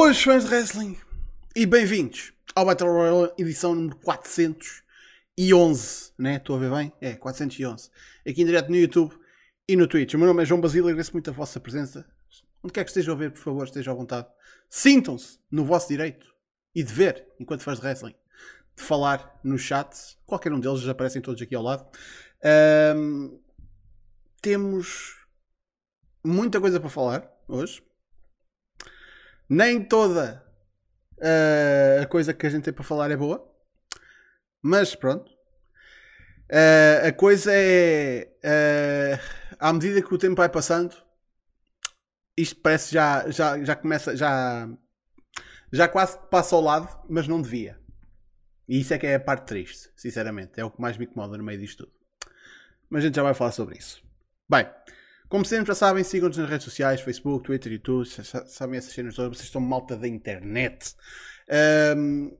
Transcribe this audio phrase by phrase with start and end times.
[0.00, 0.96] Boas fãs de wrestling
[1.56, 6.36] e bem-vindos ao Battle Royale edição número 411, né?
[6.36, 6.92] Estou a ver bem?
[7.00, 7.90] É, 411.
[8.24, 9.12] Aqui em direto no YouTube
[9.68, 10.14] e no Twitch.
[10.14, 12.06] O meu nome é João Basílio, agradeço muito a vossa presença.
[12.62, 14.28] Onde quer que estejam a ver, por favor, estejam à vontade.
[14.70, 16.32] Sintam-se no vosso direito
[16.72, 18.14] e de ver, enquanto faz de wrestling,
[18.76, 20.16] de falar no chat.
[20.24, 21.84] Qualquer um deles, já aparecem todos aqui ao lado.
[22.44, 23.36] Ahm,
[24.40, 25.16] temos
[26.24, 27.82] muita coisa para falar hoje.
[29.48, 30.44] Nem toda
[31.18, 33.44] uh, a coisa que a gente tem para falar é boa.
[34.62, 35.30] Mas pronto.
[36.50, 38.28] Uh, a coisa é.
[38.44, 40.94] Uh, à medida que o tempo vai passando,
[42.36, 44.16] isto parece já, já, já começa.
[44.16, 44.68] Já,
[45.72, 47.78] já quase passa ao lado, mas não devia.
[48.68, 50.60] E isso é que é a parte triste, sinceramente.
[50.60, 51.92] É o que mais me incomoda no meio disto tudo.
[52.90, 54.02] Mas a gente já vai falar sobre isso.
[54.48, 54.66] Bem,
[55.28, 59.36] como sempre já sabem, sigam-nos nas redes sociais, Facebook, Twitter, YouTube, sabem essas cenas todas,
[59.36, 60.94] vocês estão malta da internet.
[61.96, 62.34] Um,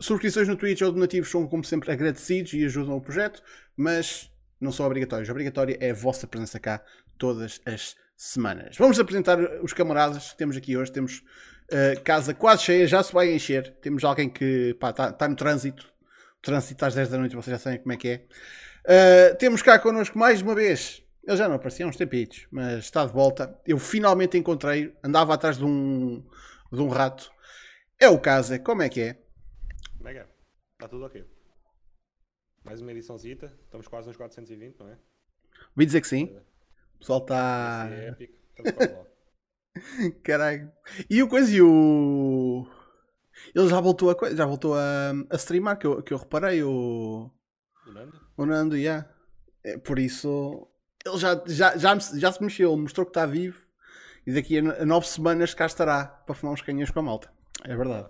[0.00, 3.40] subscrições no Twitch ou donativos são, como sempre, agradecidos e ajudam o projeto,
[3.76, 5.28] mas não são obrigatórios.
[5.28, 6.82] Obrigatória é a vossa presença cá
[7.16, 8.76] todas as semanas.
[8.76, 10.90] Vamos apresentar os camaradas que temos aqui hoje.
[10.90, 11.22] Temos
[11.70, 13.76] uh, casa quase cheia, já se vai encher.
[13.80, 15.86] Temos alguém que está tá no trânsito.
[16.38, 18.24] O trânsito às 10 da noite, vocês já sabem como é que é.
[18.84, 22.84] Uh, temos cá connosco mais uma vez ele já não aparecia há uns tempitos, mas
[22.84, 23.60] está de volta.
[23.66, 26.24] Eu finalmente encontrei, andava atrás de um,
[26.72, 27.32] de um rato.
[27.98, 29.18] É o Casa, como é que é?
[29.96, 30.28] Como é que é?
[30.74, 31.24] Está tudo ok.
[32.64, 34.98] Mais uma ediçãozita, estamos quase nos 420, não é?
[35.74, 36.36] Ouvi dizer que sim.
[36.94, 37.88] O pessoal está.
[37.90, 39.06] É épico, estamos quase lá.
[40.22, 40.72] Caralho.
[41.10, 42.68] E o coisa e o.
[43.54, 47.30] Ele já voltou a já voltou a, a streamar, que eu, que eu reparei, o.
[47.86, 48.20] O Nando?
[48.36, 48.76] O Nando.
[48.76, 49.08] Yeah.
[49.64, 50.68] É, por isso
[51.06, 53.60] ele já, já, já, já se mexeu, ele mostrou que está vivo
[54.26, 57.30] e daqui a nove semanas cá estará para fumar uns canhões com a malta.
[57.64, 58.08] É verdade.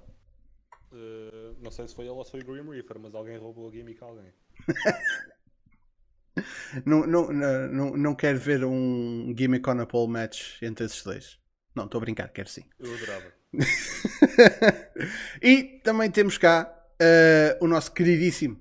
[0.91, 3.69] Uh, não sei se foi ele ou se foi o Grim Reaper, mas alguém roubou
[3.69, 4.32] a gimmick a alguém.
[6.87, 11.03] não, não, não, não, não quero ver um gimmick on a pole match entre esses
[11.03, 11.38] dois.
[11.75, 12.65] Não, estou a brincar, quero sim.
[12.81, 13.37] Eu adorava.
[15.42, 18.59] e também temos cá uh, o nosso queridíssimo.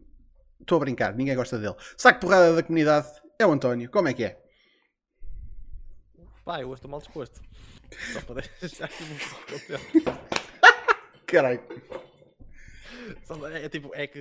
[0.59, 1.75] Estou a brincar, ninguém gosta dele.
[1.95, 3.07] Saco porrada da comunidade
[3.39, 3.89] é o António.
[3.89, 4.41] Como é que é?
[6.43, 7.41] Pá, eu hoje estou mal disposto.
[8.13, 9.03] Só para deixar aqui
[11.25, 11.61] Caralho.
[13.51, 14.19] É, é tipo, é que.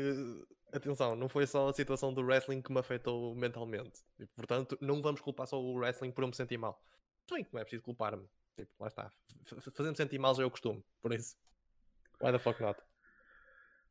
[0.73, 4.03] Atenção, não foi só a situação do wrestling que me afetou mentalmente.
[4.19, 6.83] E, portanto, não vamos culpar só o wrestling por eu me sentir mal.
[7.31, 8.27] Bem que não é preciso culpar-me.
[8.57, 9.11] Tipo, lá está.
[9.73, 10.85] Fazendo sentir mal já é o costume.
[11.01, 11.37] Por isso.
[12.21, 12.81] Why the fuck not?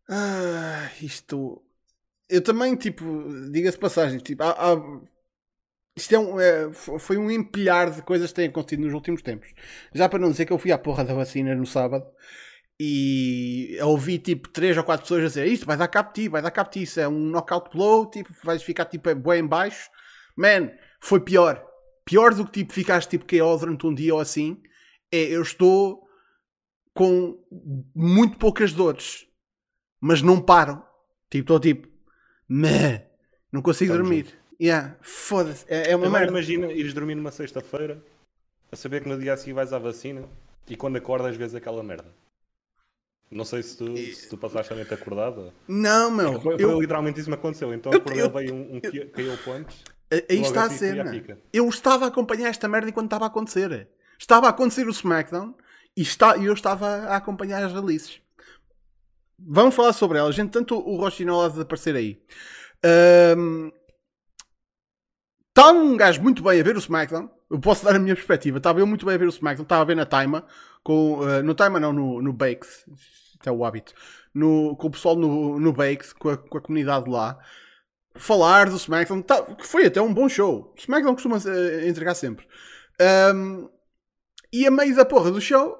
[0.09, 1.63] Ah, isto.
[2.27, 3.05] Eu também, tipo,
[3.51, 4.75] diga-se passagem, tipo, há, há
[5.95, 9.53] isto é um, é, foi um empilhar de coisas que têm acontecido nos últimos tempos.
[9.93, 12.05] Já para não dizer que eu fui à porra da vacina no sábado
[12.79, 16.49] e ouvi tipo 3 ou 4 pessoas a dizer isto vai dar capti, vai dar
[16.49, 19.89] capti, isso é um knockout blow, tipo, vais ficar tipo bem em baixo.
[20.35, 21.63] Man, foi pior.
[22.03, 24.61] Pior do que tipo ficaste tipo KO durante um dia ou assim.
[25.11, 26.03] É, eu estou
[26.93, 27.37] com
[27.95, 29.27] muito poucas dores,
[30.01, 30.83] mas não paro.
[31.29, 31.87] Tipo, estou tipo,
[32.49, 33.07] meh,
[33.51, 34.25] não consigo Estamos dormir.
[34.25, 34.42] Juntos.
[34.63, 35.65] Yeah, foda-se.
[35.67, 36.31] É, é uma merda.
[36.31, 38.01] Imagina ires dormir numa sexta-feira
[38.71, 40.23] a saber que no dia a seguir vais à vacina
[40.69, 42.07] e quando acordas vês aquela merda.
[43.29, 45.53] Não sei se tu, se tu passaste a noite acordada.
[45.67, 46.39] Não, meu.
[46.39, 46.79] Foi, eu...
[46.79, 47.73] literalmente isso que me aconteceu.
[47.73, 48.29] Então acordei, eu...
[48.29, 49.83] veio um, um caiu antes.
[50.29, 51.37] Aí está assim, a cena.
[51.51, 53.89] Eu estava a acompanhar esta merda enquanto estava a acontecer.
[54.17, 55.55] Estava a acontecer o SmackDown
[55.97, 58.21] e está, eu estava a acompanhar as releases.
[59.37, 60.39] Vamos falar sobre elas.
[60.39, 62.21] Entretanto, o Rochinol há de aparecer aí.
[63.37, 63.71] Um,
[65.55, 67.29] Está um gajo muito bem a ver o SmackDown.
[67.47, 68.57] Eu posso dar a minha perspectiva.
[68.57, 69.61] Estava eu muito bem a ver o SmackDown.
[69.61, 70.41] Estava a ver na Time.
[70.83, 72.67] Com, uh, no Time não, no, no Baked.
[73.39, 73.93] Até o hábito.
[74.33, 77.37] No, com o pessoal no, no Baked, com a, com a comunidade lá.
[78.15, 79.21] Falar do SmackDown.
[79.21, 80.73] Tá, foi até um bom show.
[80.75, 82.47] O SmackDown costuma uh, entregar sempre.
[83.35, 83.69] Um,
[84.51, 85.77] e a meio da porra do show,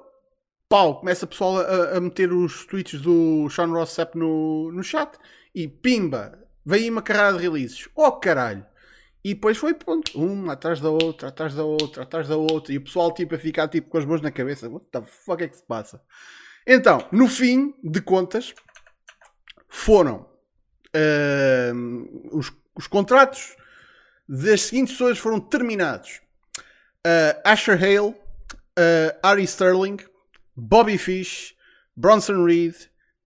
[0.68, 4.84] pau, começa o pessoal a, a meter os tweets do Sean Ross Sapp no, no
[4.84, 5.18] chat.
[5.52, 7.88] E pimba, veio uma carrada de releases.
[7.96, 8.64] Oh caralho!
[9.24, 12.74] E depois foi, pronto, uma atrás da outra, atrás da outra, atrás da outra.
[12.74, 14.68] E o pessoal, tipo, a ficar, tipo, com as mãos na cabeça.
[14.68, 16.02] What the fuck é que se passa?
[16.66, 18.54] Então, no fim de contas,
[19.66, 20.28] foram
[20.94, 23.56] uh, os, os contratos
[24.28, 26.20] das seguintes pessoas foram terminados.
[27.06, 29.98] Uh, Asher Hale, uh, Ari Sterling,
[30.54, 31.56] Bobby Fish,
[31.96, 32.74] Bronson Reed,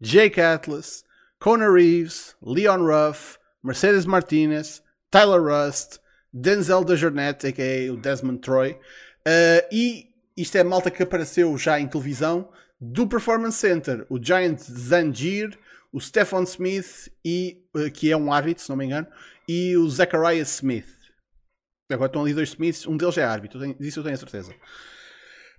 [0.01, 1.05] Jake Atlas,
[1.41, 5.99] Conor Reeves, Leon Ruff, Mercedes Martinez, Tyler Rust,
[6.33, 7.93] Denzel da Jornet, a.k.a.
[7.93, 12.51] o Desmond Troy, uh, e isto é malta que apareceu já em televisão,
[12.81, 15.59] do Performance Center, o Giant Zangier,
[15.93, 19.09] o Stefan Smith, e, eh, que é um árbitro, se não me engano,
[19.49, 20.87] e o Zachariah Smith.
[21.91, 24.53] Agora estão ali dois Smiths, um deles é árbitro, disso eu tenho a certeza.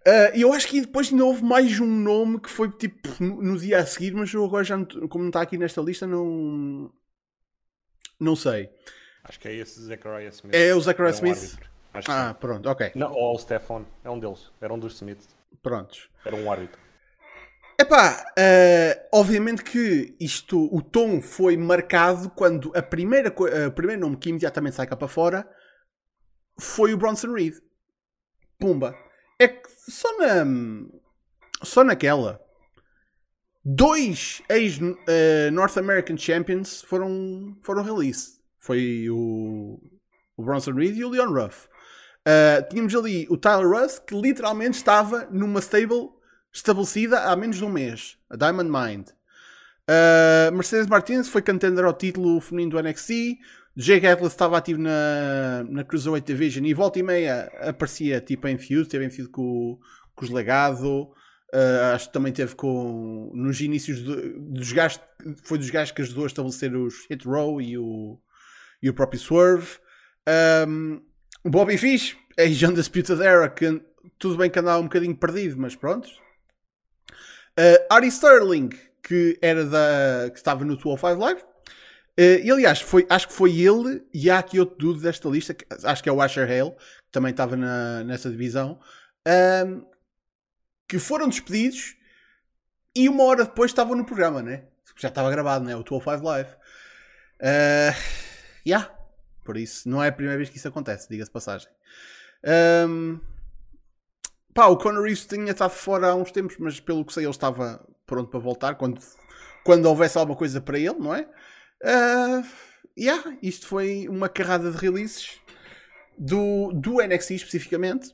[0.08, 3.58] Uh, e eu acho que depois ainda houve mais um nome que foi tipo no,
[3.58, 4.78] dia a seguir, mas eu agora já,
[5.10, 6.90] como não está aqui nesta lista, não.
[8.20, 8.70] Não sei.
[9.30, 10.54] Acho que é esse Zachariah Smith.
[10.56, 11.54] É o Zachariah Era um Smith?
[11.54, 11.70] árbitro.
[12.08, 12.40] Ah, sim.
[12.40, 12.92] pronto, ok.
[12.96, 14.52] Não, ou o Stefan, é um deles.
[14.60, 15.28] Era um dos Smiths.
[15.64, 16.10] Prontos.
[16.26, 16.80] Era um árbitro.
[17.80, 24.02] Epá, eh, obviamente que isto, o tom foi marcado quando a primeira, co- a primeiro
[24.02, 25.50] nome que imediatamente sai cá para fora
[26.60, 27.56] foi o Bronson Reed.
[28.60, 28.94] Pumba.
[29.40, 30.44] É que só na.
[31.64, 32.42] Só naquela.
[33.64, 38.39] Dois ex-North American Champions foram, foram release.
[38.70, 39.80] Foi o,
[40.38, 41.68] o Bronson Reed e o Leon Ruff.
[42.20, 46.10] Uh, tínhamos ali o Tyler Russ, que literalmente estava numa stable
[46.54, 49.08] estabelecida há menos de um mês, a Diamond Mind.
[49.90, 53.40] Uh, Mercedes Martinez foi contender ao título feminino do NXT.
[53.76, 58.60] Jake Atlas estava ativo na, na Cruiserweight Division e volta e meia aparecia tipo em
[58.60, 59.80] feud, teve em feud com,
[60.14, 61.06] com os Legado.
[61.52, 65.02] Uh, acho que também teve com nos inícios do- dos gajos,
[65.44, 68.20] foi dos gajos que ajudou a estabelecer os Hit Row e o,
[68.82, 69.78] e o próprio Swerve.
[70.68, 71.02] Um,
[71.44, 73.82] Bobby Fish, ex Undisputed Era, que
[74.18, 76.10] tudo bem que andava um bocadinho perdido, mas pronto.
[77.58, 78.70] Uh, Ari Sterling,
[79.04, 80.30] que era da.
[80.32, 81.42] que estava no 205 Live.
[81.42, 85.54] Uh, e aliás, foi, acho que foi ele e há aqui outro dude desta lista,
[85.54, 88.80] que, acho que é o Asher Hale, que também estava na, nessa divisão,
[89.66, 89.86] um,
[90.88, 91.96] que foram despedidos
[92.96, 94.66] e uma hora depois estavam no programa, né?
[94.98, 95.76] Já estava gravado, né?
[95.78, 96.50] O 205 Live.
[97.40, 98.29] Uh,
[98.70, 98.92] yeah.
[99.44, 101.70] Por isso, não é a primeira vez que isso acontece, diga-se passagem.
[102.88, 103.20] Um,
[104.54, 107.32] pá, o Conor Reeves tinha estado fora há uns tempos, mas pelo que sei, ele
[107.32, 109.02] estava pronto para voltar quando,
[109.64, 111.28] quando houvesse alguma coisa para ele, não é?
[111.84, 112.46] Uh,
[112.98, 115.40] yeah, isto foi uma carrada de releases
[116.18, 118.14] do, do NXT especificamente,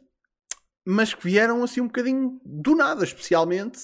[0.86, 3.80] mas que vieram assim um bocadinho do nada, especialmente.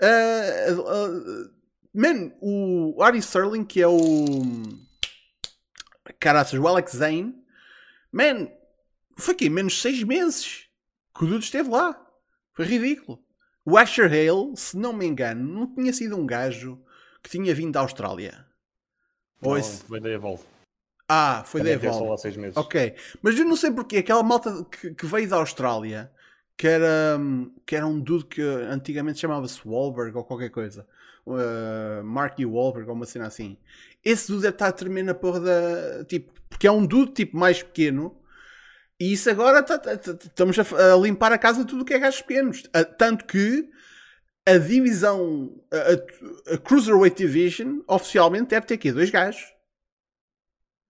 [0.00, 1.50] Uh, uh,
[1.94, 3.96] man, o Ari Sterling, que é o.
[6.22, 7.34] Caraças, o Alex Zane,
[8.12, 8.48] man,
[9.16, 10.66] foi aqui menos seis meses
[11.16, 12.00] que o Dude esteve lá.
[12.54, 13.22] Foi ridículo.
[13.64, 16.80] O Asher Hale, se não me engano, não tinha sido um gajo
[17.22, 18.46] que tinha vindo da Austrália.
[19.40, 20.44] Ou Não, esse- foi da Evolve.
[21.08, 22.10] Ah, foi da Também só Evolve.
[22.10, 22.56] lá seis meses.
[22.56, 26.10] Ok, mas eu não sei porque aquela malta que, que veio da Austrália,
[26.56, 30.86] que era, hum, que era um dude que antigamente chamava-se Wahlberg ou qualquer coisa,
[31.26, 33.56] uh, Marky Wahlberg ou uma cena assim.
[34.04, 36.04] Esse dude deve estar a tremer na porra da.
[36.04, 38.18] Tipo, porque é um dude tipo mais pequeno.
[39.00, 41.84] E isso agora tá- tá- tá- estamos a, a limpar a casa de tudo o
[41.84, 42.62] que é gajos pequenos.
[42.72, 43.68] Ah, Tanto que
[44.46, 49.42] a divisão, a, a- a Cruiserweight Division, oficialmente deve ter aqui dois gajos.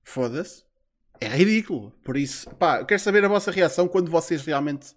[0.04, 0.64] Foda-se.
[1.20, 1.92] É ridículo.
[2.04, 4.94] Por isso, pá, eu quero saber a vossa reação quando vocês realmente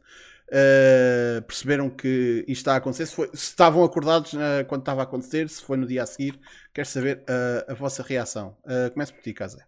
[0.49, 3.05] uh, perceberam que isto está a acontecer.
[3.07, 6.05] Se, foi- se estavam acordados uh, quando estava a acontecer, se foi no dia a
[6.05, 6.39] seguir.
[6.73, 8.57] Quero saber uh, a vossa reação.
[8.63, 9.65] Uh, começo por ti, Casé.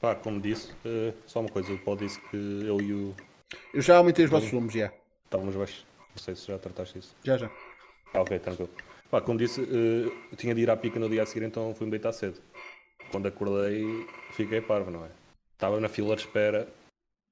[0.00, 0.72] Pá, como disse,
[1.26, 3.16] só uma coisa, o Paulo disse que eu e o
[3.74, 4.92] Eu já aumentei os vossos volumes, já.
[5.24, 5.84] estávamos baixos.
[6.14, 7.16] Não sei se já trataste isso.
[7.24, 7.50] Já, já.
[8.14, 8.70] Ah, ok, tranquilo.
[9.10, 11.90] Pá, como disse, eu tinha de ir à pica no dia a seguir, então fui-me
[11.90, 12.40] deitar cedo.
[13.10, 15.08] Quando acordei, fiquei parvo, não é?
[15.54, 16.68] Estava na fila de espera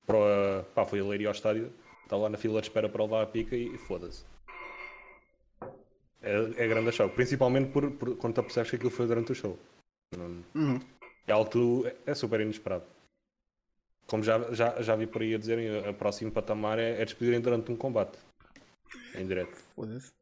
[0.06, 0.64] para.
[0.75, 1.72] Pá, fui a ler ir ao estádio,
[2.02, 4.25] estava lá na fila de espera para levar a pica e, foda-se.
[6.22, 6.34] É,
[6.64, 9.34] é grande a show, principalmente por, por, quando tu percebes que aquilo foi durante o
[9.34, 9.58] show.
[10.16, 10.80] Não- Uhum.
[11.26, 12.84] É algo que tu, é super inesperado.
[14.06, 17.40] Como já, já, já vi por aí a dizerem, a próximo patamar é, é despedirem
[17.40, 18.16] durante um combate.
[19.14, 19.56] Em direto.
[19.75, 20.12] Foda-se.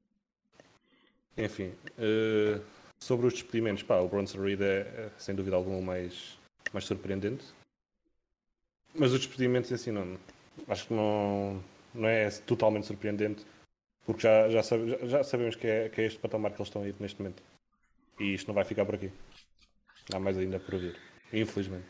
[1.36, 2.60] Enfim, eh,
[2.98, 6.38] sobre os despedimentos, pá, o Bronson Reed é, é, sem dúvida alguma o mais,
[6.72, 7.44] mais surpreendente.
[8.94, 10.16] Mas os despedimentos em si não,
[10.68, 11.62] acho que não,
[11.94, 13.44] não é totalmente surpreendente,
[14.06, 16.82] porque já, já, sabe- já- sabemos que é, que é este patamar que eles estão
[16.82, 17.42] aí neste momento.
[18.20, 19.10] E isto não vai ficar por aqui.
[20.12, 20.96] Há mais ainda por vir,
[21.32, 21.86] infelizmente.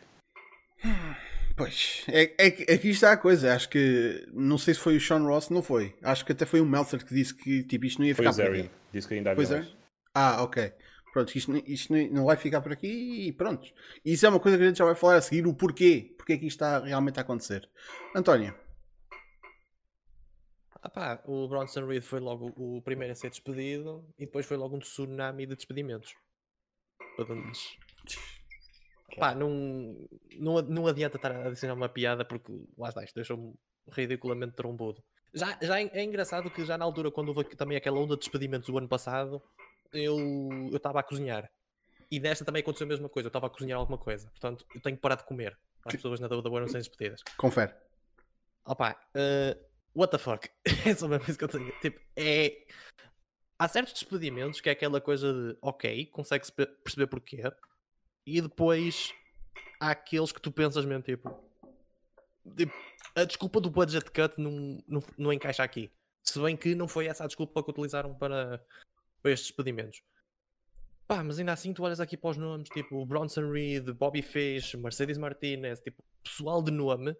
[1.56, 3.54] Pois, é, é, aqui está a coisa.
[3.54, 5.94] Acho que, não sei se foi o Sean Ross, não foi.
[6.02, 8.32] Acho que até foi o Meltzer que disse que tipo, isto não ia Foi ficar
[8.32, 8.74] o por Zarian, aqui.
[8.92, 9.60] disse que ainda havia Pois é.
[9.60, 9.76] mais.
[10.14, 10.72] Ah, ok.
[11.14, 13.72] Pronto, isto, isto não- vai ficar por aqui e pronto.
[14.04, 16.12] Isso é uma coisa que a gente já vai falar a seguir, o porquê.
[16.18, 17.70] Porque é que isto está realmente a acontecer.
[18.16, 18.52] António,
[20.82, 24.56] Ah pá, o Bronson Reed foi logo o primeiro a ser despedido e depois foi
[24.56, 26.12] logo um tsunami de despedimentos.
[27.16, 27.78] Todos-
[29.16, 29.48] Pá, não,
[30.38, 33.54] não, não adianta estar a adicionar uma piada porque lá está, isto deixou-me
[33.92, 35.00] ridiculamente trombudo.
[35.32, 38.20] Já, já é, é engraçado que já na altura, quando houve também aquela onda de
[38.20, 39.40] despedimentos do ano passado,
[39.94, 41.50] eu estava a cozinhar.
[42.10, 44.28] E desta também aconteceu a mesma coisa, eu estava a cozinhar alguma coisa.
[44.30, 45.58] Portanto, eu tenho que parar de comer.
[45.84, 47.22] As pessoas na WWE não serem despedidas.
[47.36, 47.72] Confere.
[48.64, 49.60] Opa, uh,
[49.94, 50.48] what the fuck?
[50.86, 51.72] é só mesmo isso que eu tenho.
[51.80, 52.66] Tipo, é.
[53.58, 57.42] Há certos despedimentos que é aquela coisa de ok, consegue-se pe- perceber porquê,
[58.26, 59.12] e depois
[59.78, 61.30] há aqueles que tu pensas mesmo, tipo,
[62.56, 62.72] tipo,
[63.14, 65.90] a desculpa do budget cut não, não, não encaixa aqui.
[66.22, 68.64] Se bem que não foi essa a desculpa que utilizaram para,
[69.24, 70.02] para estes despedimentos.
[71.06, 74.74] Pá, mas ainda assim tu olhas aqui para os nomes, tipo Bronson Reed, Bobby Fish,
[74.74, 77.16] Mercedes Martinez, tipo, pessoal de nome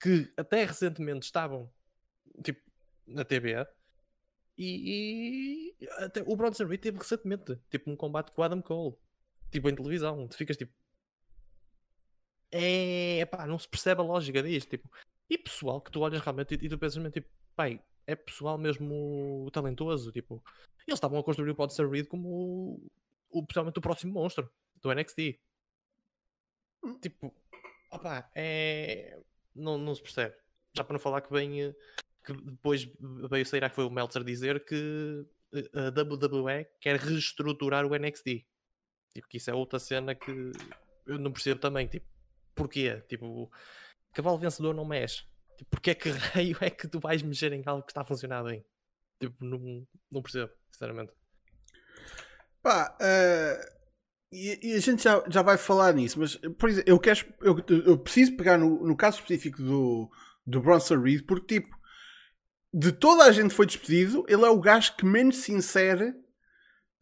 [0.00, 1.70] que até recentemente estavam
[2.42, 2.60] tipo
[3.06, 3.66] na TV
[4.56, 8.96] e, e até o Bronson Reed teve recentemente tipo um combate com o Adam Cole
[9.50, 10.72] tipo em televisão, tu ficas tipo
[12.50, 14.90] é pá, não se percebe a lógica disto tipo,
[15.28, 18.56] e pessoal que tu olhas realmente e, e tu pensas mesmo tipo, pai, é pessoal
[18.56, 20.42] mesmo talentoso, tipo
[20.88, 22.90] eles estavam a construir o Bronson Reed como o,
[23.30, 24.50] o, possivelmente o próximo monstro
[24.82, 25.38] do NXT
[27.00, 27.34] tipo,
[27.90, 29.18] opá, é
[29.54, 30.34] não, não se percebe.
[30.74, 31.74] Já para não falar que vem eh,
[32.24, 32.88] que depois
[33.30, 38.46] veio sair que foi o Meltzer dizer que eh, a WWE quer reestruturar o NXT.
[39.14, 40.52] Tipo, que isso é outra cena que
[41.06, 41.86] eu não percebo também.
[41.86, 42.06] Tipo,
[42.54, 43.02] porquê?
[43.08, 43.50] Tipo,
[44.12, 45.24] cavalo vencedor não mexe.
[45.56, 48.06] Tipo, porque é que raio é que tu vais mexer em algo que está a
[48.06, 48.64] funcionar bem?
[49.20, 51.12] Tipo, não, não percebo, sinceramente.
[52.62, 53.78] Pá, eh,
[54.32, 57.64] e, e a gente já, já vai falar nisso, mas por exemplo, eu, quero, eu,
[57.86, 60.10] eu preciso pegar no, no caso específico do,
[60.46, 61.76] do Bronson Reed, porque tipo,
[62.72, 66.14] de toda a gente foi despedido, ele é o gajo que menos se insere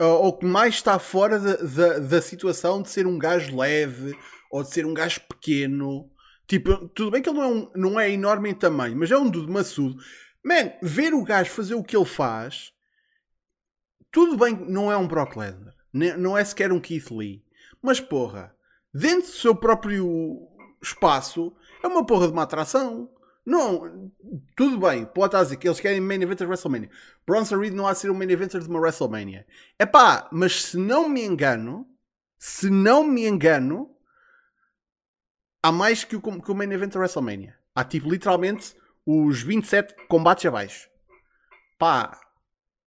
[0.01, 4.17] ou, ou que mais está fora da, da, da situação de ser um gajo leve
[4.51, 6.11] ou de ser um gajo pequeno.
[6.47, 9.19] Tipo, tudo bem que ele não é, um, não é enorme em tamanho, mas é
[9.19, 9.97] um dude maçudo.
[10.47, 12.73] Man, ver o gajo fazer o que ele faz,
[14.13, 17.45] tudo bem que não é um Brock Lesnar, ne- não é sequer um Keith Lee,
[17.83, 18.57] mas porra,
[18.95, 20.49] dentro do seu próprio
[20.81, 23.13] espaço, é uma porra de uma atração.
[23.45, 24.13] Não,
[24.57, 26.91] tudo bem, pode estar a dizer que eles querem main eventer de WrestleMania.
[27.27, 29.45] Bronson Reed não há de ser um main eventer de uma WrestleMania.
[29.81, 31.89] É pá, mas se não me engano,
[32.39, 33.97] se não me engano,
[35.61, 37.59] há mais que o, que o main event da WrestleMania.
[37.75, 38.77] Há tipo literalmente
[39.07, 40.91] os 27 combates abaixo.
[41.79, 42.21] Pá,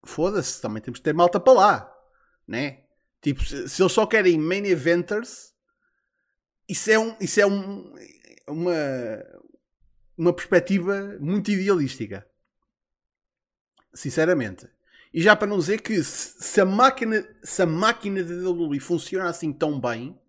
[0.04, 1.96] foda-se, também temos que ter malta para lá,
[2.48, 2.84] né?
[3.22, 5.54] Tipo, se, eles só querem main eventers,
[6.68, 7.94] isso é, um, isso é um,
[8.48, 8.74] uma,
[10.18, 12.28] uma perspectiva muito idealística.
[13.94, 14.68] Sinceramente.
[15.14, 18.80] E já para não dizer que se, se a máquina, se a máquina da WWE
[18.80, 20.20] funciona assim tão bem,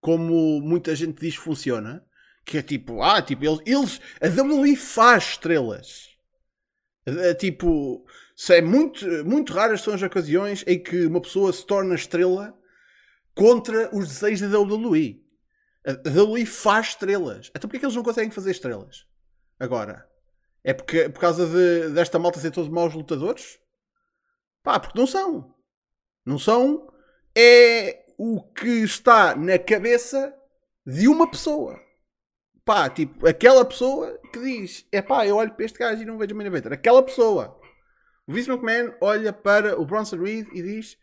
[0.00, 2.04] como muita gente diz que funciona,
[2.48, 6.16] que é tipo, ah, tipo, eles, eles a WWE faz estrelas.
[7.04, 8.06] É, tipo,
[8.48, 12.58] é muito, muito raras são as ocasiões em que uma pessoa se torna estrela
[13.34, 15.22] contra os desejos da WWE.
[15.86, 17.50] A WWE faz estrelas.
[17.54, 19.06] Então porquê é que eles não conseguem fazer estrelas?
[19.60, 20.08] Agora.
[20.64, 23.58] É porque, por causa de, desta malta ser todos maus lutadores?
[24.62, 25.54] Pá, porque não são.
[26.24, 26.90] Não são.
[27.36, 30.34] É o que está na cabeça
[30.84, 31.87] de uma pessoa.
[32.68, 36.18] Pá, tipo, aquela pessoa que diz: é pá, eu olho para este gajo e não
[36.18, 36.70] vejo o main eventer.
[36.70, 37.58] Aquela pessoa.
[38.26, 40.98] O Vince McMahon olha para o Bronson Reed e diz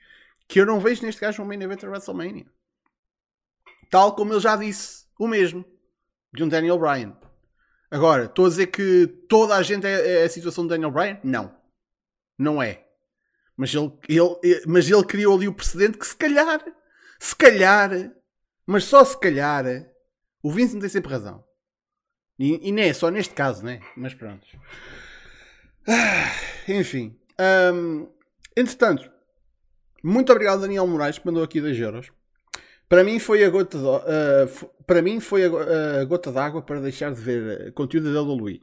[0.48, 2.46] que eu não vejo neste gajo um main eventer WrestleMania.
[3.90, 5.66] Tal como ele já disse o mesmo
[6.32, 7.18] de um Daniel Bryan.
[7.90, 11.20] Agora, estou a dizer que toda a gente é, é a situação do Daniel Bryan?
[11.24, 11.52] Não.
[12.38, 12.86] Não é.
[13.58, 16.64] Mas ele, ele, mas ele criou ali o precedente que se calhar,
[17.20, 17.90] se calhar,
[18.68, 19.66] mas só se calhar,
[20.44, 21.44] o Vince não tem sempre razão.
[22.38, 23.82] E, e não é só neste caso, né?
[23.96, 24.46] Mas pronto.
[25.88, 26.32] Ah,
[26.68, 27.18] enfim.
[27.74, 28.08] Hum,
[28.56, 29.10] entretanto,
[30.04, 32.12] muito obrigado Daniel Moraes que mandou aqui 2 euros.
[32.88, 36.32] Para mim foi a gota de, uh, f- para mim foi a, go- a gota
[36.32, 38.62] d'água para deixar de ver conteúdo da WWE.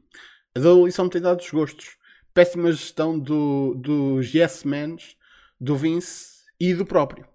[0.54, 1.96] A WWE só me tem dado desgostos.
[2.32, 5.16] Péssima gestão do, dos Yes Mans,
[5.60, 7.26] do Vince e do próprio.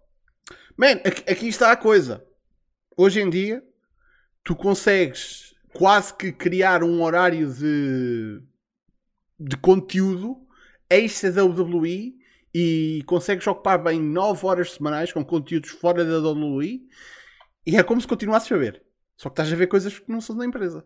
[0.77, 0.94] Man,
[1.29, 2.25] aqui está a coisa.
[2.96, 3.62] Hoje em dia,
[4.44, 8.41] tu consegues quase que criar um horário de,
[9.39, 10.38] de conteúdo
[10.89, 12.15] extra da WWE
[12.51, 16.81] e consegues ocupar bem 9 horas semanais com conteúdos fora da WWE
[17.63, 18.81] e é como se continuasses a ver.
[19.15, 20.84] Só que estás a ver coisas que não são da empresa.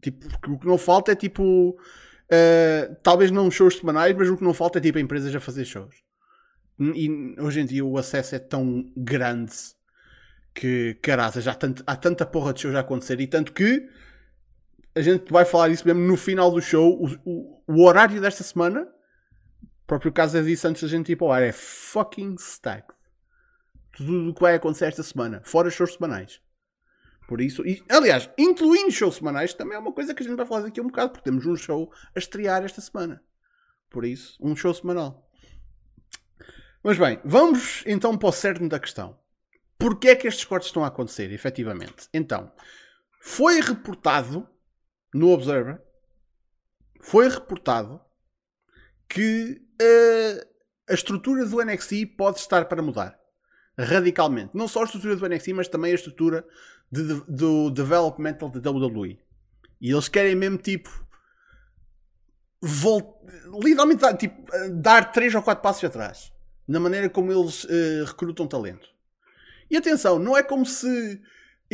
[0.00, 1.70] Tipo, o que não falta é tipo.
[1.70, 5.66] uh, talvez não shows semanais, mas o que não falta é tipo empresas a fazer
[5.66, 5.96] shows.
[6.78, 9.52] E hoje em dia o acesso é tão grande
[10.54, 13.86] que, caraças, há, tanto, há tanta porra de shows a acontecer e tanto que
[14.94, 17.02] a gente vai falar isso mesmo no final do show.
[17.02, 18.86] O, o, o horário desta semana,
[19.86, 22.94] próprio caso disse antes da gente ir para o ar, é fucking stacked.
[23.92, 26.40] Tudo o que vai acontecer esta semana, fora shows semanais.
[27.26, 30.46] Por isso, e, aliás, incluindo shows semanais, também é uma coisa que a gente vai
[30.46, 33.22] falar daqui a um bocado, porque temos um show a estrear esta semana.
[33.88, 35.30] Por isso, um show semanal.
[36.82, 39.18] Mas bem, vamos então para o cerne da questão.
[39.78, 42.08] Porquê é que estes cortes estão a acontecer, efetivamente?
[42.12, 42.52] Então,
[43.20, 44.46] foi reportado
[45.14, 45.80] no Observer,
[47.00, 48.00] foi reportado
[49.08, 49.62] que
[50.88, 53.18] a estrutura do NXT pode estar para mudar
[53.78, 54.50] radicalmente.
[54.54, 56.46] Não só a estrutura do NXT, mas também a estrutura
[56.90, 59.18] de, de, do developmental da WWE.
[59.80, 60.90] E eles querem mesmo tipo
[62.60, 63.06] volt...
[63.62, 66.32] literalmente dar, tipo, dar 3 ou 4 passos atrás
[66.66, 68.88] na maneira como eles uh, recrutam talento.
[69.70, 71.20] E atenção, não é como se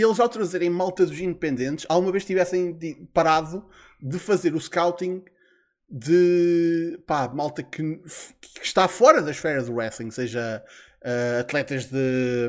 [0.03, 2.77] eles ao trazerem malta dos independentes alguma vez tivessem
[3.13, 3.65] parado
[4.01, 5.23] de fazer o scouting
[5.91, 7.83] de pá, malta que,
[8.41, 10.65] que, está fora da esfera do wrestling, seja
[11.03, 12.49] uh, atletas de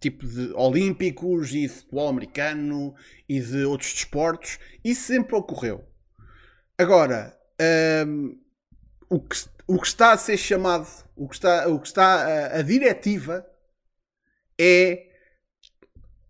[0.00, 2.94] tipo de olímpicos e de futebol americano
[3.28, 4.58] e de outros desportos.
[4.84, 5.84] Isso sempre ocorreu.
[6.76, 7.36] Agora,
[8.06, 8.38] um,
[9.08, 12.58] o, que, o que está a ser chamado, o que está, o que está a,
[12.58, 13.46] a diretiva
[14.58, 15.05] é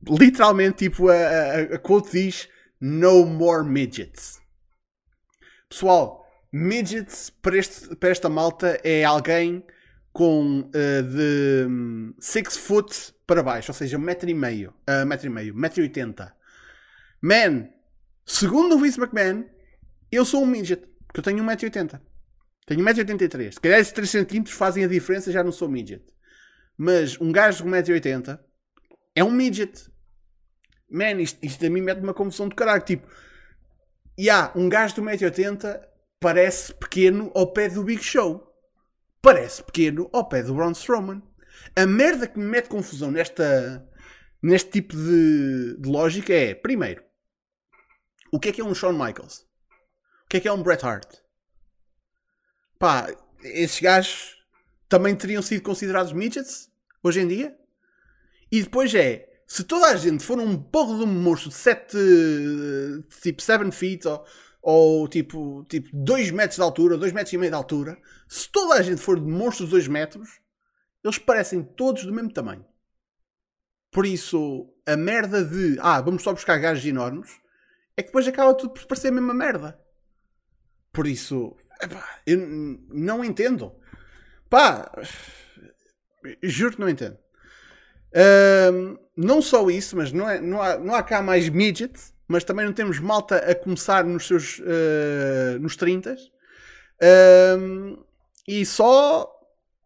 [0.08, 2.48] literalmente tipo a, a, a quote diz
[2.80, 4.40] No more midgets.
[5.68, 9.64] Pessoal, midgets para, este, para esta malta é alguém
[10.12, 15.26] com uh, de 6 foot para baixo, ou seja, 1,5 metro e meio, uh, metro
[15.26, 16.34] e meio, metro e 80.
[17.20, 17.68] Man,
[18.25, 19.44] segundo o Vince McMahon,
[20.10, 22.00] eu sou um midget, porque eu tenho 1,80m.
[22.66, 23.52] Tenho 1,83m.
[23.52, 26.04] Se calhar esses 3 cm fazem a diferença, já não sou midget.
[26.76, 28.38] Mas um gajo de 1,80m
[29.14, 29.90] é um midget.
[30.88, 32.82] Man, isto, isto a mim mete uma confusão de caralho.
[32.82, 33.08] Tipo,
[34.16, 35.86] e yeah, um gajo de 1,80m
[36.20, 38.42] parece pequeno ao pé do Big Show.
[39.20, 41.22] Parece pequeno ao pé do Braun Strowman.
[41.75, 43.86] A merda que me mete confusão nesta,
[44.42, 47.02] neste tipo de, de lógica é, primeiro,
[48.32, 49.40] o que é que é um Shawn Michaels?
[50.25, 51.16] O que é que é um Bret Hart?
[52.78, 53.08] Pá,
[53.42, 54.36] esses gajos
[54.88, 56.70] também teriam sido considerados midgets
[57.02, 57.56] hoje em dia?
[58.50, 61.97] E depois é, se toda a gente for um porro de um monstro de 7,
[63.23, 64.25] tipo 7 feet ou,
[64.61, 67.97] ou tipo, tipo 2 metros de altura, 2 metros e meio de altura,
[68.28, 70.41] se toda a gente for de monstros de 2 metros,
[71.04, 72.67] eles parecem todos do mesmo tamanho.
[73.93, 77.30] Por isso, a merda de ah, vamos só buscar gajos enormes
[77.97, 79.80] é que depois acaba tudo por parecer a mesma merda.
[80.93, 82.39] Por isso, epá, eu
[82.89, 83.75] não entendo.
[84.50, 84.91] Pá,
[86.43, 87.17] juro que não entendo.
[89.16, 91.98] Não só isso, mas não, é, não, há, não há cá mais midget,
[92.28, 96.16] mas também não temos malta a começar nos seus uh, nos 30
[97.58, 98.04] um,
[98.46, 99.32] e só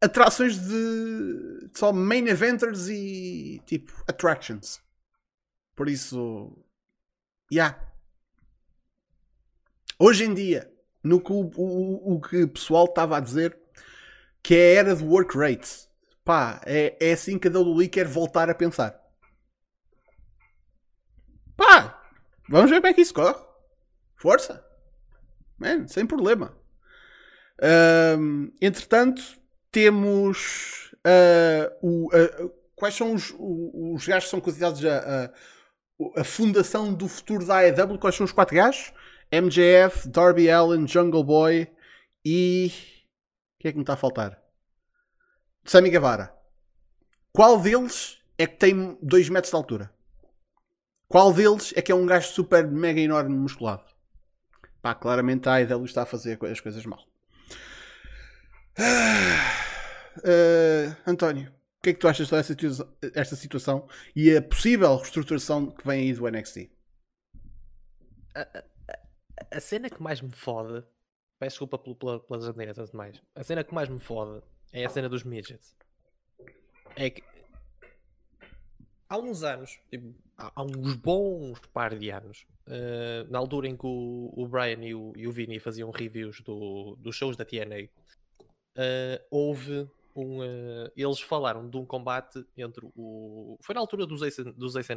[0.00, 4.80] atrações de só main eventers e tipo attractions.
[5.76, 6.56] Por isso,
[7.52, 7.78] yeah.
[9.98, 13.58] Hoje em dia, no que o, o, o que o pessoal estava a dizer
[14.42, 15.89] que é a era do work rate.
[16.30, 18.96] Pá, é, é assim que a WWE quer voltar a pensar.
[21.56, 22.00] Pá,
[22.48, 23.34] vamos ver como é que isso corre.
[24.14, 24.64] Força.
[25.58, 26.56] Man, sem problema.
[28.16, 29.20] Um, entretanto,
[29.72, 35.32] temos uh, o, uh, quais são os, os gajos que são considerados a,
[36.14, 37.98] a, a, fundação do futuro da AEW?
[37.98, 38.92] Quais são os quatro gajos?
[39.32, 41.68] MJF, Darby Allen, Jungle Boy
[42.24, 42.70] e.
[43.58, 44.40] O que é que me está a faltar?
[45.64, 46.34] Sammy Guevara.
[47.32, 49.92] Qual deles é que tem 2 metros de altura?
[51.08, 53.84] Qual deles é que é um gajo super mega enorme musculado?
[54.80, 57.04] Pá, claramente a AEW está a fazer as coisas mal.
[60.18, 62.44] Uh, António, o que é que tu achas sobre
[63.14, 66.70] esta situação e a possível reestruturação que vem aí do NXT?
[68.34, 68.64] A, a,
[69.56, 70.84] a cena que mais me fode,
[71.38, 74.88] peço desculpa pela, pelas asneiras e demais, a cena que mais me fode é a
[74.88, 75.76] cena dos midgets.
[76.96, 77.22] É que
[79.08, 83.86] há uns anos, tipo, há, uns bons par de anos, uh, na altura em que
[83.86, 87.88] o, o Brian e o, e o Vini faziam reviews do, dos shows da TNA,
[88.76, 90.38] uh, houve um.
[90.38, 93.56] Uh, eles falaram de um combate entre o.
[93.62, 94.92] Foi na altura dos Ace, dos Ace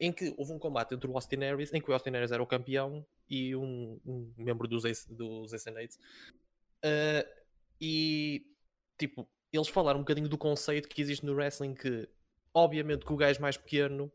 [0.00, 2.42] em que houve um combate entre o Austin Harris, em que o Austin Harris era
[2.42, 5.70] o campeão e um, um membro dos Ace, dos Ace
[7.80, 8.51] e
[9.06, 12.08] tipo, eles falaram um bocadinho do conceito que existe no wrestling que
[12.54, 14.12] obviamente que o gajo mais pequeno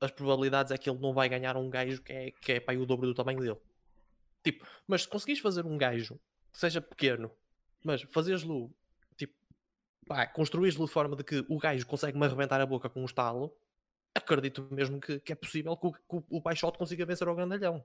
[0.00, 2.78] as probabilidades é que ele não vai ganhar um gajo que é, que é aí
[2.78, 3.58] o dobro do tamanho dele.
[4.42, 6.18] Tipo, mas se conseguires fazer um gajo
[6.50, 7.30] que seja pequeno,
[7.84, 8.74] mas fazeres-lo,
[9.18, 9.34] tipo,
[10.06, 13.54] pá, construís-lo de forma de que o gajo consegue-me arrebentar a boca com um estalo,
[14.14, 17.84] acredito mesmo que, que é possível que o, que o, consiga vencer o grandalhão.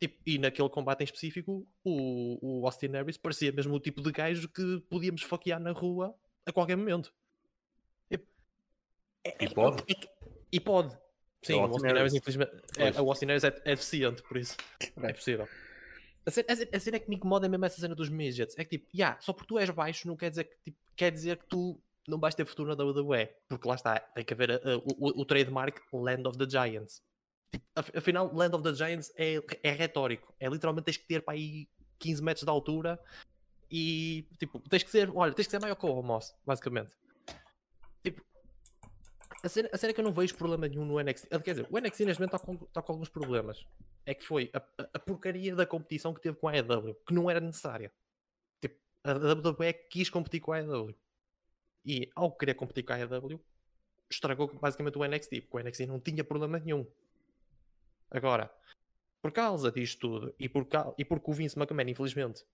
[0.00, 4.12] Tipo, e naquele combate em específico, o, o Austin Harris parecia mesmo o tipo de
[4.12, 6.14] gajo que podíamos faquear na rua
[6.46, 7.12] a qualquer momento.
[8.08, 8.26] Tipo,
[9.24, 9.82] é- E é- pode?
[9.88, 10.08] é que-
[10.52, 10.96] e pode.
[11.42, 14.36] Sim, o o Austin Austin Harris, infelizmente, é, o Austin Harris é, é deficiente, por
[14.36, 14.56] isso
[15.02, 15.48] é possível.
[16.26, 18.56] A cena, a cena- a cena é que me incomoda mesmo essa cena dos midgets.
[18.58, 21.10] É que tipo, yeah, só porque tu és baixo não quer dizer que, tipo, quer
[21.10, 23.28] dizer que tu não vais ter futuro na WWE.
[23.48, 26.48] Porque lá está, tem que haver a- a- o, o- o trademark Land of the
[26.48, 27.02] Giants.
[27.50, 30.34] Tipo, af- afinal, Land of the Giants é, é retórico.
[30.38, 32.98] É literalmente tens que ter para aí 15 metros de altura
[33.70, 36.90] e tipo, tens que ser, olha, tens que ser maior que o Moss, basicamente.
[38.02, 38.22] Tipo,
[39.42, 41.28] a cena, a cena é que eu não vejo problema nenhum no NXT.
[41.42, 43.64] Quer dizer, o NXT neste momento está com, está com alguns problemas.
[44.06, 44.62] É que foi a,
[44.94, 47.92] a- porcaria da competição que teve com a AEW, que não era necessária.
[48.60, 50.94] Tipo, a WWE quis competir com a AEW.
[51.84, 53.40] E ao querer competir com a AEW,
[54.10, 56.86] estragou basicamente o NXT, porque o NXT não tinha problema nenhum.
[58.10, 58.50] Agora,
[59.20, 60.66] por causa disto tudo, e, por
[60.96, 62.44] e porque o Vince McMahon, infelizmente,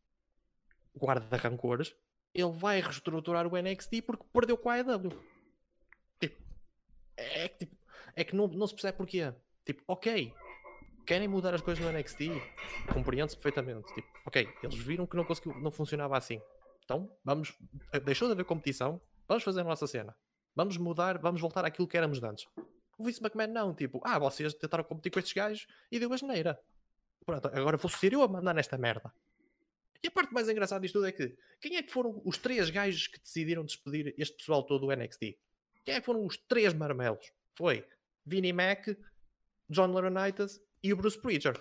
[0.94, 1.94] guarda rancores,
[2.34, 5.10] ele vai reestruturar o NXT porque perdeu com a AEW.
[6.18, 6.42] Tipo,
[7.16, 7.76] é que, tipo,
[8.16, 9.32] é que não, não se percebe porquê.
[9.64, 10.32] Tipo, ok,
[11.06, 12.30] querem mudar as coisas no NXT,
[12.92, 13.92] compreende-se perfeitamente.
[13.94, 16.40] Tipo, ok, eles viram que não, conseguiu, não funcionava assim.
[16.84, 17.56] Então, vamos,
[18.04, 20.14] deixou de haver competição, vamos fazer a nossa cena.
[20.54, 22.46] Vamos mudar, vamos voltar àquilo que éramos antes.
[22.98, 26.16] O Vince McMahon não, tipo, ah, vocês tentaram competir com estes gajos e deu a
[26.16, 26.60] geneira.
[27.24, 29.12] Pronto, agora vou ser eu a mandar nesta merda.
[30.02, 32.68] E a parte mais engraçada disto tudo é que quem é que foram os três
[32.68, 35.38] gajos que decidiram despedir este pessoal todo do NXT?
[35.82, 37.32] Quem é que foram os três marmelos?
[37.54, 37.86] Foi
[38.24, 38.86] Vinnie Mac,
[39.68, 41.58] John Laurinaitis e o Bruce Preacher.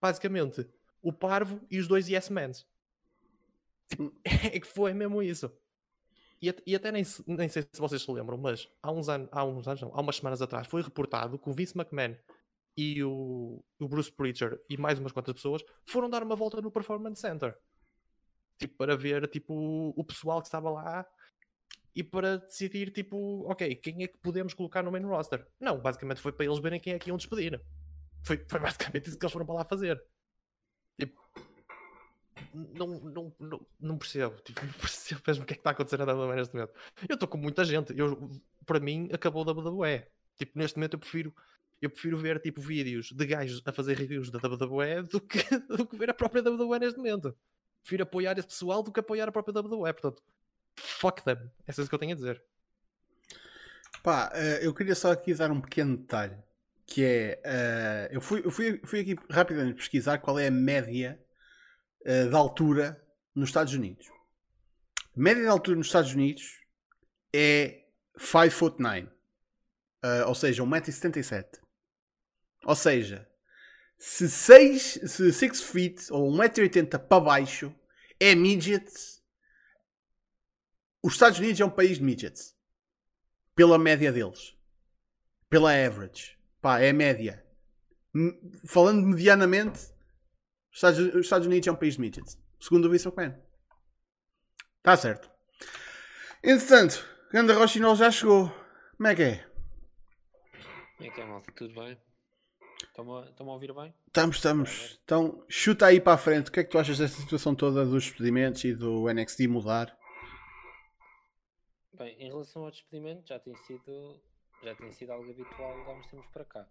[0.00, 0.68] Basicamente,
[1.02, 2.66] o Parvo e os dois Yes Mans.
[3.88, 5.52] Tipo, É que foi mesmo isso.
[6.48, 9.66] E, e até nem, nem sei se vocês se lembram, mas há uns, há uns
[9.66, 12.16] anos, não, há umas semanas atrás, foi reportado que o Vince McMahon
[12.76, 16.70] e o, o Bruce Preacher e mais umas quantas pessoas foram dar uma volta no
[16.70, 17.56] Performance Center.
[18.58, 21.06] Tipo, para ver tipo, o pessoal que estava lá
[21.94, 25.46] e para decidir, tipo, ok, quem é que podemos colocar no main roster?
[25.60, 27.60] Não, basicamente foi para eles verem quem é que iam despedir.
[28.24, 30.02] Foi, foi basicamente isso que eles foram para lá fazer.
[30.98, 31.20] Tipo,
[32.54, 34.40] não, não, não, não percebo.
[34.42, 36.72] Tipo, não percebo mesmo o que é que está a acontecer na WWE neste momento.
[37.08, 37.96] Eu estou com muita gente.
[37.98, 38.30] Eu,
[38.64, 40.06] para mim, acabou a WWE.
[40.36, 41.34] Tipo, neste momento eu prefiro.
[41.82, 45.38] Eu prefiro ver tipo vídeos de gajos a fazer reviews da WWE do que,
[45.68, 47.36] do que ver a própria WWE neste momento.
[47.82, 49.92] Prefiro apoiar esse pessoal do que apoiar a própria WWE.
[49.92, 50.22] Portanto,
[50.76, 51.50] fuck them.
[51.66, 52.42] É isso que eu tenho a dizer.
[54.02, 56.36] Pá, eh, eu queria só aqui dar um pequeno detalhe.
[56.86, 61.18] Que é, eh, eu, fui, eu fui, fui aqui rapidamente pesquisar qual é a média
[62.04, 63.02] eh, de altura
[63.34, 64.06] nos Estados Unidos.
[65.16, 66.60] A média de altura nos Estados Unidos
[67.32, 67.84] é
[68.16, 69.08] 5 foot 9.
[70.02, 71.60] Eh, ou seja, 1,77m.
[72.64, 73.28] Ou seja,
[73.98, 77.74] se 6 se 6 feet ou 1,80m para baixo
[78.20, 78.90] é midget,
[81.02, 82.54] os Estados Unidos é um país de midgets
[83.54, 84.54] pela média deles.
[85.48, 86.36] Pela average.
[86.60, 87.44] Pá, é a média.
[88.66, 89.93] Falando medianamente,
[90.74, 92.36] os Estados, os Estados Unidos é um país de midgets.
[92.58, 93.40] Segundo o Vince McMahon.
[94.78, 95.30] Está certo.
[96.42, 98.52] Entretanto, Ganda Rochinol já chegou.
[98.96, 99.46] Como é que é?
[100.96, 101.52] Como é que é, malta?
[101.52, 101.96] Tudo bem?
[102.82, 103.94] Estão-me a, ouvir bem?
[104.08, 105.00] Estamos, estamos.
[105.04, 106.48] Então, chuta aí para a frente.
[106.48, 109.96] O que é que tu achas desta situação toda dos despedimentos e do NXT mudar?
[111.92, 114.20] Bem, em relação ao despedimento, já tem sido,
[114.62, 116.68] já tem sido algo habitual há uns tempos para cá.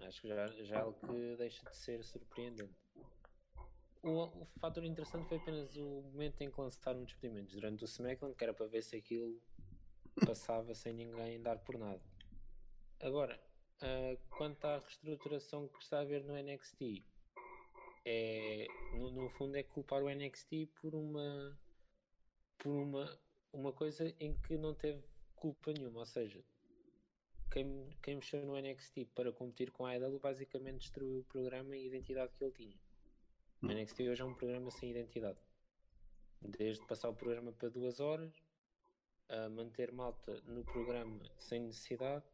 [0.00, 2.83] Acho que já, já é algo que deixa de ser surpreendente.
[4.04, 7.86] O, o fator interessante foi apenas o momento em que lançaram os despedimentos durante o
[7.86, 9.40] SmackDown, que era para ver se aquilo
[10.26, 12.02] passava sem ninguém dar por nada.
[13.00, 13.40] Agora,
[13.80, 17.02] ah, quanto à reestruturação que está a haver no NXT,
[18.04, 21.58] é, no, no fundo é culpar o NXT por uma
[22.58, 23.18] por uma,
[23.52, 25.02] uma coisa em que não teve
[25.34, 26.44] culpa nenhuma, ou seja,
[27.50, 31.84] quem, quem mexeu no NXT para competir com a AEW basicamente destruiu o programa e
[31.84, 32.83] a identidade que ele tinha.
[33.64, 35.38] O NXT hoje é um programa sem identidade.
[36.38, 38.30] Desde passar o programa para duas horas,
[39.26, 42.26] a manter malta no programa sem necessidade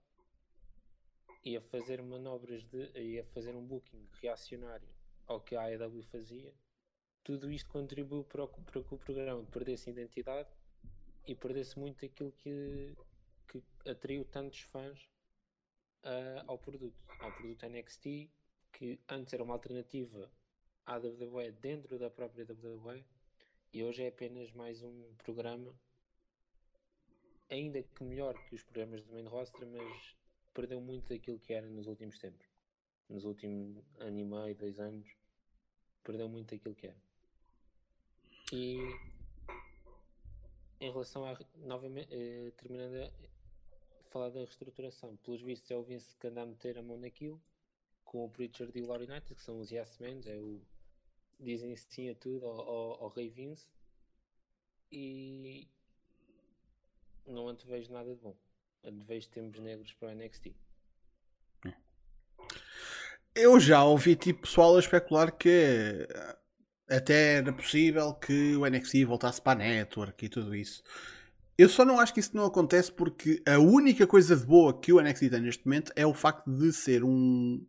[1.44, 4.88] e a fazer manobras de e a fazer um booking reacionário
[5.28, 6.52] ao que a AEW fazia,
[7.22, 10.50] tudo isto contribuiu para, para que o programa perdesse identidade
[11.28, 12.92] e perdesse muito aquilo que,
[13.46, 15.08] que atraiu tantos fãs
[16.02, 17.00] ah, ao produto.
[17.20, 18.28] Ao produto NXT,
[18.72, 20.28] que antes era uma alternativa
[20.86, 23.04] à WWE dentro da própria WWE
[23.72, 25.72] e hoje é apenas mais um programa,
[27.48, 30.16] ainda que melhor que os programas do main roster, mas
[30.52, 32.46] perdeu muito daquilo que era nos últimos tempos.
[33.08, 35.08] Nos últimos ano e meio, dois anos,
[36.02, 37.02] perdeu muito daquilo que era.
[38.52, 38.78] E
[40.80, 43.12] em relação a novamente, eh, terminando a
[44.10, 47.40] falar da reestruturação, pelos vistos é o Vince que anda a meter a mão naquilo,
[48.10, 50.60] com o Pritchard e o Laurie United, que são os Yes Men, é o
[51.38, 53.66] dizem sim a tudo ao, ao, ao Rei Vince
[54.90, 55.68] e
[57.24, 58.36] não antevejo nada de bom.
[58.84, 60.52] Antevejo tempos negros para o NXT.
[63.32, 65.48] Eu já ouvi tipo pessoal a especular que
[66.08, 66.38] eh,
[66.88, 70.82] até era possível que o NXT voltasse para a network e tudo isso.
[71.56, 74.92] Eu só não acho que isso não acontece porque a única coisa de boa que
[74.92, 77.64] o NXT tem neste momento é o facto de ser um.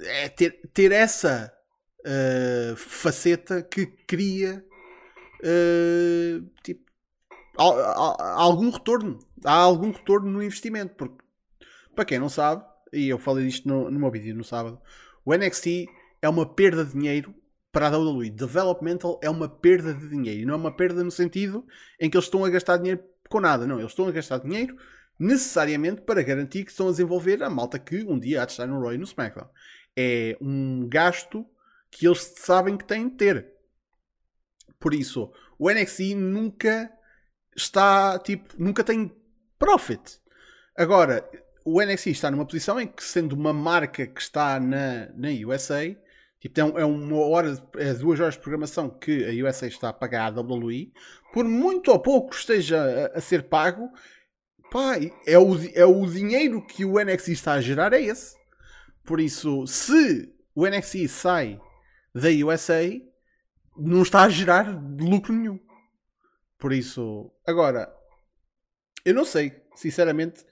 [0.00, 1.52] É ter, ter essa
[2.00, 4.64] uh, faceta que cria
[5.42, 6.82] uh, tipo,
[7.56, 9.18] al- al- algum retorno.
[9.44, 10.94] Há algum retorno no investimento.
[10.94, 11.24] Porque,
[11.94, 14.80] para quem não sabe, e eu falei disto no, no meu vídeo no sábado,
[15.24, 15.86] o NXT
[16.22, 17.34] é uma perda de dinheiro
[17.72, 18.30] para a WWE.
[18.30, 20.40] Developmental é uma perda de dinheiro.
[20.42, 21.66] E não é uma perda no sentido
[22.00, 23.66] em que eles estão a gastar dinheiro com nada.
[23.66, 24.76] Não, eles estão a gastar dinheiro
[25.18, 28.66] necessariamente para garantir que estão a desenvolver a malta que um dia há de estar
[28.66, 29.48] no e no SmackDown.
[29.96, 31.46] É um gasto
[31.90, 33.52] que eles sabem que têm de ter.
[34.78, 36.90] Por isso, o NXT nunca
[37.56, 39.10] está, tipo, nunca tem
[39.58, 40.20] profit.
[40.76, 41.28] Agora,
[41.64, 45.96] o NXT está numa posição em que, sendo uma marca que está na, na USA,
[46.38, 49.88] tipo, é, um- é uma hora, é duas horas de programação que a USA está
[49.88, 50.92] a pagar à WWE,
[51.32, 53.90] por muito ou pouco esteja a, a ser pago,
[54.70, 58.36] pá, é o, é o dinheiro que o NXT está a gerar, é esse.
[59.06, 61.60] Por isso, se o NXT sai
[62.14, 62.82] da USA,
[63.76, 64.66] não está a gerar
[64.98, 65.60] lucro nenhum.
[66.58, 67.94] Por isso, agora,
[69.04, 70.44] eu não sei, sinceramente,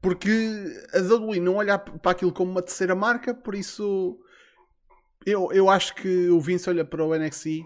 [0.00, 0.30] porque
[0.94, 4.18] a WWE não olha para aquilo como uma terceira marca, por isso
[5.26, 7.64] eu, eu acho que o Vince olha para o NXT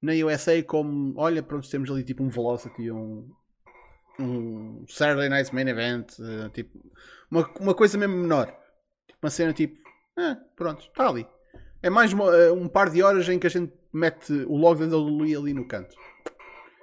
[0.00, 3.30] na USA como, olha, pronto, temos ali tipo um Velocity, um,
[4.18, 6.80] um Saturday Night Main Event, eh, tipo,
[7.30, 8.46] uma, uma coisa mesmo menor.
[9.06, 9.81] Tipo, uma cena tipo,
[10.16, 11.26] ah, pronto, está ali.
[11.82, 14.96] É mais eh, um par de horas em que a gente mete o logo da
[14.96, 15.96] WWE ali no canto.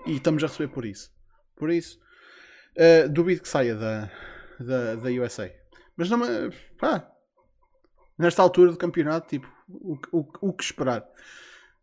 [0.05, 1.11] E estamos a receber por isso.
[1.55, 1.99] Por isso,
[2.75, 4.11] eh, duvido que saia da,
[4.59, 5.51] da, da USA.
[5.95, 6.19] Mas não.
[6.77, 7.09] Pá,
[8.17, 11.05] nesta altura do campeonato, tipo, o, o, o que esperar?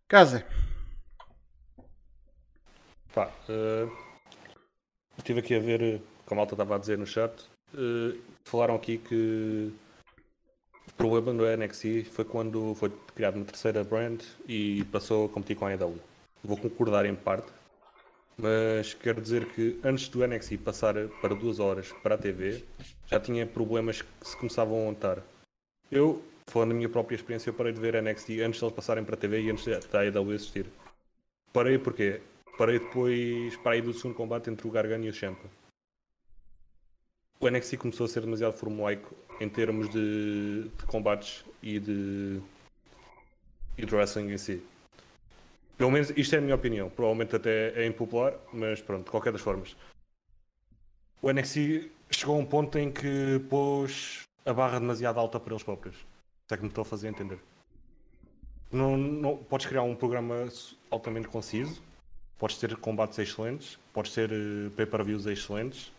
[0.08, 0.46] Casa,
[3.16, 3.88] Pá, eh,
[5.16, 7.32] estive aqui a ver, eh, como a malta estava a dizer no chat,
[7.72, 9.72] eh, falaram aqui que
[10.96, 15.66] problema no NXT foi quando foi criado uma terceira brand e passou a competir com
[15.66, 15.98] a AEW.
[16.42, 17.48] Vou concordar em parte,
[18.36, 22.64] mas quero dizer que antes do NXT passar para duas horas para a TV,
[23.06, 25.22] já tinha problemas que se começavam a montar.
[25.90, 29.04] Eu, falando da minha própria experiência, eu parei de ver NXT antes de eles passarem
[29.04, 30.66] para a TV e antes da AEW existir.
[31.52, 32.20] Parei porque
[32.58, 35.48] parei depois para aí do segundo combate entre o Gargano e o Champa.
[37.38, 42.40] O NXT começou a ser demasiado formulaico em termos de, de combates e de,
[43.76, 44.62] e de wrestling em si.
[45.76, 46.88] Pelo menos isto é a minha opinião.
[46.88, 49.76] Provavelmente até é impopular, mas pronto, de qualquer das formas.
[51.20, 55.62] O NXT chegou a um ponto em que pôs a barra demasiado alta para eles
[55.62, 55.96] próprios.
[56.48, 57.38] Se é que me estou a fazer entender.
[58.72, 60.48] Não, não, podes criar um programa
[60.90, 61.82] altamente conciso,
[62.38, 65.92] podes ter combates excelentes, podes ter eh, pay-per-views excelentes,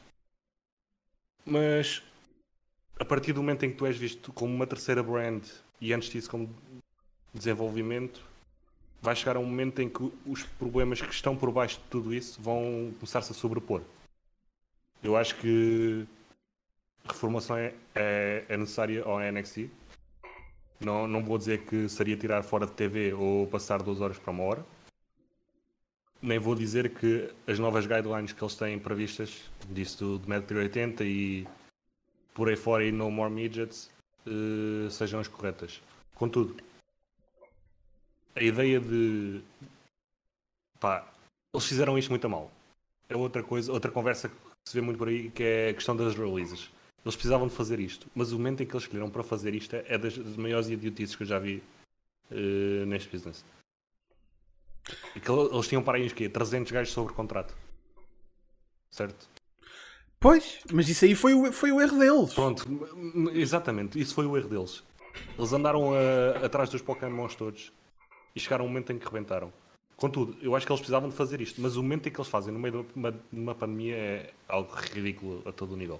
[1.48, 2.04] mas
[3.00, 5.44] a partir do momento em que tu és visto como uma terceira brand
[5.80, 6.50] e antes disso como
[7.34, 8.22] desenvolvimento,
[9.02, 12.42] vai chegar um momento em que os problemas que estão por baixo de tudo isso
[12.42, 13.82] vão começar-se a sobrepor.
[15.04, 16.06] Eu acho que
[17.06, 19.70] reformulação é, é, é necessária ao NXT.
[20.80, 24.32] Não, não vou dizer que seria tirar fora de TV ou passar duas horas para
[24.32, 24.66] uma hora.
[26.22, 31.04] Nem vou dizer que as novas guidelines que eles têm previstas, disso do Medicare 80
[31.04, 31.48] e
[32.34, 33.90] por aí fora e No More Midgets,
[34.26, 35.82] eh, sejam as corretas.
[36.16, 36.56] Contudo,
[38.36, 39.42] a ideia de.
[40.80, 41.08] pá,
[41.54, 42.52] eles fizeram isto muito a mal.
[43.10, 44.36] É outra coisa, outra conversa que
[44.68, 46.70] se vê muito por aí, que é a questão das releases.
[47.06, 49.76] Eles precisavam de fazer isto, mas o momento em que eles escolheram para fazer isto
[49.76, 51.64] é das, das maiores idiotices que eu já vi
[52.32, 53.46] eh, neste business.
[55.16, 56.30] E que eles tinham para aí uns quê?
[56.30, 57.56] 300 gajos sobre contrato.
[58.92, 59.28] Certo?
[60.20, 62.34] Pois, mas isso aí foi o, foi o erro deles.
[62.34, 62.66] Pronto,
[63.34, 64.84] exatamente, isso foi o erro deles.
[65.38, 67.72] Eles andaram a- atrás dos Pokémons todos
[68.36, 69.54] e chegaram um momento em que rebentaram.
[69.96, 72.30] Contudo, eu acho que eles precisavam de fazer isto, mas o momento em que eles
[72.30, 76.00] fazem no meio de uma, uma pandemia é algo ridículo a todo o nível.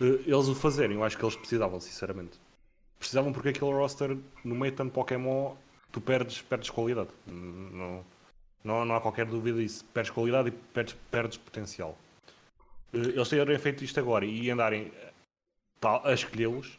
[0.00, 2.38] Eh, Eles o fazerem, eu acho que eles precisavam, sinceramente.
[2.98, 5.54] Precisavam porque aquele roster, no meio de tanto Pokémon,
[5.94, 7.10] tu perdes, perdes qualidade.
[7.24, 8.04] Não,
[8.64, 9.84] não, não há qualquer dúvida disso.
[9.94, 11.96] Perdes qualidade e perdes, perdes potencial.
[12.92, 14.92] Eh, Eles terem feito isto agora e andarem
[16.02, 16.78] a escolhê-los,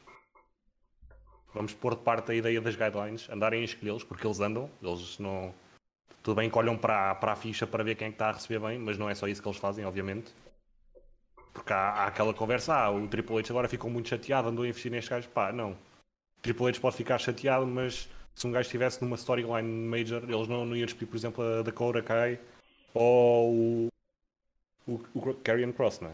[1.53, 5.17] vamos pôr de parte a ideia das guidelines, andarem a escolhê-los, porque eles andam, eles
[5.17, 5.53] não.
[6.21, 8.31] Tudo bem que olham para, para a ficha para ver quem é que está a
[8.33, 10.33] receber bem, mas não é só isso que eles fazem, obviamente.
[11.53, 14.67] Porque há, há aquela conversa, ah, o Triple H agora ficou muito chateado, andou a
[14.67, 15.29] investir nestes gajos.
[15.29, 15.77] Pá, não.
[16.41, 20.65] Triple H pode ficar chateado, mas se um gajo estivesse numa storyline major, eles não,
[20.65, 22.39] não iam escolher, por exemplo, a Dakota Kai
[22.93, 23.87] ou o,
[24.87, 26.13] o, o Karrion Cross, não é?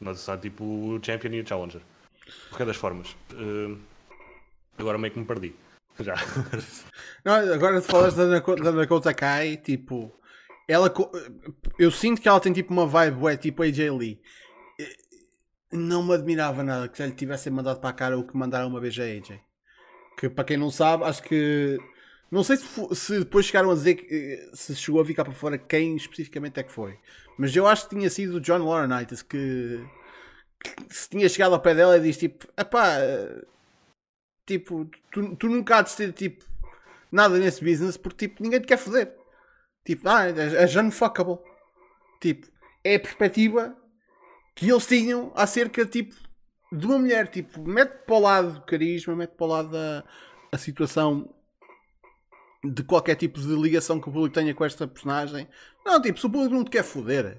[0.00, 1.80] Mas só tipo o Champion e o Challenger.
[1.80, 3.16] De qualquer das formas.
[3.32, 3.76] eh,
[4.78, 5.54] agora meio que me perdi.
[6.00, 6.14] Já.
[7.24, 10.12] Não, agora tu falas da, da Dakota Kai, tipo,
[10.68, 10.92] ela,
[11.78, 14.20] eu sinto que ela tem tipo uma vibe, ué, tipo AJ Lee.
[14.80, 14.96] Eh,
[15.72, 18.68] Não me admirava nada que já lhe tivessem mandado para a cara o que mandaram
[18.68, 19.40] uma vez a AJ.
[20.16, 21.78] Que para quem não sabe, acho que.
[22.30, 25.34] Não sei se, se depois chegaram a dizer que eh, se chegou a ficar para
[25.34, 26.98] fora quem especificamente é que foi.
[27.38, 29.84] Mas eu acho que tinha sido o John Laurinaitis que,
[30.62, 33.44] que se tinha chegado ao pé dela e disse tipo: Epá, eh,
[34.46, 36.44] tipo, tu, tu nunca há de ter tipo
[37.10, 39.14] nada nesse business porque tipo, ninguém te quer foder.
[39.84, 41.38] Tipo, ah, é, é unfuckable.
[42.20, 42.46] Tipo,
[42.84, 43.76] é a perspectiva
[44.54, 46.14] que eles tinham acerca tipo,
[46.72, 47.28] de uma mulher.
[47.28, 50.04] Tipo, mete para o lado do carisma, mete para o lado da
[50.50, 51.32] a situação
[52.64, 55.48] de qualquer tipo de ligação que o público tenha com esta personagem.
[55.84, 57.38] Não, tipo, se o público não te quer foder.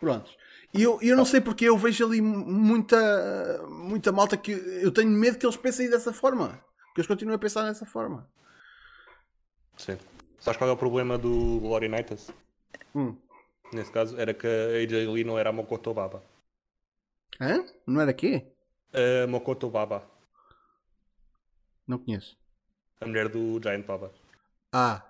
[0.00, 0.30] Pronto.
[0.74, 5.10] E eu, eu não sei porque eu vejo ali muita, muita malta que eu tenho
[5.10, 6.58] medo que eles pensem dessa forma.
[6.94, 8.26] Que eles continuem a pensar dessa forma.
[9.76, 9.98] Sim.
[10.38, 12.30] Sabes qual é o problema do Laurinaitis?
[12.94, 13.14] Hum.
[13.72, 16.22] Nesse caso, era que a AJ Lee não era a Mokoto Baba.
[17.40, 17.64] Hã?
[17.86, 18.46] Não era quê?
[18.92, 20.02] A Mokoto Baba,
[21.86, 22.36] Não conheço.
[23.00, 24.12] a mulher do Giant Baba.
[24.72, 25.02] Ah.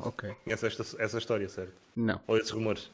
[0.00, 0.34] Ok.
[0.44, 1.72] Conhece esta, essa história, certo?
[1.96, 2.90] Não, Ou esses rumores?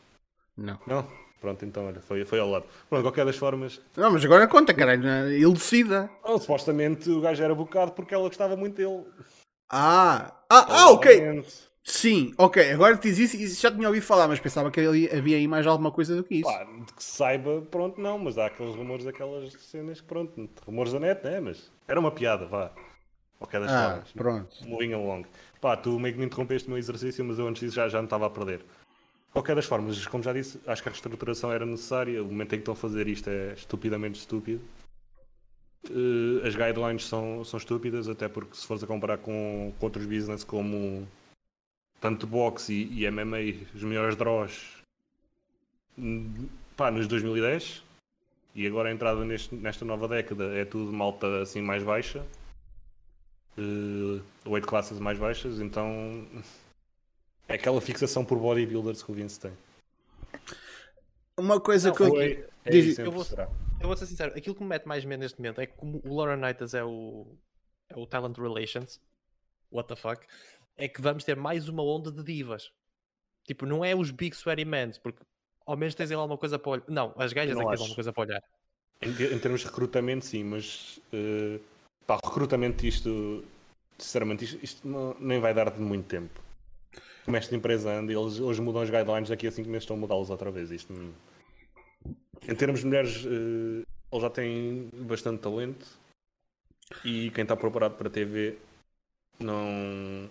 [0.57, 0.79] não.
[0.87, 1.25] Não?
[1.41, 2.65] Pronto, então, olha, foi, foi ao lado.
[2.89, 5.03] Pronto, de qualquer das formas, Não, mas agora conta, caralho.
[5.03, 5.31] né?
[5.35, 6.09] Ele decida.
[6.23, 9.05] oh, supostamente o gajo era bocado porque ela gostava muito dele.
[9.71, 10.33] Ah.
[10.51, 11.45] Ah, ah ok.
[11.87, 12.73] Sim, ok.
[12.73, 15.67] Agora diz isso e já tinha ouvido falar, mas pensava que ali- havia aí mais
[15.67, 16.45] alguma coisa do que isso.
[16.51, 20.49] Pá, de que se saiba, pronto, não, mas há aqueles rumores, aquelas cenas que, pronto,
[20.67, 21.41] rumores da net, né?
[21.41, 22.73] Mas era uma piada, vá.
[23.39, 24.13] Qualquer das Ah, formas.
[24.13, 24.69] pronto.
[24.69, 25.27] Moving along.
[25.61, 27.99] Pá, tu meio que me interrompeste o meu exercício, mas eu antes disso já, já
[27.99, 28.59] me estava a perder.
[28.61, 32.23] De qualquer das formas, como já disse, acho que a reestruturação era necessária.
[32.23, 34.63] O momento em que estão a fazer isto é estupidamente estúpido.
[35.91, 40.07] Eh, as guidelines são, são estúpidas, até porque se fores a comparar com, com outros
[40.07, 41.07] business como
[42.05, 43.39] tanto boxe e, e MMA,
[43.75, 44.83] os melhores draws
[46.77, 47.83] pá, nos 2010
[48.55, 52.23] e agora a entrada neste- nesta nova década é tudo malta assim mais baixa
[53.57, 56.27] uh, weight classes mais baixas, então
[57.49, 59.53] é aquela fixação por bodybuilders que o Vince tem.
[61.39, 62.09] Uma coisa Não, que eu.
[62.11, 63.25] Foi, é diz- eu vou-.
[63.81, 66.03] Eu vou ser sincero, aquilo que me mete mais medo neste momento é que como
[66.05, 67.27] o Laurinaitis é o,
[67.89, 69.01] é o Talent Relations,
[69.73, 70.27] what the fuck,
[70.77, 72.71] é que vamos ter mais uma onda de divas.
[73.45, 75.23] Tipo, não é os Big Sweaty Mans, porque
[75.67, 76.85] ao menos tens aí alguma coisa para olhar.
[76.89, 78.43] Não, as gajas Eu é alguma coisa para olhar.
[79.03, 81.61] Em, em termos de recrutamento, sim, mas uh,
[82.07, 83.45] pá, recrutamento isto,
[83.99, 86.41] sinceramente, isto, isto não- nem vai dar de muito tempo.
[87.25, 90.01] Como esta empresa anda, eles hoje mudam as guidelines, daqui a 5 meses estão a
[90.01, 90.71] mudá-los outra vez.
[90.71, 91.13] Isto, não-
[92.49, 95.87] em termos de mulheres, uh, eles já têm bastante talento
[97.05, 98.57] e quem está preparado para TV
[99.41, 100.29] não,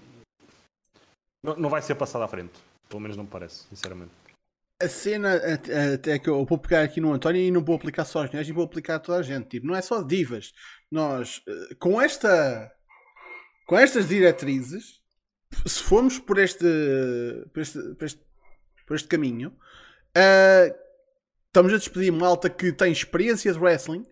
[1.43, 2.53] não, não vai ser passado à frente.
[2.87, 4.11] Pelo menos não me parece, sinceramente.
[4.81, 5.39] A cena
[5.93, 8.49] até que eu vou pegar aqui no António e não vou aplicar só aos mulheres
[8.49, 9.47] vou aplicar a toda a gente.
[9.47, 10.53] Tipo, não é só divas.
[10.91, 12.71] Nós, eh, com esta.
[13.65, 15.01] Com estas diretrizes,
[15.65, 16.65] se formos por este.
[17.53, 18.21] por este, por este,
[18.85, 19.55] por este caminho,
[20.15, 20.75] eh,
[21.47, 24.05] estamos a despedir malta que tem experiência de wrestling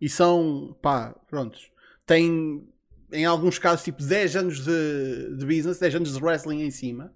[0.00, 0.76] e são.
[0.82, 1.70] pá, prontos.
[2.06, 2.66] Tem.
[3.14, 7.14] Em alguns casos, tipo 10 anos de, de business, 10 anos de wrestling em cima.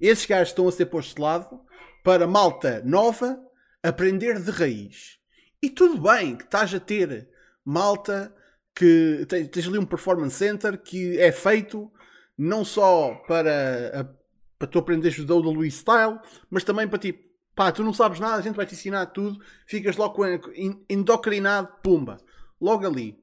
[0.00, 1.60] Esses gajos estão a ser postos de lado
[2.04, 3.38] para malta nova
[3.82, 5.18] aprender de raiz.
[5.62, 7.28] E tudo bem que estás a ter
[7.64, 8.34] malta
[8.74, 11.90] que tens, ali um performance center que é feito
[12.36, 14.04] não só para, a-
[14.58, 16.18] para tu aprenderes o WWE style,
[16.50, 17.24] mas também para tipo
[17.54, 20.22] Pá, tu não sabes nada, a gente vai te ensinar tudo, ficas logo
[20.90, 22.18] endocrinado, pumba.
[22.60, 23.18] Logo ali.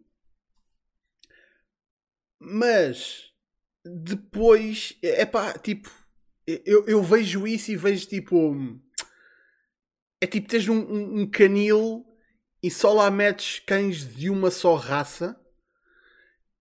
[2.46, 3.32] Mas
[3.86, 5.90] depois, é pá, tipo,
[6.46, 8.56] eu, eu vejo isso e vejo tipo.
[10.20, 12.06] É tipo, tens um, um, um canil
[12.62, 15.40] e só lá metes cães de uma só raça.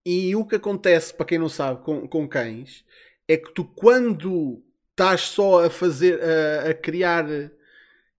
[0.04, 2.84] E o que acontece, para quem não sabe, com, com cães,
[3.28, 4.60] é que tu quando
[4.90, 7.24] estás só a fazer, a, a criar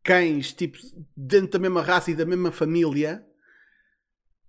[0.01, 0.77] cães tipo,
[1.15, 3.25] dentro da mesma raça e da mesma família,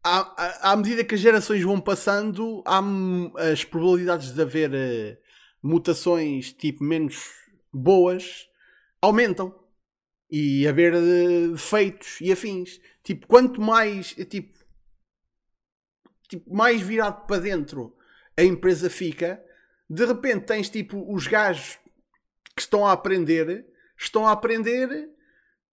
[0.05, 5.19] à, à, medida que as gerações vão passando, há, m- as probabilidades de haver eh,
[5.63, 7.31] mutações tipo menos
[7.73, 8.47] boas
[9.01, 9.59] aumentam
[10.31, 12.81] e haver eh, defeitos e afins.
[13.03, 14.59] Tipo, quanto mais eh, tipo,
[16.29, 17.97] tipo, mais virado para dentro
[18.37, 19.43] a empresa fica,
[19.89, 21.79] de repente tens tipo os gajos
[22.55, 25.09] que estão a aprender, estão a aprender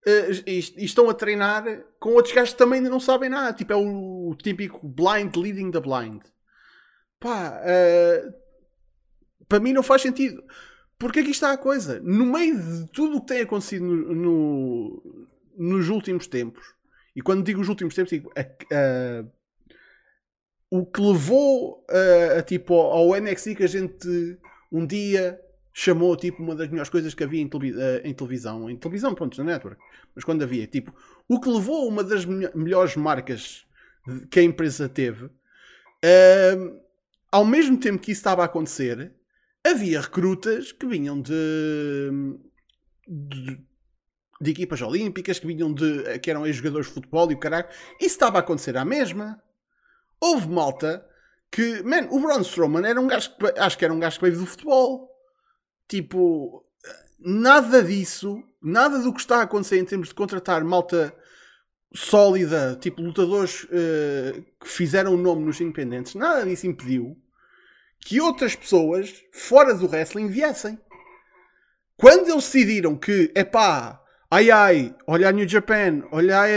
[0.06, 1.64] eh, e, estão a treinar
[2.00, 3.54] com outros gajos que também ainda não sabem nada.
[3.54, 6.22] Tipo, é o, típico blind leading the blind.
[7.20, 8.24] Pá, eh,
[9.48, 10.44] para mim não faz sentido.
[10.98, 12.00] Porque aqui está a coisa.
[12.02, 15.28] No meio de tudo o que tem acontecido no- no-
[15.58, 16.64] nos últimos tempos,
[17.16, 19.24] e quando digo os últimos tempos, digo a-
[20.70, 21.86] o que levou
[22.38, 24.38] a, tipo, ao NXT que a gente
[24.72, 25.40] um dia
[25.74, 27.50] chamou tipo uma das melhores coisas que havia em,
[27.80, 29.82] eh, televisão, em televisão, pronto, na network,
[30.14, 30.94] mas quando havia, tipo,
[31.28, 33.66] o que levou uma das melho- melhores marcas
[34.30, 35.30] que a empresa teve,
[36.04, 36.78] ehm,
[37.32, 39.14] ao mesmo tempo que isso estava a acontecer,
[39.66, 42.10] havia recrutas que vinham de,
[43.08, 43.60] de,
[44.42, 47.68] de equipas olímpicas, que vinham de que eram ex-jogadores de futebol e o caralho,
[48.00, 49.42] isso estava a acontecer à mesma.
[50.20, 51.06] Houve malta
[51.52, 54.26] que, man, o Braun Strowman era um gajo que, acho que era um gajo que
[54.26, 55.11] veio do futebol.
[55.92, 56.66] Tipo,
[57.20, 61.14] nada disso, nada do que está a acontecer em termos de contratar malta
[61.94, 67.18] sólida, tipo lutadores eh, que fizeram o nome nos independentes, nada disso impediu
[68.00, 70.80] que outras pessoas fora do wrestling viessem.
[71.98, 76.48] Quando eles decidiram que, epá, ai ai, olha a New Japan, olha a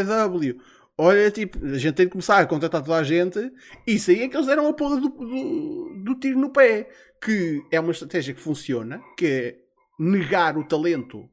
[0.97, 3.51] olha tipo, a gente tem de começar a contratar toda a gente,
[3.85, 6.89] isso aí é que eles deram a porra do, do, do tiro no pé.
[7.25, 9.59] Que é uma estratégia que funciona, que é
[9.99, 11.29] negar o talento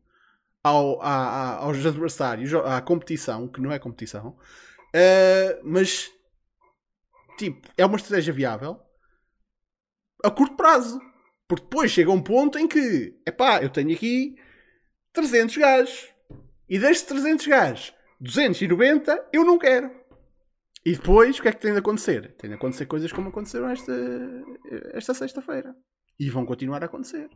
[0.63, 4.37] ao, a- a- aos adversários, à competição, que não é competição,
[4.93, 6.09] eh, mas
[7.37, 8.79] tipo, é uma estratégia viável
[10.23, 11.01] a curto prazo.
[11.47, 14.35] Porque depois chega um ponto em que, epá, eu tenho aqui
[15.11, 16.07] 300 gajos.
[16.69, 19.91] E destes 300 gajos, 290 eu não quero.
[20.83, 22.35] E depois, o que é que tem de acontecer?
[22.37, 23.93] Tem de acontecer coisas como aconteceram esta,
[24.93, 25.75] esta sexta-feira.
[26.19, 27.29] E vão continuar a acontecer.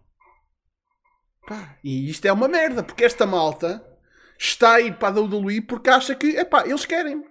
[1.48, 3.86] Pá, e isto é uma merda, porque esta malta
[4.38, 7.24] está a ir para a WWE porque acha que, epá, eles querem.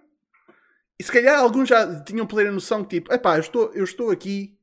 [0.99, 4.11] E se calhar alguns já tinham plena noção que, tipo, epá, eu estou, eu estou
[4.11, 4.57] aqui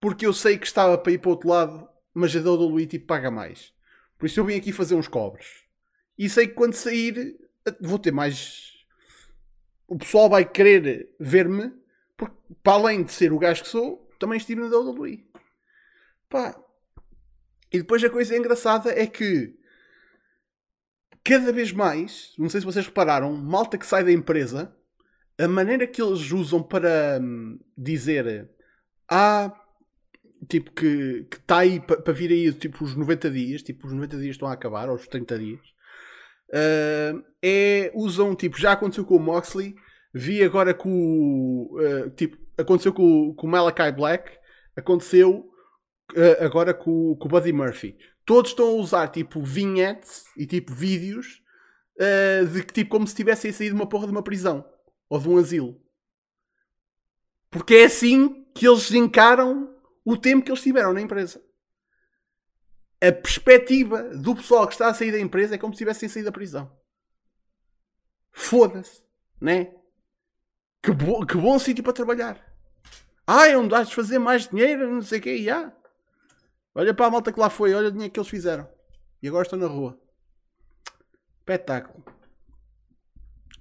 [0.00, 3.06] porque eu sei que estava para ir para o outro lado, mas a WWE tipo,
[3.06, 3.72] paga mais.
[4.18, 5.46] Por isso eu vim aqui fazer uns cobres.
[6.18, 7.36] E sei que quando sair
[7.80, 8.70] vou ter mais.
[9.90, 11.72] O pessoal vai querer ver-me,
[12.16, 15.26] porque para além de ser o gajo que sou, também estive na WWE.
[16.28, 16.56] Pá.
[17.72, 19.58] E depois a coisa engraçada é que
[21.24, 24.72] cada vez mais, não sei se vocês repararam, malta que sai da empresa,
[25.36, 28.48] a maneira que eles usam para hum, dizer
[29.08, 29.52] ah,
[30.48, 34.36] tipo que está aí para vir aí tipo os 90 dias, tipo os 90 dias
[34.36, 35.60] estão a acabar, ou os 30 dias,
[36.52, 39.74] ah, é, usam tipo, já aconteceu com o Moxley,
[40.12, 44.38] vi agora com o ah, tipo, aconteceu com, com o Malachi Black,
[44.76, 45.50] aconteceu
[46.16, 47.96] ah, agora com, com o Buddy Murphy.
[48.24, 51.42] Todos estão a usar tipo vignettes e tipo vídeos
[51.98, 54.64] ah, de que tipo como se tivessem saído de uma porra de uma prisão
[55.08, 55.80] ou de um asilo.
[57.50, 59.74] Porque é assim que eles encaram
[60.04, 61.42] o tempo que eles tiveram na empresa.
[63.02, 66.26] A perspectiva do pessoal que está a sair da empresa é como se tivessem saído
[66.26, 66.70] da prisão.
[68.30, 69.02] Foda-se,
[69.40, 69.74] né?
[70.82, 72.50] Que, bo que bom sítio para trabalhar.
[73.26, 75.46] Ah, é onde vais fazer mais dinheiro, não sei o quê.
[76.74, 78.68] Olha para a malta que lá foi, olha o dinheiro que eles fizeram.
[79.22, 79.98] E agora estão na rua.
[81.38, 82.04] Espetáculo.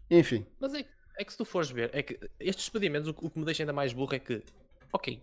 [0.09, 0.45] Enfim.
[0.59, 0.85] Mas é,
[1.17, 3.63] é que se tu fores ver, é que estes despedimentos, o, o que me deixa
[3.63, 4.43] ainda mais burro é que,
[4.91, 5.21] ok,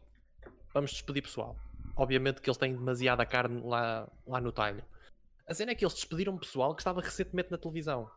[0.73, 1.57] vamos despedir pessoal.
[1.97, 4.85] Obviamente que eles têm demasiada carne lá, lá no talho.
[5.47, 8.11] A cena é que eles despediram pessoal que estava recentemente na televisão.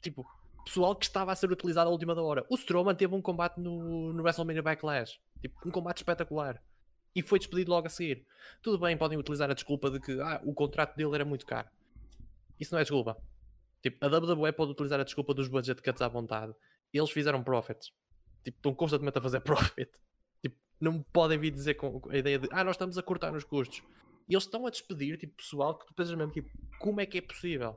[0.00, 0.26] Tipo,
[0.64, 2.44] pessoal que estava a ser utilizado à última da hora.
[2.48, 5.20] O Strowman teve um combate no, no WrestleMania Backlash.
[5.40, 6.60] Tipo, um combate espetacular.
[7.14, 8.26] E foi despedido logo a seguir.
[8.62, 11.68] Tudo bem, podem utilizar a desculpa de que ah, o contrato dele era muito caro.
[12.58, 13.16] Isso não é desculpa.
[13.82, 16.54] Tipo, a WWE pode utilizar a desculpa dos budget cuts à vontade.
[16.92, 17.92] Eles fizeram profits.
[18.42, 19.90] Tipo, estão constantemente a fazer profit.
[20.82, 23.82] Não podem vir dizer com a ideia de ah, nós estamos a cortar nos custos.
[24.28, 27.18] E eles estão a despedir, tipo, pessoal que tu pensas mesmo, tipo, como é que
[27.18, 27.76] é possível?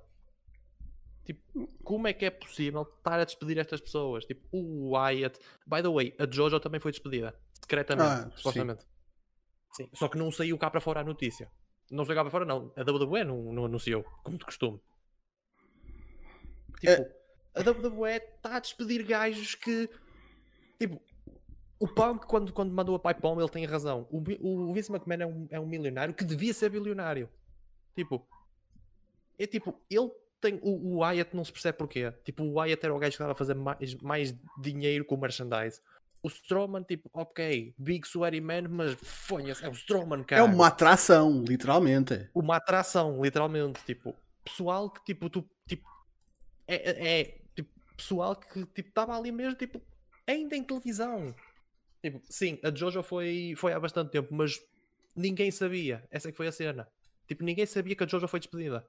[1.23, 4.25] Tipo, como é que é possível estar a despedir estas pessoas?
[4.25, 5.39] Tipo, o Wyatt.
[5.67, 7.39] By the way, a Jojo também foi despedida.
[7.53, 8.37] Secretamente, Ah, sim.
[8.37, 8.85] supostamente.
[9.73, 9.89] Sim.
[9.93, 11.51] Só que não saiu cá para fora a notícia.
[11.91, 12.71] Não saiu cá para fora, não.
[12.75, 14.79] A WWE não, não anunciou, como de costume.
[16.79, 17.15] Tipo, É.
[17.55, 19.89] a WWE está a despedir gajos que.
[20.79, 21.01] Tipo,
[21.79, 24.07] o Punk, quando, quando mandou a Pipe Bomb, ele tem razão.
[24.09, 27.29] O, o Vince McMahon é um, é um milionário que devia ser bilionário.
[27.95, 28.25] Tipo,
[29.37, 30.59] é tipo, ele tem.
[30.61, 32.11] O, o Wyatt não se percebe porquê.
[32.23, 35.19] Tipo, o Wyatt era o gajo que estava a fazer mais, mais dinheiro com o
[35.19, 35.81] merchandise.
[36.23, 40.41] O Strowman, tipo, ok, Big Sweaty Man, mas fonha é o Strowman, cara.
[40.41, 42.29] É uma atração, literalmente.
[42.33, 43.83] Uma atração, literalmente.
[43.85, 45.87] Tipo, pessoal que, tipo, tu, tipo,
[46.67, 47.23] é, é- é,
[47.55, 49.79] tipo, pessoal que, tipo, estava ali mesmo, tipo,
[50.25, 51.35] ainda em televisão.
[52.05, 54.61] Tipo, sim, a Jojo foi, foi há bastante tempo, mas
[55.15, 56.07] ninguém sabia.
[56.11, 56.87] Essa é que foi a cena.
[57.27, 58.87] Tipo, ninguém sabia que a Jojo foi despedida.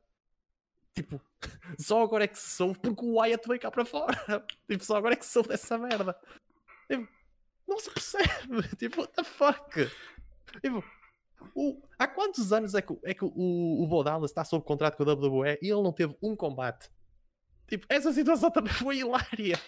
[0.94, 1.18] Tipo,
[1.80, 4.14] só agora é que se soube porque o Wyatt veio cá para fora.
[4.70, 6.14] Tipo, só agora é que se soube dessa merda.
[6.90, 7.08] Tipo,
[7.66, 8.68] não se percebe.
[8.76, 9.90] Tipo, what the fuck?
[10.60, 10.84] Tipo,
[11.54, 13.32] o- há quantos anos é que, o- é que o,
[13.82, 16.90] o Bo Dallas está sob contrato com a WWE e ele não teve um combate?
[17.66, 19.58] Tipo, essa situação também foi hilária.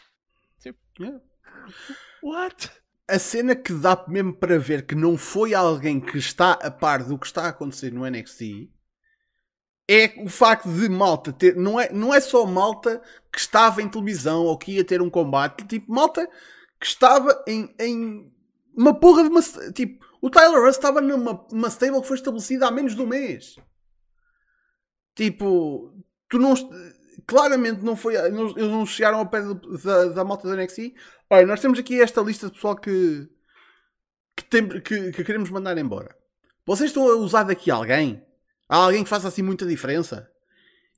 [0.61, 1.19] Tipo, É.
[2.23, 2.71] what?
[3.09, 7.03] A cena que dá mesmo para ver que não foi alguém que está a par
[7.03, 8.71] do que está a acontecer no NXT
[9.89, 11.57] é o facto de malta ter.
[11.57, 13.01] Não é, não é só malta
[13.33, 16.29] que estava em televisão ou que ia ter um combate, tipo, malta
[16.79, 18.31] que estava em, em
[18.77, 19.41] uma porra de uma.
[19.73, 23.07] Tipo, o Tyler Russ estava numa uma stable que foi estabelecida há menos de um
[23.07, 23.57] mês.
[25.15, 25.93] Tipo,
[26.29, 26.55] tu não.
[27.27, 28.15] Claramente não foi.
[28.17, 29.43] Eles não chegaram ao pé
[29.85, 30.95] da, da malta do NXT.
[31.31, 33.29] Olha, nós temos aqui esta lista de pessoal que.
[34.37, 36.17] que, tem, que, que queremos mandar embora.
[36.65, 38.23] Vocês estão a usar daqui alguém?
[38.69, 40.31] Há alguém que faça assim muita diferença?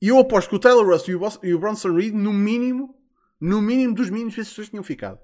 [0.03, 2.95] E eu aposto que o Taylor Russ e o, e o Bronson Reed, no mínimo,
[3.41, 5.19] no mínimo dos mínimos, essas pessoas tinham ficado.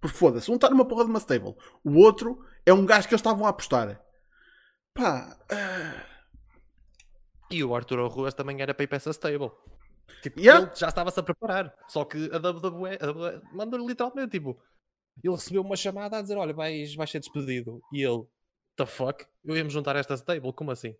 [0.00, 3.14] Porque foda-se, um está numa porra de uma stable, o outro é um gajo que
[3.14, 4.00] eles estavam a apostar.
[4.94, 6.06] Pá, ah,
[7.50, 9.50] E o Arturo Ruas também era para ir para essa stable.
[10.22, 10.66] Tipo, Yeah.
[10.66, 11.74] ele já estava-se a preparar.
[11.88, 14.60] Só que a WWE, a WWE mandou-lhe literalmente, tipo,
[15.22, 17.80] ele recebeu uma chamada a dizer: Olha, vais, vais ser despedido.
[17.92, 18.24] E ele,
[18.76, 19.24] the fuck?
[19.44, 20.52] Eu ia me juntar a esta stable?
[20.52, 20.94] Como assim?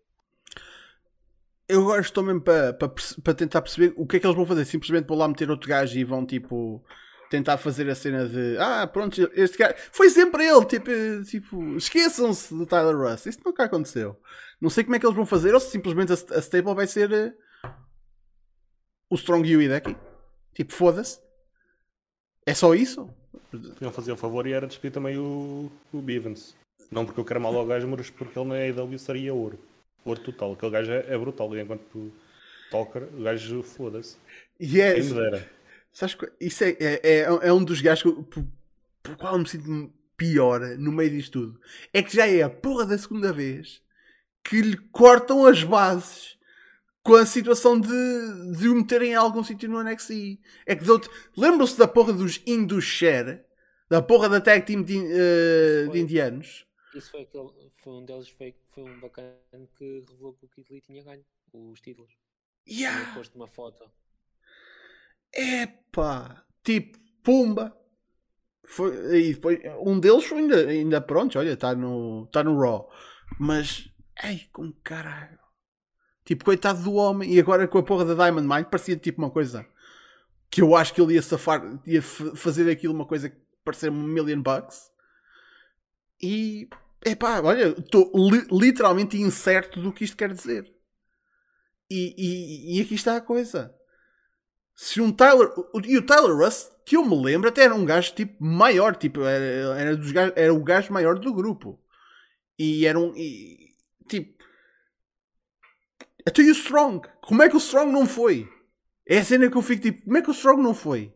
[1.67, 4.45] eu agora estou mesmo para perce- para tentar perceber o que é que eles vão
[4.45, 4.65] fazer.
[4.65, 6.83] Simplesmente vão lá meter outro gajo e vão tipo
[7.29, 10.65] tentar fazer a cena de ah, pronto, este gajo foi sempre ele.
[10.65, 10.89] Tipo,
[11.25, 13.25] tipo esqueçam-se do Tyler Russ.
[13.25, 14.19] Isso nunca aconteceu.
[14.59, 16.87] Não sei como é que eles vão fazer ou se simplesmente a, a stable vai
[16.87, 17.33] ser eh,
[19.11, 19.95] o Strong Yui daqui.
[20.53, 21.19] Tipo, foda-se.
[22.45, 23.09] É só isso?
[23.51, 26.55] Podiam fazer o favor e era despedir também o, o Bivens.
[26.89, 29.59] Não porque eu quero mal ao gajo, mas porque ele na AEW seria ouro.
[30.05, 30.53] Ouro total.
[30.53, 31.53] Aquele gajo é, é brutal.
[31.55, 32.11] E enquanto
[32.71, 34.15] Talker, o gajo foda-se.
[34.59, 35.51] É, Quem me dera.
[35.91, 38.45] Sabes isso é, é, é, é um dos gajos que por,
[39.03, 41.59] por qual eu me sinto pior no meio disto tudo.
[41.93, 43.81] É que já é a porra da segunda vez
[44.41, 46.37] que lhe cortam as bases
[47.03, 47.87] com a situação de,
[48.57, 50.39] de o meterem em algum sítio no NXT.
[50.65, 50.85] É que
[51.35, 53.45] lembram-se da porra dos Indusher,
[53.89, 55.99] da porra da tag team de, de Foi.
[55.99, 56.65] indianos.
[56.93, 57.49] Isso foi, aquele,
[57.83, 59.35] foi um deles, foi, foi um bacana
[59.77, 61.23] que revelou que o Kid Lee tinha ganho
[61.53, 62.11] os títulos.
[62.65, 63.13] Tinha Yeah.
[63.15, 63.91] posto uma foto.
[65.33, 67.75] Epá, tipo, pumba.
[68.65, 72.89] Foi, e depois, um deles foi ainda, ainda pronto, olha, está no, tá no Raw.
[73.39, 73.89] Mas,
[74.23, 75.40] ei, com caralho.
[76.23, 77.33] Tipo, coitado do homem.
[77.33, 79.65] E agora com a porra da Diamond Mine, parecia tipo uma coisa
[80.49, 84.03] que eu acho que ele ia safar, ia fazer aquilo uma coisa que parecia um
[84.03, 84.91] million bucks.
[86.21, 86.67] E,
[87.05, 90.71] epá, olha, estou li- literalmente incerto do que isto quer dizer.
[91.89, 93.73] E, e, e aqui está a coisa
[94.73, 95.49] se um Tyler
[95.85, 99.21] e o Tyler Russ que eu me lembro até era um gajo tipo maior tipo
[99.21, 101.79] era, era, dos gajos- era o gajo maior do grupo
[102.57, 103.75] e era um e,
[104.07, 104.41] tipo
[106.25, 108.47] até e o Strong como é que o Strong não foi
[109.07, 111.13] é a cena que eu fico tipo como é que o Strong não foi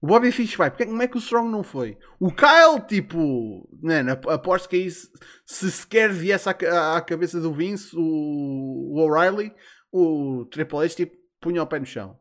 [0.00, 3.68] o Bobby Fish vai porque, como é que o Strong não foi o Kyle tipo
[3.82, 5.08] man, ap- aposto que aí se,
[5.44, 9.54] se sequer viesse à, à cabeça do Vince o, o O'Reilly
[9.92, 12.18] o Triple H tipo punha o pé no chão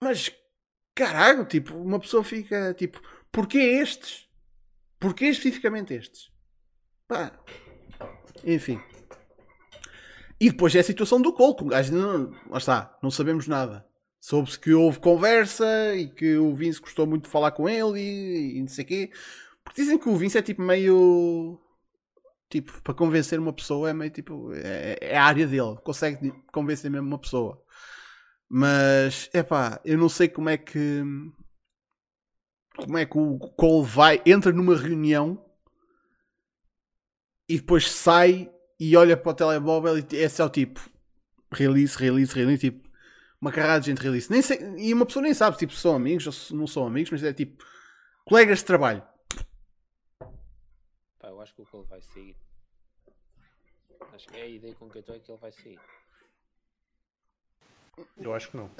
[0.00, 0.30] mas
[0.94, 3.00] caralho, tipo, uma pessoa fica tipo,
[3.30, 4.28] porquê estes?
[4.98, 6.30] Porquê especificamente estes?
[7.06, 7.32] Pá,
[8.44, 8.80] enfim.
[10.40, 13.84] E depois é a situação do Cole, que gajo não, lá está, não sabemos nada.
[14.20, 18.58] Soube-se que houve conversa e que o Vince gostou muito de falar com ele e,
[18.58, 19.10] e não sei o quê.
[19.64, 21.60] Porque dizem que o Vince é tipo meio.
[22.48, 24.52] Tipo, para convencer uma pessoa é meio tipo.
[24.54, 25.76] É, é a área dele.
[25.84, 27.62] Consegue convencer mesmo uma pessoa.
[28.48, 31.02] Mas, é pá, eu não sei como é que.
[32.76, 34.22] Como é que o Cole vai.
[34.24, 35.44] Entra numa reunião
[37.48, 40.80] e depois sai e olha para o telemóvel e é só tipo.
[41.52, 42.60] Release, release, release.
[42.60, 42.88] Tipo,
[43.40, 44.30] uma carrada de gente release.
[44.30, 46.86] Nem sei, e uma pessoa nem sabe tipo, se são amigos ou se não são
[46.86, 47.64] amigos, mas é tipo.
[48.24, 49.02] Colegas de trabalho.
[51.18, 52.36] Pá, eu acho que o Cole vai sair.
[54.12, 55.80] Acho que é a ideia com que eu estou é que ele vai sair.
[58.16, 58.70] Eu acho que não.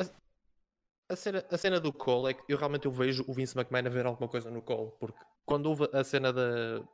[1.08, 3.86] A cena, a cena do Cole é que eu realmente eu vejo o Vince McMahon
[3.86, 5.18] a ver alguma coisa no Cole, porque
[5.48, 6.84] quando houve a cena da,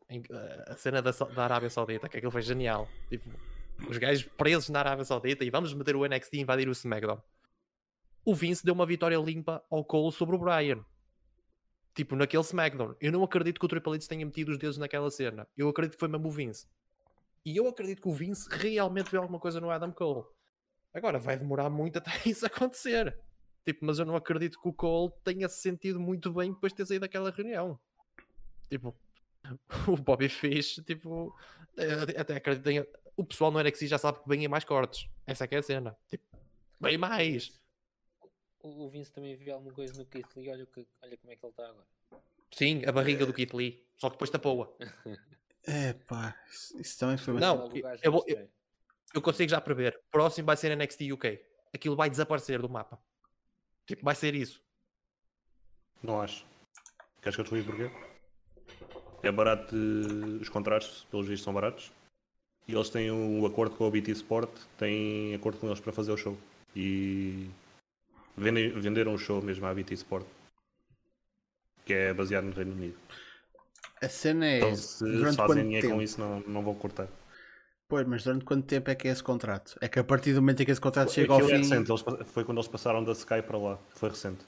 [0.69, 3.29] a cena da, da Arábia Saudita, que aquilo foi genial, tipo,
[3.91, 7.21] os gajos presos na Arábia Saudita e vamos meter o NXT e invadir o SmackDown.
[8.25, 10.85] O Vince deu uma vitória limpa ao Cole sobre o Brian.
[11.97, 12.95] Tipo, naquele SmackDown.
[13.01, 15.49] Eu não acredito que o Triple H tenha metido os dedos naquela cena.
[15.57, 16.69] Eu acredito que foi mesmo o Vince.
[17.45, 20.25] E eu acredito que o Vince realmente viu alguma coisa no Adam Cole.
[20.95, 23.19] Agora, vai demorar muito até isso acontecer.
[23.67, 26.77] Tipo, mas eu não acredito que o Cole tenha se sentido muito bem depois de
[26.77, 27.79] ter saído daquela reunião.
[28.69, 28.95] Tipo,
[29.89, 31.35] o Bobby Fish, tipo,
[31.77, 32.87] eh, até acredito que tenha...
[33.17, 35.09] O pessoal no NXT já sabe que vem em mais cortes.
[35.27, 35.97] Essa é que é a cena.
[36.09, 36.25] Tipo,
[36.81, 37.53] bem mais.
[38.61, 41.33] O, o Vince também viu alguma coisa no Keith Lee, olha, o que- olha como
[41.33, 41.87] é que ele está agora.
[42.53, 43.85] Sim, a barriga do Kit Lee.
[43.97, 44.69] Só que depois tapou-a.
[45.65, 46.37] É pá,
[46.75, 48.49] isso, também foi Não, eu na vou- eu-.
[49.15, 50.01] Eu consigo já prever.
[50.11, 51.41] Próximo vai ser NXT UK.
[51.73, 52.99] Aquilo vai desaparecer do mapa.
[53.87, 54.61] Tipo, vai ser isso.
[56.03, 56.45] Não acho.
[57.23, 58.14] Queres que eu te explique porquê?
[59.25, 59.75] É barato,
[60.41, 61.91] os contratos, pelos vistos, são baratos.
[62.69, 66.13] E eles têm um acordo com a BT Sport, têm acordo com eles para fazer
[66.13, 66.37] o show.
[66.75, 67.49] E
[68.37, 70.27] vendem- venderam o show mesmo à BT Sport,
[71.85, 72.97] que é baseado no Reino Unido.
[74.03, 74.59] A cena é.
[74.59, 75.97] Então, se, se fazem quanto dinheiro tempo?
[75.99, 77.09] com isso, não, não vão cortar.
[77.89, 79.77] Pois, mas durante quanto tempo é que é esse contrato?
[79.81, 81.57] É que a partir do momento em que esse contrato chega ao é fim.
[81.59, 83.79] recente, eles foi quando eles passaram da Sky para lá.
[83.91, 84.43] Foi recente.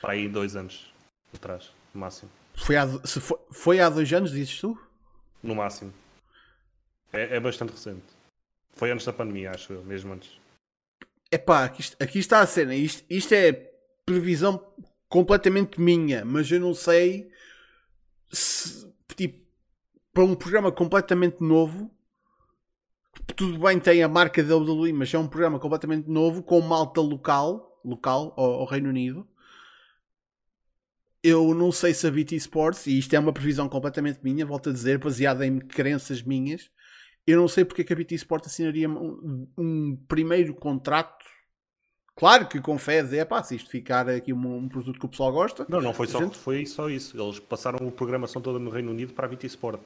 [0.00, 0.92] Para aí dois anos
[1.34, 2.30] atrás, no máximo.
[2.58, 4.78] Foi há, se foi, foi há dois anos, dizes tu?
[5.42, 5.92] No máximo.
[7.12, 8.04] É, é bastante recente.
[8.72, 10.38] Foi antes da pandemia, acho eu, mesmo antes.
[11.30, 12.74] Epá, aqui, est- aqui está a cena.
[12.74, 13.52] Isto, isto é
[14.04, 14.64] previsão
[15.08, 17.30] completamente minha, mas eu não sei
[18.30, 19.46] se, tipo,
[20.12, 21.90] para um programa completamente novo,
[23.36, 27.00] tudo bem, tem a marca da WWE, mas é um programa completamente novo, com malta
[27.00, 29.26] local, local ao, ao Reino Unido.
[31.22, 34.70] Eu não sei se a BT Sports, e isto é uma previsão completamente minha, volto
[34.70, 36.70] a dizer, baseada em crenças minhas,
[37.26, 41.26] eu não sei porque é que a BT Sport assinaria um, um primeiro contrato.
[42.16, 45.08] Claro que com fé é pá, se isto ficar aqui um, um produto que o
[45.08, 45.66] pessoal gosta.
[45.68, 47.20] Não, não foi só, Gente- foi só isso.
[47.20, 49.80] Eles passaram a programação toda no Reino Unido para a VT Sport.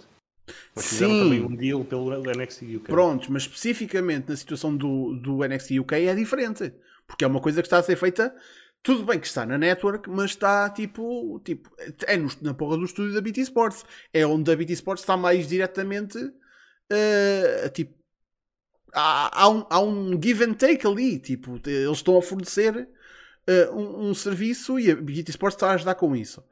[0.75, 1.21] Mas fizeram Sim.
[1.25, 2.87] também um deal pelo NXT UK.
[2.87, 6.73] Prontos, mas especificamente na situação do, do NXT UK é diferente.
[7.07, 8.35] Porque é uma coisa que está a ser feita.
[8.83, 11.39] Tudo bem que está na network, mas está tipo.
[11.45, 11.71] tipo
[12.07, 13.85] é no- na porra do estúdio da BT Sports.
[14.13, 16.19] É onde a BT Sports está mais diretamente.
[16.91, 17.95] eh, tipo.
[18.95, 21.19] Há, há um, há um give and take ali.
[21.19, 22.89] Tipo, eles estão a fornecer
[23.47, 26.43] eh, um, um serviço e a BT Sports está a ajudar com isso.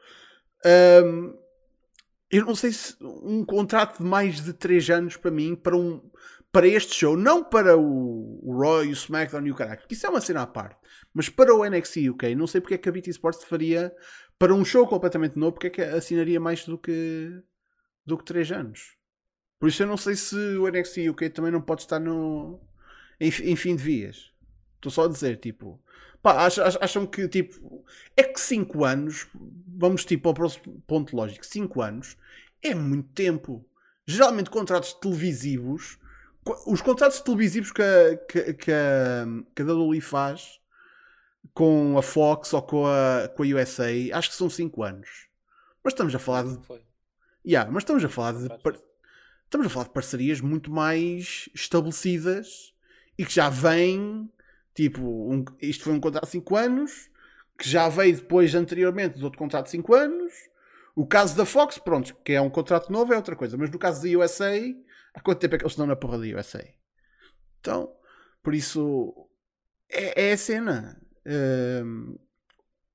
[0.64, 1.35] Ahm,
[2.31, 6.01] eu não sei se um contrato de mais de 3 anos para mim, para, um,
[6.53, 8.40] para este show, não para o,
[8.84, 10.76] e o SmackDown e o caralho, porque isso é uma cena à parte,
[11.14, 13.94] mas para o NXT UK, não sei porque é que a BT Sports faria
[14.38, 17.40] para um show completamente novo, porque é que assinaria mais do que
[18.05, 18.96] do que 3 anos.
[19.59, 22.61] Por isso eu não sei se o NXT UK também não pode estar no
[23.20, 24.32] em, em fim de vias.
[24.76, 25.80] Estou só a dizer, tipo,
[26.22, 27.84] pá, ach- ach- acham que tipo
[28.16, 29.28] é que 5 anos,
[29.68, 32.16] vamos tipo ao próximo ponto lógico, 5 anos
[32.62, 33.64] é muito tempo.
[34.07, 35.98] Geralmente contratos televisivos,
[36.66, 40.59] os contratos televisivos que a, que, que a, que a WWE faz
[41.53, 45.28] com a Fox ou com a, com a USA, acho que são 5 anos.
[45.82, 46.80] Mas estamos a falar de Foi.
[47.47, 48.78] Yeah, mas estamos a falar de par-
[49.45, 52.74] estamos a falar de parcerias muito mais estabelecidas
[53.18, 54.30] e que já vêm
[54.74, 57.11] tipo, um- isto foi um contrato de 5 anos
[57.59, 60.32] que já veio depois anteriormente de outro contrato de 5 anos.
[60.95, 63.78] O caso da Fox, pronto, que é um contrato novo é outra coisa, mas no
[63.78, 64.53] caso da USA,
[65.14, 66.64] há quanto tempo é que eles estão na porra da USA?
[67.61, 67.94] Então,
[68.42, 69.28] por isso
[69.90, 71.00] é, é a cena.
[71.26, 72.18] Hum,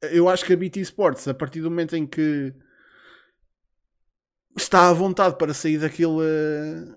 [0.02, 2.54] eu acho que a BT Sports, a partir do momento em que
[4.56, 6.96] está à vontade para sair daquele,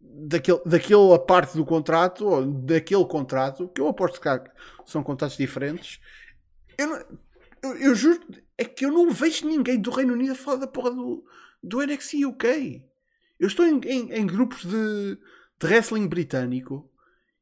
[0.00, 4.28] daquele, daquela parte do contrato, ou daquele contrato, que eu aposto que
[4.86, 6.00] são contratos diferentes,
[6.78, 7.20] eu,
[7.62, 8.20] eu, eu juro,
[8.56, 11.24] é que eu não vejo ninguém do Reino Unido a falar da porra do,
[11.62, 12.89] do NXT UK.
[13.40, 15.16] Eu estou em, em- em grupos de,
[15.58, 16.88] de wrestling britânico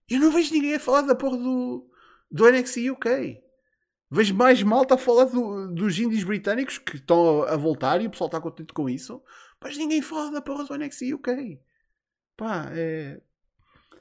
[0.08, 1.90] e não vejo ninguém a falar da porra do,
[2.30, 3.42] do NXT UK.
[4.10, 8.06] Vejo mais malta a falar do- dos indies britânicos que estão a, a voltar e
[8.06, 9.20] o pessoal está contente com isso.
[9.60, 11.60] Mas ninguém fala da porra do NXT UK.
[12.36, 13.20] Pá, é.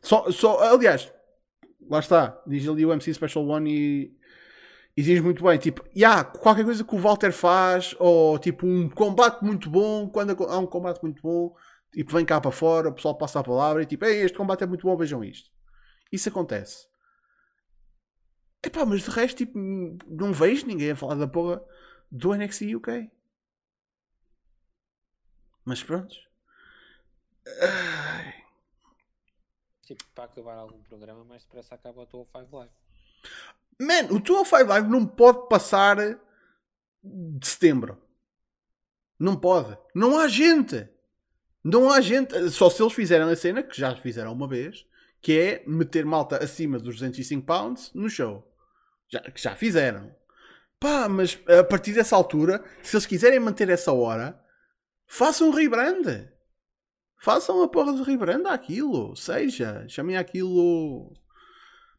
[0.01, 1.11] Só, só, aliás,
[1.89, 2.39] lá está.
[2.45, 4.17] Diz ali o MC Special One e,
[4.95, 8.87] e diz muito bem: tipo, yeah, qualquer coisa que o Walter faz, ou tipo um
[8.87, 10.07] combate muito bom.
[10.07, 11.55] Quando há um combate muito bom,
[11.91, 14.63] tipo, vem cá para fora, o pessoal passa a palavra e tipo, Ei, este combate
[14.63, 15.51] é muito bom, vejam isto.
[16.11, 16.87] Isso acontece.
[18.63, 21.63] Epá, mas de resto, tipo, não vejo ninguém a falar da porra
[22.11, 23.11] do NXT UK.
[25.63, 26.15] Mas pronto.
[27.61, 28.33] Ai.
[29.83, 32.73] Tipo, para acabar algum programa, mais depressa acaba o tua 5 Live.
[33.79, 35.97] Man, o 205 Live não pode passar
[37.03, 38.01] de setembro.
[39.19, 39.77] Não pode.
[39.95, 40.89] Não há gente.
[41.67, 42.49] Não há gente.
[42.49, 44.85] Só se eles fizeram a cena, que já fizeram uma vez,
[45.21, 48.49] que é meter malta acima dos 205 pounds no show.
[49.09, 50.15] Já, que já fizeram.
[50.79, 54.41] Pá, mas a partir dessa altura, se eles quiserem manter essa hora,
[55.05, 56.29] façam um rebrand.
[57.19, 59.13] Façam a porra do rebrand àquilo.
[59.17, 61.11] Seja, chamem aquilo.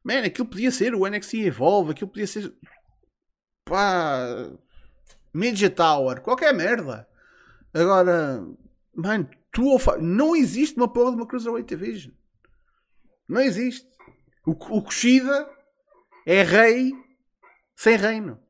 [0.03, 2.55] Man, aquilo podia ser o NXT Evolve, aquilo podia ser.
[3.67, 4.51] Pá.
[5.35, 7.07] Media Tower, qualquer merda.
[7.75, 8.43] Agora,
[8.95, 12.13] mano, tu ou fa- não existe uma porra de uma Cruiserweight Division.
[13.29, 13.89] Não existe.
[14.47, 15.49] O, o Kushida
[16.27, 16.93] é rei
[17.77, 18.43] sem reino.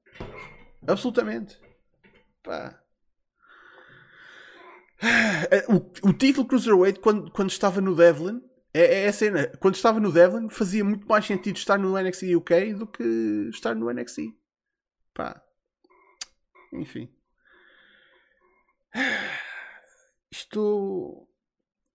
[0.86, 1.60] Absolutamente.
[2.42, 2.80] Pá.
[5.68, 8.42] O, o título Cruiserweight, quando, quando estava no Devlin,
[8.74, 9.46] é, é a cena.
[9.60, 13.74] Quando estava no Devlin, fazia muito mais sentido estar no NXT UK do que estar
[13.74, 14.34] no NXT.
[15.14, 15.40] Pá.
[16.72, 17.12] Enfim.
[20.30, 21.28] Isto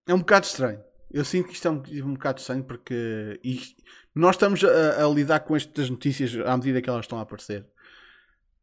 [0.08, 0.84] é um bocado estranho.
[1.12, 3.82] Eu sinto que isto é um, um bocado estranho porque isto-
[4.16, 7.68] nós estamos a, a lidar com estas notícias à medida que elas estão a aparecer.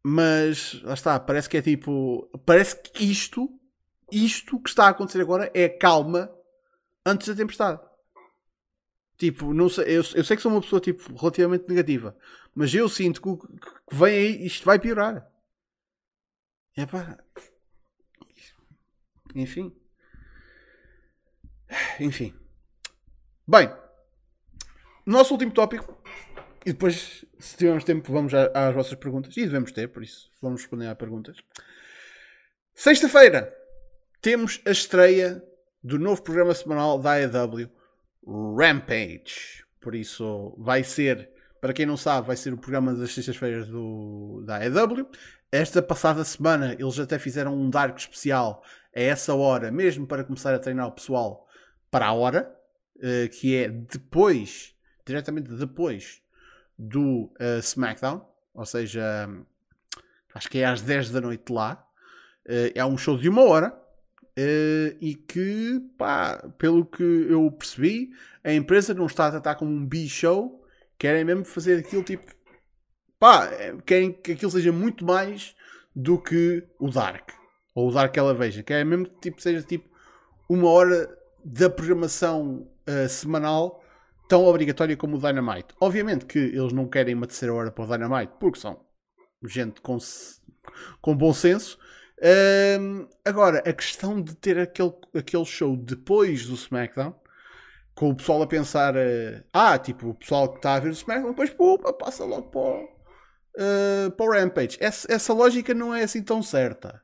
[0.02, 2.28] Mas lá está, parece que é tipo.
[2.46, 3.50] Parece que isto,
[4.10, 6.30] isto que está a acontecer agora é a calma
[7.06, 7.80] antes da tempestade.
[9.18, 12.16] Tipo, não sei, eu, eu sei que sou uma pessoa tipo, relativamente negativa,
[12.54, 15.30] mas eu sinto que, que vem aí, isto vai piorar.
[16.76, 17.02] Epá.
[19.34, 19.74] Enfim.
[21.98, 22.34] Enfim.
[23.46, 23.72] Bem,
[25.04, 26.00] nosso último tópico,
[26.64, 29.36] e depois, se tivermos tempo, vamos às vossas perguntas.
[29.36, 31.36] E devemos ter, por isso, vamos responder às perguntas.
[32.74, 33.54] Sexta-feira,
[34.20, 35.42] temos a estreia
[35.82, 37.70] do novo programa semanal da AEW,
[38.56, 39.64] Rampage.
[39.80, 41.30] Por isso, vai ser,
[41.60, 43.68] para quem não sabe, vai ser o programa das sextas-feiras
[44.44, 45.08] da AEW.
[45.52, 48.62] Esta passada semana, eles até fizeram um Dark especial
[48.94, 51.46] a essa hora, mesmo para começar a treinar o pessoal
[51.90, 52.54] para a hora,
[53.02, 54.74] eh, que é depois,
[55.06, 56.22] diretamente depois
[56.78, 59.28] do eh, SmackDown, ou seja,
[60.34, 61.84] acho que é às 10 da noite lá.
[62.46, 63.76] Eh, é um show de uma hora
[65.00, 68.10] e que, pá, pelo que eu percebi,
[68.42, 70.59] a empresa não está a tratar como um B-show,
[71.00, 72.30] querem mesmo fazer aquilo tipo,
[73.18, 75.56] pá, eh, querem que aquilo seja muito mais
[75.96, 77.30] do que o Dark,
[77.74, 79.88] ou o Dark Elevation, querem mesmo que tipo, seja tipo
[80.46, 83.82] uma hora da programação eh, semanal
[84.28, 85.74] tão obrigatória como o Dynamite.
[85.80, 88.78] Obviamente que eles não querem uma terceira hora para o Dynamite, porque são
[89.42, 89.96] gente com,
[91.00, 91.78] com bom senso.
[92.22, 97.14] Ahm, agora, a questão de ter aquele, aquele show depois do SmackDown,
[98.00, 100.92] com o pessoal a pensar, eh, ah, tipo, o pessoal que está a ver o
[100.92, 102.88] SmackDown, depois pô, passa logo para o,
[103.58, 104.78] eh, para o Rampage.
[104.80, 107.02] Essa, essa lógica não é assim tão certa.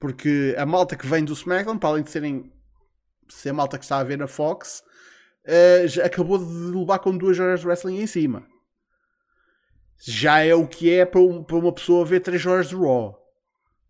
[0.00, 2.50] Porque a malta que vem do SmackDown, para além de serem
[3.28, 4.82] ser a malta que está a ver na Fox,
[5.44, 6.44] eh, já acabou de
[6.74, 8.46] levar com duas horas de wrestling em cima.
[10.06, 13.14] Já é o que é para, um- para uma pessoa ver 3 horas de Raw.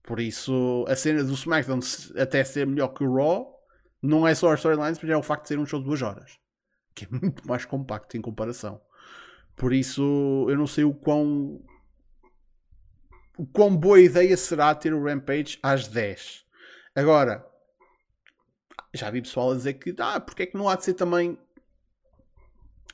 [0.03, 1.79] Por isso, a cena do SmackDown
[2.21, 3.58] até ser melhor que o Raw,
[4.03, 6.03] não é só as storylines, mas é o facto de ser um show de 2
[6.03, 6.38] horas.
[6.94, 8.80] Que é muito mais compacto em comparação.
[9.57, 11.61] Por isso, eu não sei o quão.
[13.36, 16.44] O quão boa ideia será ter o Rampage às 10.
[16.94, 17.46] Agora,
[18.92, 21.38] já vi pessoal a dizer que, ah, porque é que não há de ser também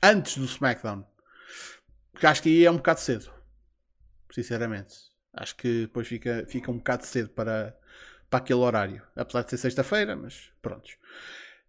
[0.03, 1.05] antes do SmackDown?
[2.11, 3.31] Porque acho que aí é um bocado cedo.
[4.31, 4.95] Sinceramente.
[5.33, 7.77] Acho que depois fica, fica um bocado cedo para,
[8.29, 9.01] para aquele horário.
[9.15, 10.89] Apesar de ser sexta-feira, mas pronto.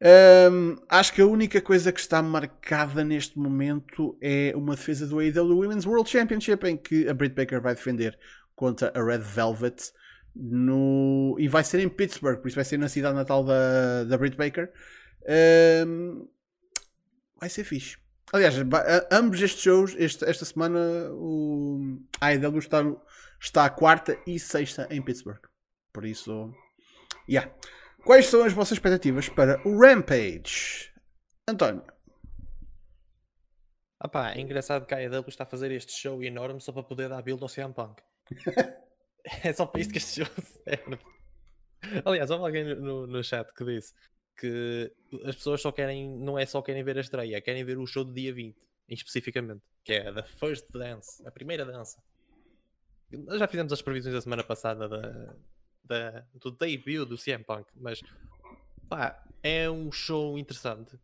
[0.00, 5.18] Ahm, acho que a única coisa que está marcada neste momento é uma defesa do
[5.20, 8.18] AEW Women's World Championship em que a Britt Baker vai defender
[8.54, 9.92] contra a Red Velvet
[10.34, 11.34] no...
[11.38, 14.36] e vai ser em Pittsburgh, por isso vai ser na cidade natal da, da Britt
[14.36, 14.70] Baker.
[15.26, 16.26] Ahm,
[17.40, 17.96] vai ser fixe.
[18.32, 18.54] Aliás,
[19.10, 20.78] ambos estes shows, este- esta semana,
[21.12, 22.84] o AEW está,
[23.40, 25.40] está quarta e sexta em Pittsburgh.
[25.96, 26.54] Por isso,
[27.26, 27.50] yeah.
[28.04, 30.92] Quais são as vossas expectativas para o Rampage?
[31.48, 31.82] António,
[33.98, 36.82] Ah pá, é engraçado que a AEW está a fazer este show enorme só para
[36.82, 38.02] poder dar build ao CM Punk.
[39.42, 40.30] é só para isso que este show
[40.68, 40.98] serve.
[42.04, 43.94] Aliás, houve alguém no- no, chat que disse
[44.36, 44.92] que
[45.24, 48.04] as pessoas só querem, não é só querem ver a estreia, querem ver o show
[48.04, 48.54] do dia 20,
[48.90, 52.02] especificamente, que é The First Dance, a primeira dança.
[53.10, 55.34] Nós já fizemos as previsões da semana passada da,
[55.86, 58.00] da- do debut do CM Punk, mas
[58.88, 60.98] pá, é um show interessante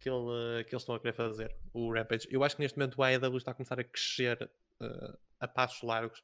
[0.00, 2.28] que, ele, que eles estão a querer fazer, o Rampage.
[2.30, 5.82] Eu acho que neste momento o AEW está a começar a crescer eh, a passos
[5.82, 6.22] largos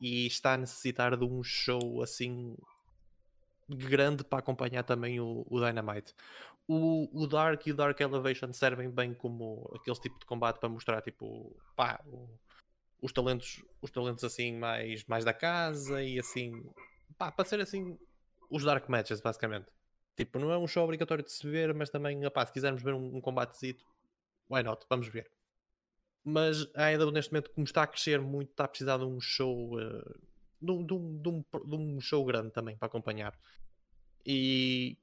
[0.00, 2.56] e está a necessitar de um show assim
[3.68, 6.14] grande para acompanhar também o, o Dynamite.
[6.68, 10.68] O, o Dark e o Dark Elevation servem bem como aquele tipo de combate para
[10.68, 12.28] mostrar tipo pá, o-
[13.00, 16.52] os talentos, os talentos assim mais, mais da casa e assim
[17.18, 17.98] pá, para ser assim
[18.50, 19.66] os Dark Matches basicamente.
[20.16, 22.94] Tipo, não é um show obrigatório de se ver, mas também, opá, se quisermos ver
[22.94, 23.84] um, um combatezito,
[24.50, 24.84] why not?
[24.88, 25.30] Vamos ver.
[26.24, 29.20] Mas a AEW neste momento, como está a crescer muito, está a precisar de um
[29.20, 30.14] show eh,
[30.60, 33.36] de, um, de um- de um de um show grande também para acompanhar.
[34.24, 34.96] E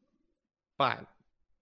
[0.77, 1.07] pá,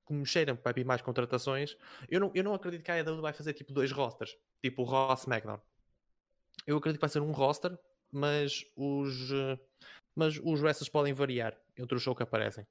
[0.06, 1.78] como cheira que vai vir mais contratações,
[2.10, 4.86] eu não, eu não acredito que a AEW vai fazer tipo dois rosters, tipo o
[4.86, 5.16] Raw.
[6.66, 7.78] Eu acredito que vai ser um roster,
[8.12, 9.60] mas os, eh,
[10.18, 12.66] mas os wrestlers podem variar entre o show que aparecem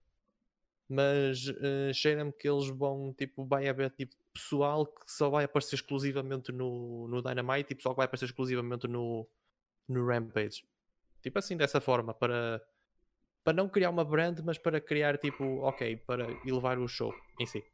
[0.88, 5.74] mas eh, cheira-me que eles vão, tipo, vai haver tipo, pessoal que só vai aparecer
[5.74, 9.26] exclusivamente no, no Dynamite e pessoal que vai aparecer exclusivamente no,
[9.88, 10.64] no Rampage.
[11.20, 12.62] Tipo assim, dessa forma, para,
[13.42, 17.46] para não criar uma brand, mas para criar, tipo, ok, para elevar o show em
[17.46, 17.64] si.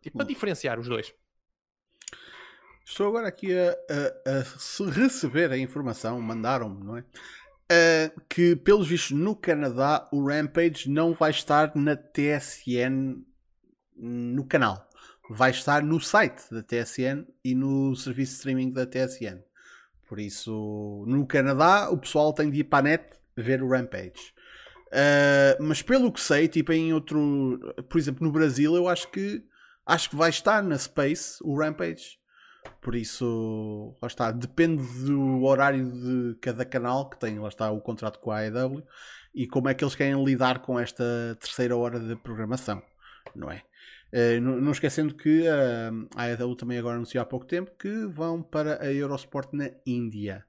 [0.00, 0.28] Tipo, para Hum.
[0.28, 1.14] diferenciar os dois.
[2.86, 7.04] estou agora aqui a, a- a receber a informação, mandaram-me, não é?
[7.70, 13.22] Ah, que, pelos vistos, no Canadá, o Rampage não vai estar na TSN
[13.96, 14.88] no canal.
[15.30, 19.42] Vai estar no site da TSN e no serviço de streaming da TSN.
[20.08, 24.34] Por isso, no Canadá, o pessoal tem de ir para a net ver o Rampage.
[24.92, 27.58] Ah, mas pelo que sei, tipo em outro,
[27.88, 29.42] por exemplo, no Brasil, eu acho que
[29.86, 32.18] acho que vai estar na Space o Rampage.
[32.80, 37.80] Por isso, lá está, depende do horário de cada canal que tem, lá está o
[37.80, 38.84] contrato com a AEW
[39.34, 41.04] e como é que eles querem lidar com esta
[41.40, 42.82] terceira hora de programação,
[43.34, 43.62] não é?
[44.12, 48.42] Eh, não, esquecendo que ah, a AEW também agora anunciou há pouco tempo que vão
[48.42, 50.44] para a Eurosport na Índia.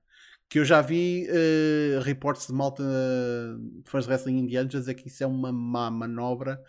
[0.50, 4.96] Que eu já vi eh, reportes de malta de fãs de wrestling indianos a dizer
[4.96, 6.62] que isso é uma má manobra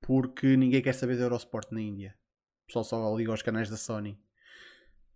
[0.00, 2.14] porque ninguém quer saber da Eurosport na Índia.
[2.64, 4.18] O pessoal só liga aos canais da Sony.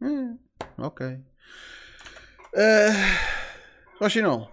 [0.03, 0.37] Hum,
[0.79, 1.07] ok.
[2.55, 4.51] Uh, Oxinol,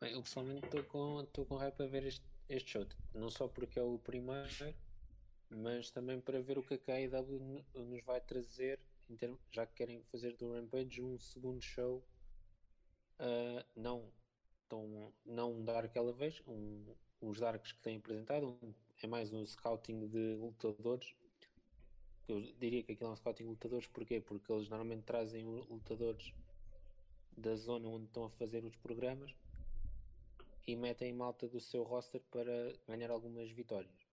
[0.00, 2.86] Bem, eu pessoalmente estou com, estou com hype a ver este, este show.
[3.14, 4.74] Não só porque é o primeiro,
[5.50, 9.66] mas também para ver o que a KIW no- nos vai trazer, em termos, já
[9.66, 12.04] que querem fazer do Rampage um segundo show.
[13.20, 14.12] ah, não
[14.68, 20.06] tão, não Dark Elevation, um, os Darks que têm apresentado, um- é mais um scouting
[20.08, 21.14] de lutadores.
[22.28, 24.20] Eu diria que aquilo é um scouting lutadores, porquê?
[24.20, 26.32] Porque eles normalmente trazem lutadores
[27.36, 29.34] da zona onde estão a fazer os programas
[30.66, 34.06] e metem malta do seu roster para ganhar algumas vitórias.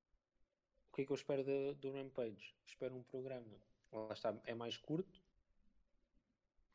[0.89, 1.43] O que é que eu espero
[1.76, 2.55] do Rampage?
[2.66, 3.51] Espero um programa,
[3.91, 5.22] lá está, é mais curto.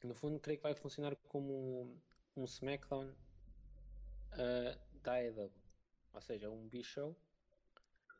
[0.03, 2.01] No fundo, creio que vai funcionar como um,
[2.37, 3.11] um SmackDown
[4.33, 5.51] ah, da AEW.
[6.13, 7.17] Ou seja, um B-Show,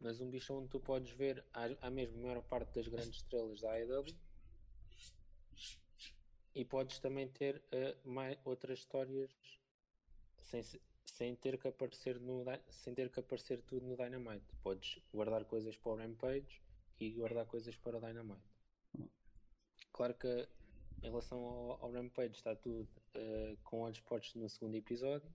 [0.01, 3.61] mas um B-Show onde tu podes ver a, a mesma maior parte das grandes estrelas
[3.61, 4.05] da AEW
[6.55, 9.31] e podes também ter ah, mai- outras histórias
[10.39, 14.47] sem, se- sem ter que aparecer no sem ter que aparecer tudo no Dynamite.
[14.63, 16.63] Podes guardar coisas para o Rampage
[16.99, 18.43] e guardar coisas para o Dynamite.
[19.93, 20.49] Claro que
[21.03, 25.31] em relação ao, ao Rampage está tudo eh, com olhos postos no segundo episódio,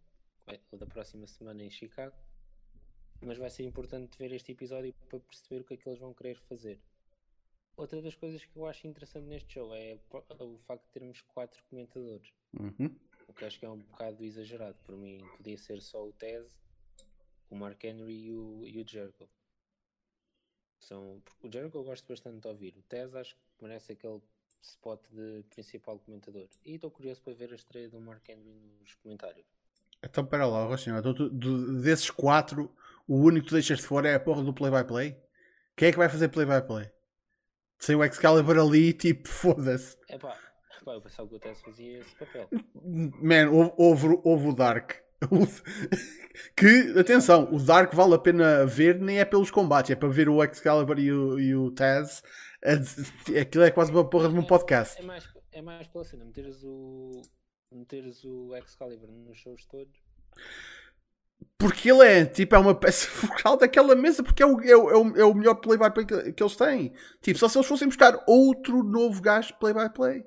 [0.45, 2.16] vai- o da próxima semana em Chicago.
[3.22, 6.13] Mas vai ser importante ver este episódio para perceber o que é que eles vão
[6.13, 6.80] querer fazer.
[7.78, 9.99] Outra das coisas que eu acho interessante neste show é
[10.39, 12.32] o facto de termos quatro comentadores.
[12.57, 12.95] Uhum.
[13.28, 14.78] O que acho que é um bocado exagerado.
[14.86, 16.45] Por mim, podia ser só o Tez,
[17.49, 19.28] o Mark Henry e o, e o Jericho.
[20.80, 22.78] São, o Jericho eu gosto bastante de ouvir.
[22.78, 24.22] O Tez acho que merece aquele
[24.61, 26.47] spot de principal comentador.
[26.63, 29.55] E estou curioso para ver a estreia do Mark Henry nos comentários.
[30.06, 30.97] Então, pera lá, Rochinho.
[30.97, 32.72] Então, tu- do- desses quatro,
[33.08, 35.18] o único que tu deixas de fora é a porra do play-by-play?
[35.76, 36.89] Quem é que vai fazer play-by-play?
[37.80, 39.97] Sem o Excalibur ali, tipo, foda-se.
[40.10, 40.38] É pá,
[40.88, 42.47] eu pensava que o Tez fazia esse papel.
[42.84, 44.91] Man, houve, houve, houve o Dark.
[46.56, 50.30] que, atenção, o Dark vale a pena ver, nem é pelos combates, é para ver
[50.30, 52.22] o Excalibur e o, e o Taz.
[53.41, 54.99] Aquilo é quase uma porra de um podcast.
[55.01, 57.22] É mais, é mais pela cena, meteres o,
[57.72, 59.93] meteres o Excalibur nos shows todos.
[61.57, 64.89] Porque ele é, tipo, é uma peça focal daquela mesa, porque é o, é o,
[65.18, 66.93] é o, é melhor play-by-play que, que eles têm.
[67.22, 70.24] Tipo, só se eles fossem buscar outro novo gajo play-by-play.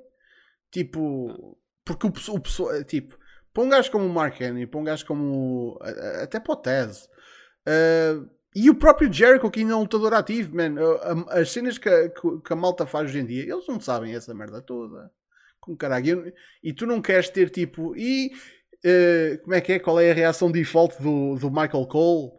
[0.70, 3.18] Tipo, porque o, o pessoal, tipo,
[3.52, 6.52] para um gajo como o Mark Henry, para um gajo como, a- a- até para
[6.54, 6.62] o
[7.66, 8.14] eh,
[8.54, 10.74] e o próprio Jericho, que ainda é um lutador ativo, man,
[11.28, 14.34] as cenas que, que- que a malta faz hoje em dia, eles não sabem essa
[14.34, 15.10] merda toda.
[15.68, 16.32] Com caralho.
[16.62, 18.32] E, tu não queres ter, tipo, e
[18.78, 19.78] Uh, como é que é?
[19.78, 22.32] Qual é a reação default do, do Michael Cole?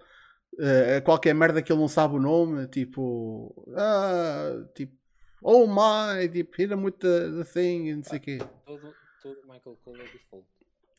[0.54, 4.94] Uh, a qualquer merda que ele não sabe o nome, tipo, ah, tipo,
[5.42, 8.38] oh my, tipo, hit him with the, the thing, e não sei o quê.
[8.66, 10.48] Todo, todo Michael Cole é default.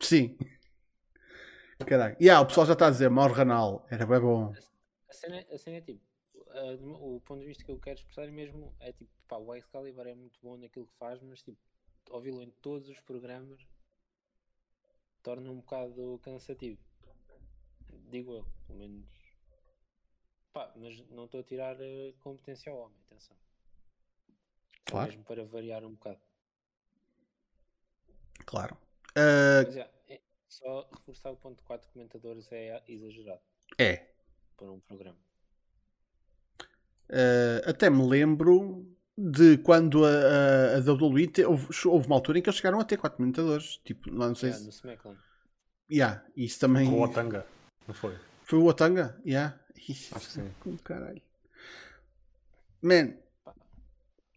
[0.01, 0.39] Sim,
[1.87, 2.17] caralho.
[2.19, 4.53] E yeah, o pessoal já está a dizer, Mauro Ranal, era bem bom.
[5.09, 6.01] A cena, a cena é tipo,
[7.01, 10.07] o ponto de vista que eu quero expressar é mesmo, é tipo, pá, o Excalibur
[10.07, 11.59] é muito bom naquilo que faz, mas tipo,
[12.11, 13.61] ouvi-lo em todos os programas
[15.23, 16.81] torna um bocado cansativo.
[18.11, 19.07] Digo eu, pelo menos.
[20.53, 23.37] Pá, mas não estou a tirar eh, competência ao homem, atenção.
[24.89, 25.09] Só Claro.
[25.09, 26.21] mesmo para variar um bocado.
[28.47, 28.77] Claro.
[29.11, 33.41] Uh, Mas já, é- só reforçar o ponto de 4 comentadores é exagerado
[33.79, 34.09] é,
[34.57, 35.19] para um programa.
[37.09, 38.87] Uh, até me lembro
[39.23, 42.81] de quando a, a, a WWE te- houve, houve uma altura em que eles chegaram
[42.81, 43.79] a ter 4 comentadores.
[43.85, 44.65] Tipo, lá não sei Yeah, se.
[44.65, 45.17] no SmackDown.
[45.93, 46.89] Yeah, isso também.
[46.89, 47.45] Com o Otanga,
[47.87, 48.15] não foi?
[48.45, 49.21] Foi o Otanga?
[49.27, 49.59] Yeah.
[49.89, 50.77] Isso, Acho que sim.
[50.85, 51.21] caralho.
[52.83, 53.15] Man.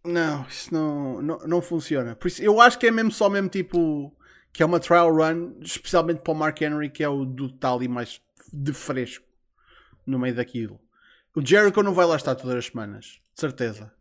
[0.05, 2.15] Não, isso não, não, não funciona.
[2.15, 4.15] Por isso, eu acho que é mesmo só mesmo tipo.
[4.51, 7.81] Que é uma trial run, especialmente para o Mark Henry, que é o do tal
[7.81, 8.21] e mais
[8.51, 9.25] de fresco
[10.05, 10.79] no meio daquilo.
[11.35, 13.91] O Jericho não vai lá estar todas as semanas, de certeza.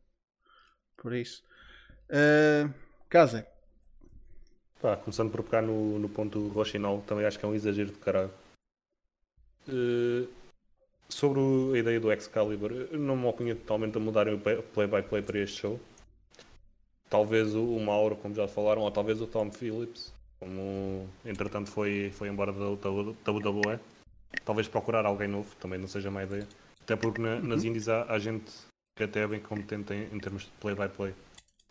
[1.02, 1.42] Por isso.
[2.08, 2.72] Uh,
[3.08, 3.46] Casa,
[4.82, 7.98] Pá, começando por pegar no, no ponto Rochinol, também acho que é um exagero de
[7.98, 8.32] caralho.
[9.68, 10.26] Eh,
[11.08, 11.40] sobre
[11.74, 15.78] a ideia do Excalibur, não me opunha totalmente a mudarem o play-by-play para este show.
[17.08, 22.28] Talvez o, Mauro, como já falaram, ou talvez o Tom Phillips, como entretanto foi, foi
[22.28, 23.78] embora da, WWE.
[24.44, 26.48] Talvez procurar alguém novo, também não seja má ideia.
[26.82, 28.50] Até porque na- nas indies há, há gente
[28.94, 31.14] que até é bem competente em, em termos de play-by-play.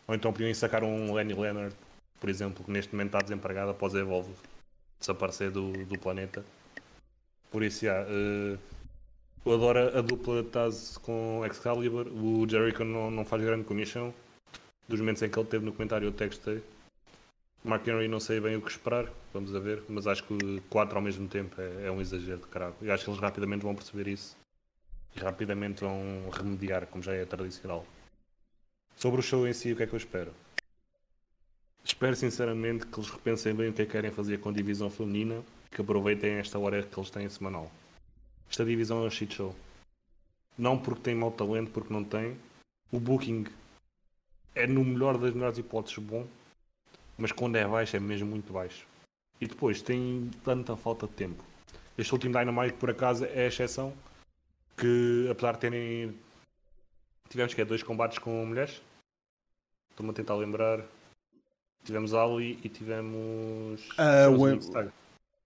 [0.06, 1.74] Ou então podiam sacar um Lenny Leonard,
[2.20, 4.32] por exemplo, que neste momento está desempregado após a Evolve
[4.98, 6.44] desaparecer do, do planeta.
[7.50, 8.56] Por isso, já, eh,
[9.44, 12.06] eu adoro a dupla Taz com Excalibur.
[12.08, 14.14] O Jericho não, não faz grande comissão.
[14.88, 16.62] Dos momentos em que ele teve no comentário, eu gostei.
[17.64, 20.96] Mark Henry não sei bem o que esperar, vamos a ver, mas acho que quatro
[20.96, 22.74] ao mesmo tempo é, é um exagero de caralho.
[22.82, 24.36] E acho que eles rapidamente vão perceber isso
[25.14, 27.86] e rapidamente vão remediar, como já é tradicional.
[28.96, 30.32] Sobre o show em si, o que é que eu espero?
[31.84, 34.88] Espero sinceramente que eles repensem bem o que é que querem fazer com a divisão
[34.88, 37.70] feminina, que aproveitem esta hora que eles têm semanal.
[38.48, 39.54] Esta divisão é um shit show.
[40.56, 42.36] Não porque tem mau talento, porque não tem.
[42.92, 43.46] O booking
[44.54, 46.26] é no melhor das melhores hipóteses bom,
[47.18, 48.86] mas quando é baixo é mesmo muito baixo.
[49.40, 51.42] E depois tem tanta falta de tempo.
[51.96, 53.92] Este último Dynamite por acaso é a exceção,
[54.76, 56.18] que apesar de terem
[57.28, 58.80] tivemos que é dois combates com mulheres.
[59.90, 60.80] Estou-me a tentar lembrar.
[61.84, 63.80] Tivemos Ali e tivemos.
[64.72, 64.90] Tag.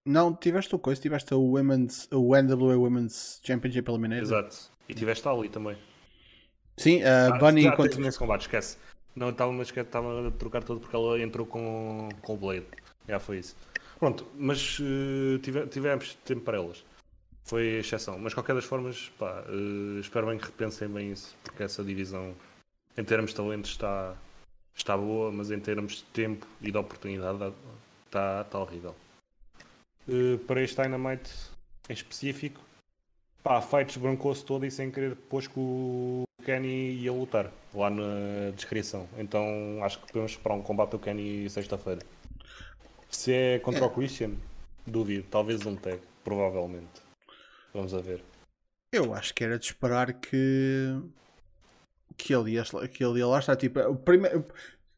[0.05, 4.23] não tiveste o coisa, tiveste o, Women's, o NWA Women's Championship Eliminator.
[4.23, 4.71] Exato.
[4.89, 5.77] E tiveste Ali também.
[6.77, 8.77] Sim, a Ah, Bunny já teve nesse combate, esquece.
[9.15, 12.67] Não, estava estava a trocar todo porque ela entrou com, com o Blade.
[13.09, 13.57] Já foi isso.
[13.99, 14.79] Pronto, mas
[15.41, 16.85] tive- tivemos tempo para elas.
[17.47, 18.19] Foi exceção.
[18.19, 21.83] Mas de qualquer das formas, pá, eh, espero bem que repensem bem isso, porque essa
[21.85, 22.35] divisão,
[22.99, 24.17] em termos de talento, está,
[24.75, 27.55] está boa, mas em termos de tempo e de oportunidade,
[28.07, 28.97] está, está horrível.
[30.09, 31.31] Eh, para este Dynamite
[31.89, 32.61] em específico,
[33.45, 38.51] pá, fights broncou-se todo e sem querer depois que o Kenny ia lutar lá na
[38.57, 39.09] descrição.
[39.17, 39.47] Então
[39.85, 42.01] acho que podemos esperar um combate do Kenny sexta-feira.
[43.09, 44.33] Se é contra o Christian,
[44.85, 45.27] duvido.
[45.31, 47.06] Talvez um tag, provavelmente.
[47.77, 48.25] Vamos a ver.
[48.91, 50.99] Eu acho que era de esperar que
[52.17, 52.57] que ali,
[52.89, 54.47] que ali lá está, tipo, o primeiro...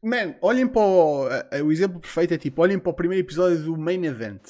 [0.01, 1.27] Man, olhem para o,
[1.65, 4.41] o exemplo perfeito é tipo, olhem para o primeiro episódio do Main Event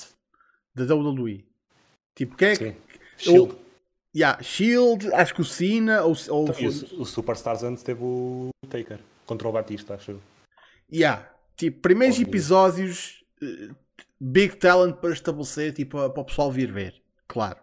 [0.75, 1.43] da WWE.
[2.13, 2.75] Tipo, quem é que...
[3.17, 3.57] Shield.
[4.15, 8.49] Yeah, Shield, acho que o Cena ou, ou Então, o, o Superstars antes teve o
[8.69, 10.21] Taker contra o Batista, acho eu.
[10.91, 11.27] Yeah.
[11.55, 12.29] Tipo, primeiros Óbvio.
[12.29, 13.69] episódios, eh,
[14.19, 17.01] big talent para estabelecer, tipo, para o pessoal vir ver.
[17.27, 17.57] Claro.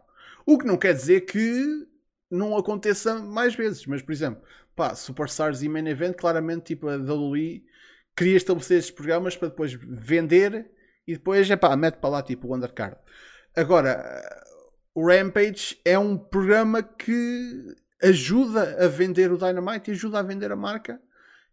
[0.46, 1.86] O que não quer dizer que
[2.30, 3.84] não aconteça mais vezes.
[3.86, 4.42] Mas, por exemplo,
[4.74, 7.64] pá, Superstars e Main Event, claramente, tipo, a WWE
[8.16, 10.70] queria estabelecer estes programas para depois vender
[11.06, 12.96] e depois, é pá, mete para lá, tipo, o undercard.
[13.54, 14.22] Agora,
[14.94, 20.52] o Rampage é um programa que ajuda a vender o Dynamite e ajuda a vender
[20.52, 21.00] a marca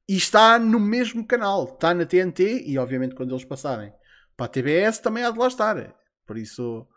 [0.07, 3.93] e está no mesmo canal, está na TNT e obviamente quando eles passarem
[4.35, 5.95] para a TBS também há de lá estar.
[6.25, 6.87] Por isso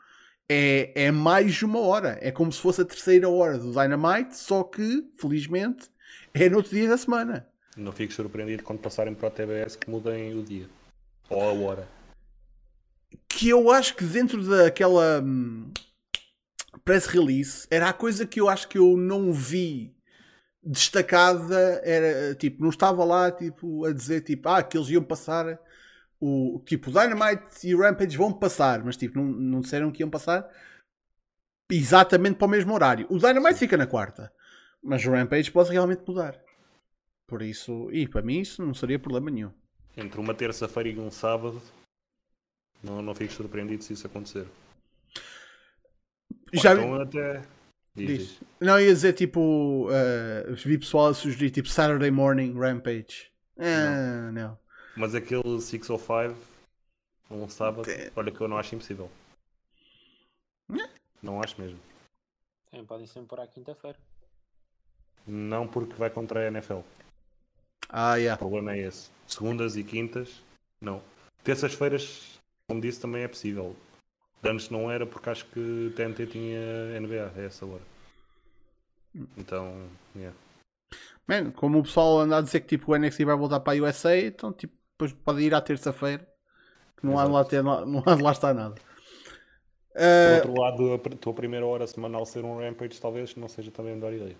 [0.48, 4.62] é, é mais uma hora, é como se fosse a terceira hora do Dynamite, só
[4.62, 5.88] que felizmente
[6.32, 7.46] é no outro dia da semana.
[7.76, 10.66] Não fico surpreendido quando passarem para o TBS que mudem o dia.
[11.28, 11.88] Ou a hora.
[13.28, 15.70] Que eu acho que dentro daquela hum,
[16.84, 19.94] press release era a coisa que eu acho que eu não vi
[20.62, 25.58] destacada era tipo, não estava lá tipo, a dizer tipo, ah, que eles iam passar
[26.20, 30.48] o tipo, Dynamite e Rampage vão passar, mas tipo, não, não disseram que iam passar
[31.70, 33.06] exatamente para o mesmo horário.
[33.10, 34.32] O Dynamite fica na quarta,
[34.82, 36.40] mas o Rampage pode realmente mudar.
[37.26, 39.52] Por isso, e para mim isso não seria problema nenhum.
[39.96, 41.60] Entre uma terça-feira e um sábado,
[42.82, 44.46] não, não fico surpreendido se isso acontecer.
[46.54, 47.42] Ou Já vi- então até.
[47.94, 48.18] Diz, Diz.
[48.28, 48.40] diz.
[48.60, 49.88] Não, ia dizer tipo.
[49.88, 53.32] Uh, vi pessoal a sugerir tipo Saturday Morning Rampage.
[53.58, 54.58] Ah, não.
[54.96, 56.34] Mas aquele 605,
[57.30, 59.10] um sábado, Tem- olha que eu não acho impossível.
[61.22, 61.78] Não acho mesmo.
[62.86, 63.96] Podem sempre pôr à quinta-feira.
[65.26, 66.80] Não porque vai contra a NFL.
[67.88, 68.38] Ah, O yeah.
[68.38, 69.10] problema é esse.
[69.26, 70.42] Segundas e quintas,
[70.80, 71.02] não.
[71.42, 72.38] Terças-feiras,
[72.68, 73.74] como disse, também é possível.
[74.44, 76.60] Antes não era porque acho que TNT tinha
[77.00, 77.82] NBA a essa hora.
[79.36, 80.36] Então, yeah.
[81.26, 83.82] Man, como o pessoal anda a dizer que tipo, o NXT vai voltar para a
[83.82, 86.26] USA, então tipo, depois pode ir à terça-feira.
[86.96, 88.74] Que não há, de lá ter, não há de lá estar nada.
[88.74, 88.82] Por
[89.98, 93.92] Uh, outro lado, a tua primeira hora semanal ser um Rampage talvez não seja também
[93.92, 94.36] a melhor ideia.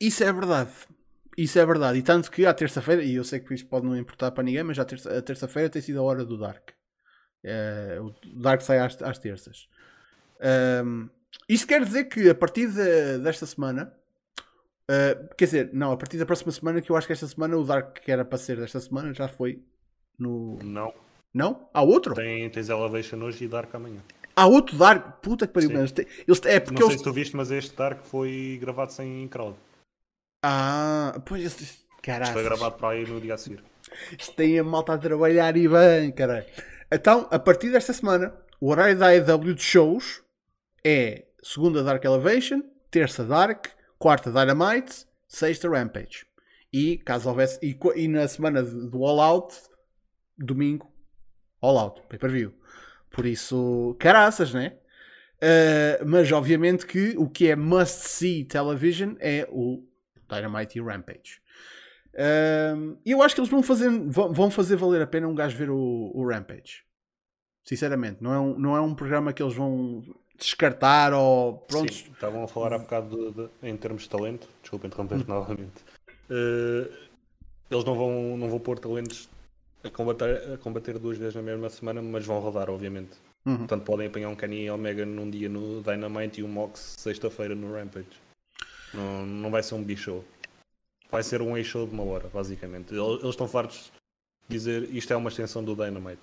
[0.00, 0.70] Isso é verdade.
[1.36, 1.98] Isso é verdade.
[1.98, 4.62] E tanto que à terça-feira, e eu sei que isso pode não importar para ninguém,
[4.62, 6.70] mas à terça- a terça-feira tem sido a hora do Dark.
[7.44, 9.68] Eh, o Dark sai às, às terças.
[10.40, 11.08] Ahm,
[11.48, 13.92] isto quer dizer que a partir de- desta semana,
[14.88, 17.56] eh, quer dizer, não, a partir da próxima semana, que eu acho que esta semana
[17.56, 19.62] o Dark que era para ser desta semana já foi
[20.20, 20.58] no.
[20.62, 20.92] Não.
[21.32, 21.68] Não?
[21.72, 22.14] Há outro?
[22.14, 24.00] Tem, tens Elevation hoje e Dark amanhã.
[24.36, 25.20] Há outro Dark?
[25.22, 25.92] Puta que pariu, mas
[26.26, 27.00] eles têm- é porque não sei eles.
[27.00, 29.56] se tu viste, mas este Dark foi gravado sem crowd.
[30.42, 31.84] Ah, pois.
[32.02, 32.32] Caraca.
[32.32, 33.62] foi gravado para aí no dia a seguir.
[34.18, 36.46] Isto tem a malta a trabalhar e bem, caralho.
[36.90, 40.22] Então, a partir desta semana, o horário da AEW de shows
[40.84, 43.66] é segunda Dark Elevation, terça Dark,
[43.98, 46.26] quarta Dynamite, sexta Rampage.
[46.72, 47.58] E caso houvesse.
[47.62, 49.54] E, e na semana do All Out,
[50.44, 50.90] domingo,
[51.60, 52.52] All Out, pay per view.
[53.10, 54.74] Por isso, caraças, né?
[55.42, 59.82] Uh, mas obviamente que o que é must see television é o
[60.28, 61.40] Dynamite e Rampage.
[62.14, 65.56] Um, E eu acho que eles vão fazer, vão, fazer valer a pena um gajo
[65.56, 66.82] ver o, o Rampage.
[67.64, 70.02] Sinceramente, não é, um, não é um programa que eles vão
[70.36, 71.92] descartar ou pronto.
[71.92, 74.48] Sim, estavam a falar há bocado de- de- em termos de talento.
[74.60, 75.84] Desculpa interromper novamente.
[76.30, 76.90] Eh,
[77.70, 79.28] eles não vão, não vão pôr talentos
[79.82, 83.16] a combater, a combater duas vezes na mesma semana, mas vão rodar, obviamente.
[83.44, 83.58] Uhum.
[83.58, 87.72] Portanto, podem apanhar um Kenny Omega num dia no Dynamite e um Mox sexta-feira no
[87.72, 88.20] Rampage.
[88.92, 90.24] Não, não vai ser um B-show.
[91.10, 92.94] Vai ser um A-show de uma hora, basicamente.
[92.94, 93.90] Eles, eles estão fartos
[94.48, 96.22] de dizer isto é uma extensão do Dynamite.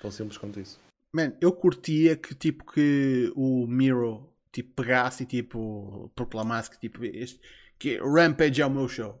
[0.00, 0.80] Tão simples quanto isso.
[1.12, 7.04] Man, eu curtia que tipo que o Miro tipo, pegasse e tipo proclamasse que tipo
[7.04, 7.40] este,
[7.78, 9.20] que Rampage é o meu show.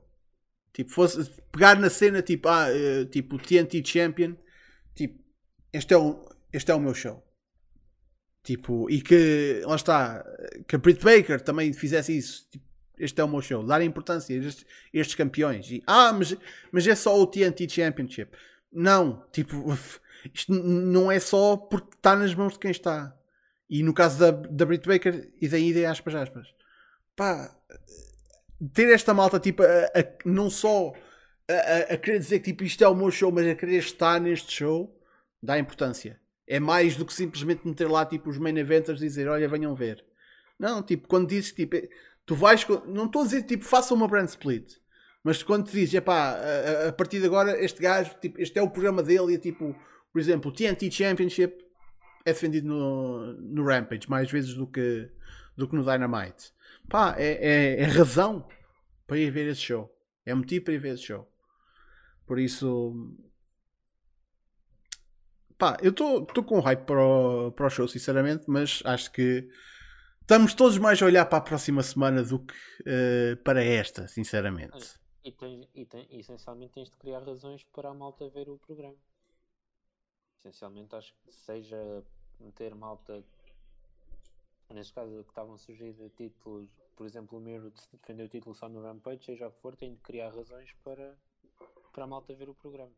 [0.72, 4.36] Tipo, fosse pegar na cena tipo, ah, eh, tipo TNT Champion,
[4.94, 5.18] tipo,
[5.72, 7.24] este é o, este é o meu show.
[8.42, 10.24] Tipo, e que lá está,
[10.66, 12.48] que a Britt Baker também fizesse isso.
[12.50, 12.64] Tipo,
[12.98, 13.64] este é o meu show.
[13.64, 15.70] Dar importância a estes, estes campeões.
[15.70, 16.36] E, ah, mas,
[16.70, 18.36] mas é só o TNT Championship.
[18.72, 19.56] Não, tipo,
[20.32, 23.16] isto não é só porque está nas mãos de quem está.
[23.68, 26.48] E no caso da, da Britt Baker, e daí de aspas, aspas.
[27.14, 27.56] Pá,
[28.74, 30.92] ter esta malta, tipo, a, a- não só
[31.48, 34.20] a, a- querer dizer que tipo, isto é o meu show, mas a querer estar
[34.20, 34.96] neste show,
[35.42, 36.20] dá importância.
[36.46, 39.74] É mais do que simplesmente meter lá, tipo, os main eventers e dizer, olha, venham
[39.74, 40.04] ver.
[40.58, 41.76] Não, tipo, quando dizes, tipo,
[42.26, 44.74] tu vais, não estou a dizer, tipo, faça uma brand split.
[45.22, 48.62] Mas quando te dizes, epá, a, a- partir de agora, este gajo, tipo, este é
[48.62, 49.74] o programa dele, e é tipo,
[50.12, 51.54] por exemplo, o TNT Championship
[52.24, 55.08] é defendido no, no Rampage mais vezes do que,
[55.60, 56.52] do que no Dynamite.
[56.88, 58.48] Pá, é, é, é razão
[59.06, 59.94] para ir ver esse show.
[60.24, 61.30] É motivo para ir ver esse show.
[62.26, 63.14] Por isso,
[65.58, 69.48] pá, eu estou com hype para o, para o show, sinceramente, mas acho que
[70.20, 72.54] estamos todos mais a olhar para a próxima semana do que
[72.86, 74.98] eh, para esta, sinceramente.
[75.22, 78.58] E, tens, e, tem, e essencialmente tens de criar razões para a malta ver o
[78.58, 78.96] programa.
[80.38, 82.02] Essencialmente acho que seja
[82.38, 83.22] meter malta
[84.74, 88.54] neste caso que estavam a surgir títulos, por exemplo o Miro de defender o título
[88.54, 91.16] só no Rampage, seja o que for, tem de criar razões para,
[91.92, 92.92] para a malta ver o programa.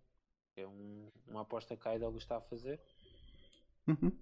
[0.57, 2.81] É um, uma aposta que a Idol está a fazer
[3.87, 4.13] Uhum.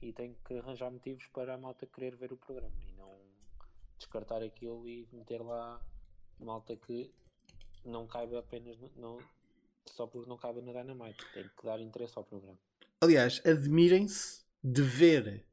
[0.00, 3.14] e tem que arranjar motivos para a malta querer ver o programa e não
[3.98, 5.78] descartar aquilo e meter lá
[6.40, 7.10] malta que
[7.84, 9.18] não caiba apenas no, não,
[9.86, 11.24] só porque não caiba na Dynamite.
[11.32, 12.58] Tem que dar interesse ao programa.
[13.00, 15.46] Aliás, admirem-se de ver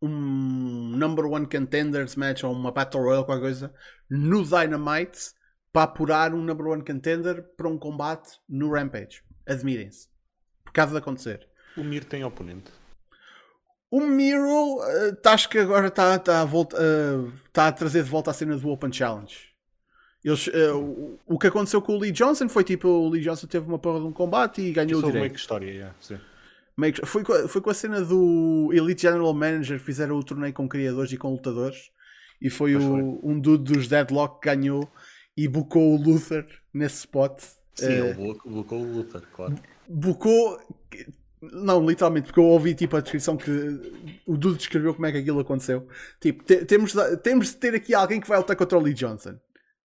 [0.00, 3.74] um number one contenders match ou uma Battle Royale, qualquer coisa,
[4.08, 5.32] no Dynamite
[5.72, 9.22] para apurar um number one contender para um combate no Rampage.
[9.46, 10.08] Admirem-se.
[10.64, 11.46] Por causa de acontecer.
[11.76, 12.70] O Mir tem oponente.
[13.90, 18.02] O Miro, eh, tá- acho que agora está tá a, volta- eh, tá a trazer
[18.02, 19.48] de volta a cena do Open Challenge.
[20.22, 23.46] Eles, eh, o, o que aconteceu com o Lee Johnson foi tipo: o Lee Johnson
[23.46, 25.32] teve uma porra de um combate e ganhou o Isso é meio direito.
[25.34, 26.18] que história, yeah, sim.
[26.78, 30.22] Meio que- foi, com a, foi com a cena do Elite General Manager, fizeram o
[30.22, 31.90] torneio com criadores e com lutadores.
[32.40, 34.88] E foi, o, um dude dos Deadlock que ganhou
[35.36, 37.40] e bocou o Luther nesse spot.
[37.74, 39.56] Sim, Eh, ele colocou o Luther, claro.
[39.88, 40.60] bocou.
[41.40, 43.50] Não, literalmente, porque eu ouvi tipo a descrição que
[44.26, 45.86] o Dude descreveu como é que aquilo aconteceu.
[46.20, 48.94] Tipo, te- temos, de- temos de ter aqui alguém que vai lutar contra o Lee
[48.94, 49.36] Johnson.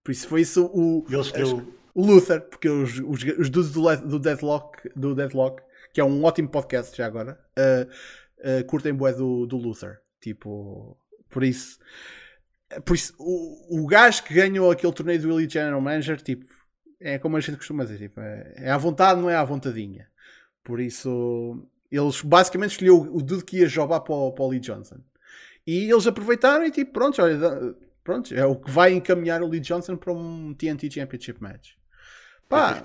[0.03, 1.67] Por isso foi isso o, escolheu.
[1.93, 5.61] o Luther, porque os, os, os dudes do, do, Deadlock, do Deadlock,
[5.93, 10.01] que é um ótimo podcast já agora, uh, uh, curtem bué do, do Luther.
[10.19, 10.97] Tipo,
[11.29, 11.79] por isso.
[12.83, 16.45] Por isso, o, o gajo que ganhou aquele torneio do Elite General Manager, tipo,
[16.99, 20.07] é como a gente costuma dizer, tipo, é, é à vontade, não é à vontadinha.
[20.63, 24.59] Por isso, eles basicamente escolheu o dude que ia jogar para o, para o Lee
[24.59, 24.97] Johnson.
[25.67, 29.59] E eles aproveitaram e tipo, pronto, olha, pronto, é o que vai encaminhar o Lee
[29.59, 31.73] Johnson para um TNT Championship match.
[32.49, 32.81] Pá.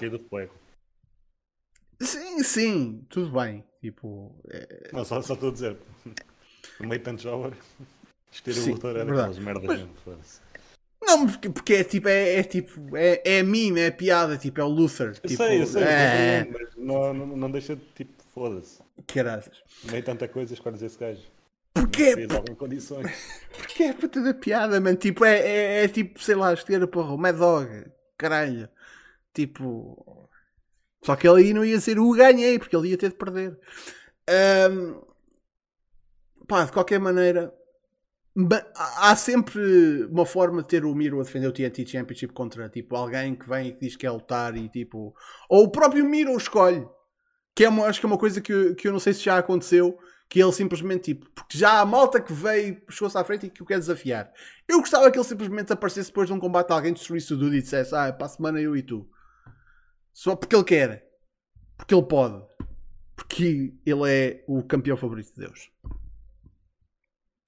[2.00, 3.64] Sim, sim, tudo bem.
[3.80, 5.76] Tipo, é- Não, só só estou a dizer.
[6.80, 7.52] No meio de tanto jovem,
[8.30, 9.94] escolher o Luther era aquelas merdas Mas- mesmo.
[10.04, 10.40] foda-se.
[11.02, 14.64] não, porque, porque é tipo, é, é tipo, é, é meme, é piada, tipo, é
[14.64, 15.08] o Luther.
[15.08, 18.80] Eu tipo, sei, eu sei, é, mas não, não, não deixa de tipo, foda-se.
[19.06, 19.62] caraças.
[19.84, 21.22] Meio tanta coisa, escolhes esse gajo.
[21.72, 22.14] Porquê?
[22.14, 23.06] Fez alguma condições.
[23.56, 24.96] Porque é puta da piada, mano.
[24.96, 28.68] Tipo, é, é, é tipo, sei lá, escolher a porra, o Mad Dog, caralho.
[29.32, 30.28] Tipo.
[31.04, 33.58] Só que ele aí não ia ser o ganhei, porque ele ia ter de perder.
[34.28, 35.00] Ahm,
[36.46, 37.52] pá, de qualquer maneira,
[38.74, 42.94] há sempre uma forma de ter o Miro a defender o TNT Championship contra tipo,
[42.94, 45.14] alguém que vem e que diz que quer lutar e tipo.
[45.48, 46.86] Ou o próprio Miro escolhe.
[47.54, 49.38] Que é uma, acho que é uma coisa que, que eu não sei se já
[49.38, 49.98] aconteceu.
[50.28, 53.62] Que ele simplesmente, tipo, porque já há malta que veio, chegou-se à frente e que
[53.62, 54.30] o quer desafiar.
[54.68, 57.62] Eu gostava que ele simplesmente aparecesse depois de um combate, alguém destruísse o Dude e
[57.62, 59.08] dissesse: Ah, para a semana eu e tu.
[60.18, 61.08] Só porque ele quer.
[61.76, 62.44] Porque ele pode.
[63.14, 65.70] Porque ele é o campeão favorito de Deus.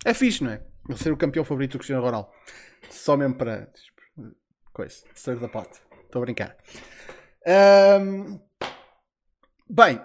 [0.04, 0.64] É fixe, não é?
[0.88, 2.28] Ele ser o campeão favorito do Cristiano Ronaldo.
[2.88, 3.72] Só mesmo para.
[4.72, 5.04] Coisa.
[5.14, 5.80] Ser da pote.
[6.04, 6.56] Estou a brincar.
[7.44, 8.38] Ahm,
[9.68, 10.00] Bem,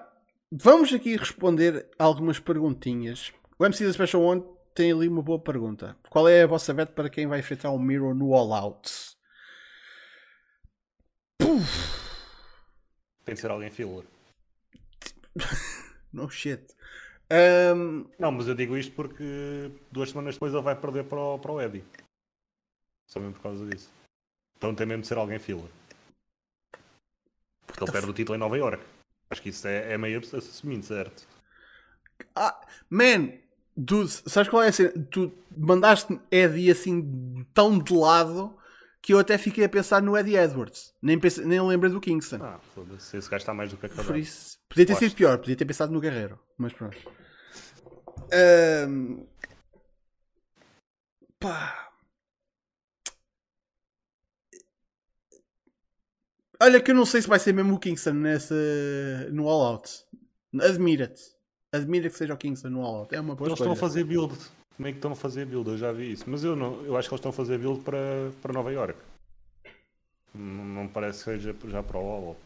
[0.52, 3.32] vamos aqui responder algumas perguntinhas.
[3.60, 4.44] O MC da Special One
[4.74, 5.96] tem ali uma boa pergunta.
[6.10, 8.92] Qual é a vossa bet para quem vai enfrentar o Miro no All Out?
[11.38, 11.85] Puf,
[13.26, 14.06] Tem de ser alguém filler.
[16.14, 16.64] no shit.
[17.30, 21.40] Ahm, Não, mas eu digo isto porque duas semanas depois ele vai perder para o,
[21.40, 21.84] para o Eddie.
[23.08, 23.92] Só mesmo por causa disso.
[24.58, 25.70] Então tem mesmo de ser alguém filler.
[27.66, 28.84] Porque ele perde o título em Nova York.
[29.30, 31.28] Acho que isso é, é meio assumindo, certo?
[32.36, 33.32] ah, man,
[33.86, 34.94] tu, sabes qual é a cena?
[35.10, 38.56] Tu mandaste Eddie assim tão de lado
[39.06, 40.92] que eu até fiquei a pensar no Eddie Edwards.
[41.00, 42.40] Nem, pense, nem lembrei do Kingston.
[42.42, 44.18] Ah, foda-se, esse gajo está mais do que acabado.
[44.18, 45.04] Isso, podia ter Gosto.
[45.04, 46.98] sido pior, podia ter pensado no Guerreiro, mas pronto.
[48.34, 49.24] Ahm,
[51.40, 51.92] pá.
[56.60, 58.56] Olha que eu não sei se vai ser mesmo o Kingston nessa,
[59.32, 60.04] no All Out.
[60.60, 61.22] Admira-te.
[61.72, 63.14] Admira que seja o Kingston no All Out.
[63.14, 64.36] É uma boa Eles estão a fazer build.
[64.78, 66.26] Meio que estão a fazer build, eu já vi isso.
[66.28, 69.00] Mas eu, não, eu acho que eles estão a fazer build para, para Nova York.
[70.34, 72.38] Não, não parece que seja já para o All.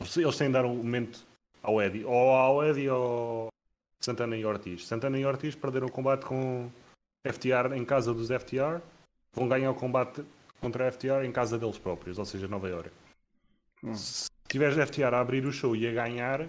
[0.00, 1.20] Eles têm de dar um momento
[1.62, 2.04] ao Eddie.
[2.04, 3.48] Ou ao Eddie ou
[4.00, 4.86] Santana e Ortiz.
[4.86, 6.70] Santana e Ortiz perderam o combate com
[7.26, 8.80] FTR em casa dos FTR.
[9.32, 10.22] Vão ganhar o combate
[10.60, 12.90] contra a FTR em casa deles próprios, ou seja, Nova York.
[13.82, 13.94] Hum.
[13.94, 16.46] Se tiveres FTR a abrir o show e a ganhar,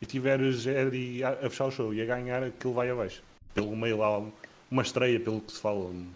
[0.00, 3.22] e tiveres Eddie a, a fechar o show e a ganhar, aquilo vai abaixo.
[3.54, 4.20] Pelo meio lá,
[4.72, 6.10] uma estreia, pelo que se fala, um-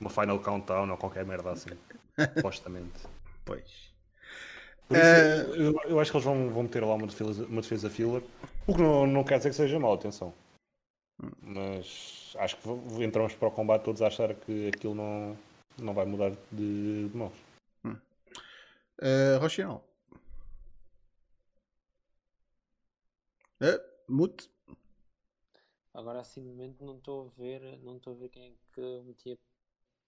[0.00, 1.70] uma Final Countdown ou qualquer merda assim.
[2.36, 3.06] supostamente.
[3.44, 3.90] Pois.
[4.88, 7.62] Por isso, Eh, eu, eu acho que eles vão, vão meter lá uma defesa, uma
[7.62, 8.22] defesa filler.
[8.66, 10.34] O que não, não quer dizer que seja mau, atenção.
[11.42, 12.68] Mas acho que
[13.04, 15.38] entramos para o combate todos a achar que aquilo não,
[15.78, 17.32] não vai mudar de, de mãos.
[19.02, 19.82] Uh, Rochinol.
[23.62, 23.78] Uh,
[24.08, 24.50] mute.
[26.00, 29.02] Agora assim de momento não estou a ver, não estou a ver quem é que
[29.02, 29.38] metia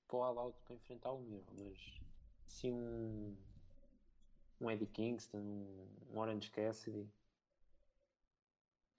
[0.08, 2.00] para o All para enfrentar o meu, mas
[2.46, 3.36] sim um,
[4.60, 7.08] um Eddie Kingston, um, Orange Cassidy.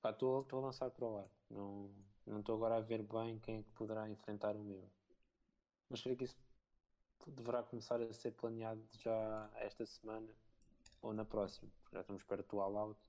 [0.06, 1.30] Estou a lançar para o ar.
[1.50, 1.90] Não
[2.26, 4.90] não estou agora a ver bem quem é que poderá enfrentar o meu.
[5.90, 6.38] Mas creio que isso
[7.28, 10.34] deverá começar a ser planeado já esta semana
[11.02, 13.00] ou na próxima, porque já estamos perto do All Out.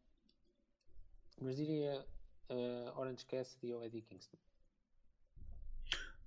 [1.40, 2.06] Mas diria
[2.48, 4.36] eh, Orange Cassidy ou Eddie Kingston.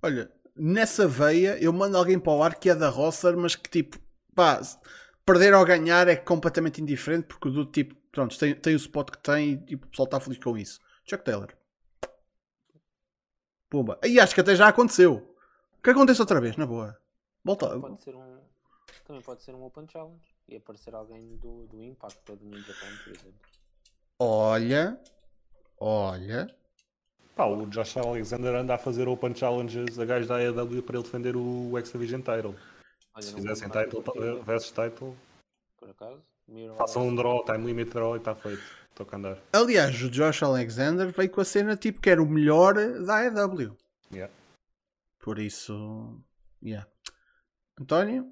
[0.02, 3.68] Olha, nessa veia eu mando alguém para o ar que é da roster, mas que
[3.68, 3.98] tipo,
[4.34, 4.60] pá,
[5.24, 9.10] perder ou ganhar é completamente indiferente porque o do tipo, pronto, tem, tem o spot
[9.10, 10.80] que tem e tipo, o pessoal está feliz com isso.
[11.04, 11.52] Chuck Taylor.
[13.68, 13.98] Pumba.
[14.04, 15.36] E acho que até já aconteceu.
[15.82, 16.98] Que aconteça outra vez, na boa.
[17.44, 17.78] Volta.
[17.78, 18.38] Pode ser um,
[19.06, 22.60] também pode ser um Open Challenge e aparecer alguém do, do Impact ou do New
[22.60, 23.40] Japan, por exemplo.
[24.18, 25.00] Olha.
[25.80, 26.48] Olha.
[27.34, 31.04] Pá, o Josh Alexander anda a fazer Open Challenges a gajos da AEW para ele
[31.04, 32.54] defender o X Division Title.
[33.14, 34.02] Olha, Se fizessem title
[34.44, 35.16] versus title,
[35.78, 36.20] por acaso.
[36.76, 38.62] Façam um draw, time limit draw e está feito.
[38.90, 39.38] Estou a andar.
[39.52, 43.76] Aliás, o Josh Alexander veio com a cena tipo que era o melhor da AEW.
[44.12, 44.32] Yeah.
[45.20, 46.18] Por isso.
[46.62, 46.88] Yeah.
[47.80, 48.26] António?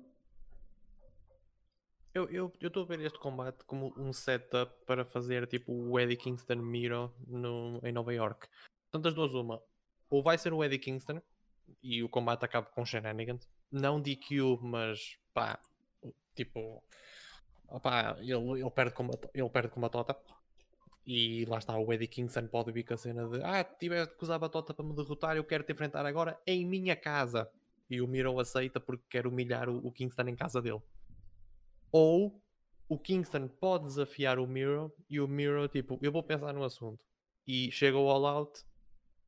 [2.16, 6.00] Eu eu eu estou a ver este combate como um setup para fazer tipo o
[6.00, 8.48] Eddie Kingston Miro no, em Nova York.
[8.84, 9.62] Portanto, as duas, uma.
[10.08, 11.20] Ou vai ser o Eddie Kingston
[11.82, 13.46] e o combate acaba com shenanigans.
[13.70, 15.60] Não DQ, mas pá,
[16.34, 16.82] tipo,
[17.68, 20.16] opá, ele, ele, perde com ele perde com uma tota.
[21.06, 24.24] E lá está, o Eddie Kingston pode vir com a cena de Ah, tiveste que
[24.24, 27.46] usar a batota para me derrotar, eu quero te enfrentar agora em minha casa.
[27.90, 30.80] E o Miro aceita porque quer humilhar o, o Kingston em casa dele.
[31.98, 32.42] Ou
[32.90, 37.02] o Kingston pode desafiar o Miro e o Miro, tipo, eu vou pensar no assunto.
[37.46, 38.60] E chega ao All Out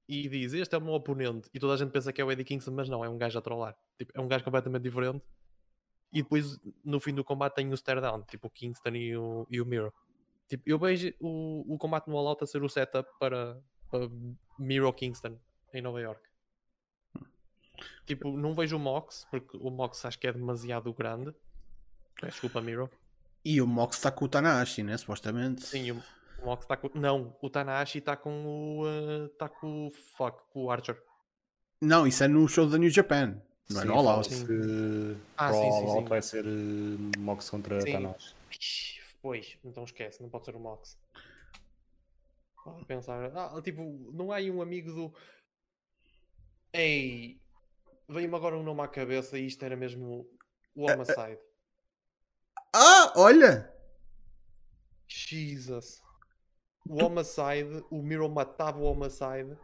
[0.07, 1.49] e diz: Este é o meu oponente.
[1.55, 3.39] E toda a gente pensa que é o Eddie Kingston, mas não, é um gajo
[3.39, 3.74] a trollar.
[3.97, 5.24] Tipo, é um gajo completamente diferente.
[6.12, 9.47] E depois, no fim do combate, tem o stare down, tipo o Kingston e o,
[9.49, 9.95] e o Miro.
[10.47, 13.59] Tipo, eu vejo o, o combate no All Out a ser o setup para,
[13.90, 14.11] para
[14.59, 15.39] Miro Kingston
[15.73, 16.20] em Nova York.
[18.05, 21.35] Tipo, não vejo o Mox, porque o Mox acho que é demasiado grande.
[22.23, 22.90] Desculpa, Miro.
[23.45, 24.97] E o Mox está com o Tanahashi, né?
[24.97, 25.65] Supostamente.
[25.65, 26.03] Sim, o,
[26.45, 26.90] Mox está com.
[26.99, 28.45] Não, o Tanahashi está com
[28.81, 29.27] o.
[29.27, 29.90] Está com o.
[29.90, 31.01] Fuck, com o Archer.
[31.81, 33.40] Não, isso é no show da New Japan.
[33.70, 34.28] Não é Sim, no All Out.
[34.28, 36.05] que Ah, sim, All sim, Out sim.
[36.09, 38.15] vai ser eh, Mox contra Sim.
[38.51, 40.99] Ixi, Pois, então esquece, não pode ser o Mox.
[42.66, 43.31] Ah, pensar.
[43.36, 45.15] Ah, tipo, não há aí um amigo do.
[46.73, 47.40] Ei,
[48.09, 50.27] veio-me agora um nome à cabeça e isto era mesmo
[50.74, 51.39] o Homicide.
[53.09, 53.70] Ah, olha!
[55.06, 56.02] Jesus.
[56.86, 59.56] O Homicide, o Miro matava o Homicide.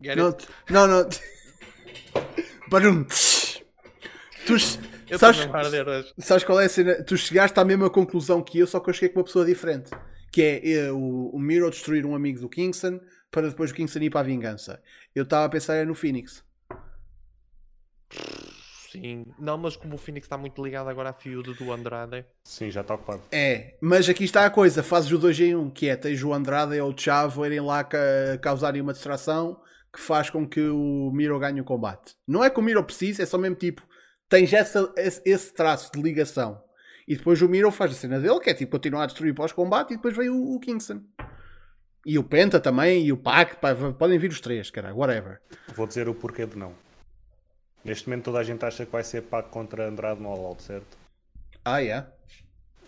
[0.00, 0.48] Get Não, it?
[0.70, 0.86] não.
[0.86, 1.08] não.
[2.68, 3.04] Barum.
[4.46, 4.54] Tu,
[5.08, 5.40] Eu sabes,
[6.18, 7.02] sabes qual é a cena?
[7.02, 9.90] Tu chegaste à mesma conclusão que eu, só que eu cheguei com uma pessoa diferente.
[10.32, 14.00] Que é eh, o, o Miro destruir um amigo do Kingston para depois o Kingston
[14.00, 14.82] ir para a vingança.
[15.14, 16.44] Eu estava a pensar é no Phoenix.
[19.00, 22.24] Sim, não, mas como o Phoenix está muito ligado agora à feud do Andrade.
[22.44, 23.22] Sim, já está ocupado.
[23.32, 26.32] É, mas aqui está a coisa, fazes o 2 em 1, que é tens o
[26.32, 27.98] Andrade ou o Chavo irem lá ca-
[28.42, 29.60] causarem uma distração
[29.92, 32.14] que faz com que o Miro ganhe o combate.
[32.26, 33.82] Não é que o Miro precise, é só mesmo tipo,
[34.28, 36.62] tens essa, esse, esse traço de ligação.
[37.08, 39.94] E depois o Miro faz a cena dele, que é tipo continuar a destruir pós-combate,
[39.94, 41.00] e depois vem o, o Kingston.
[42.04, 45.40] E o Penta também, e o Pac, pá, podem vir os três, cara, whatever.
[45.74, 46.72] Vou dizer o porquê de não.
[47.86, 50.62] Neste momento toda a gente acha que vai ser Pac contra Andrade no All Out,
[50.62, 50.98] certo?
[51.64, 52.04] Ah, é?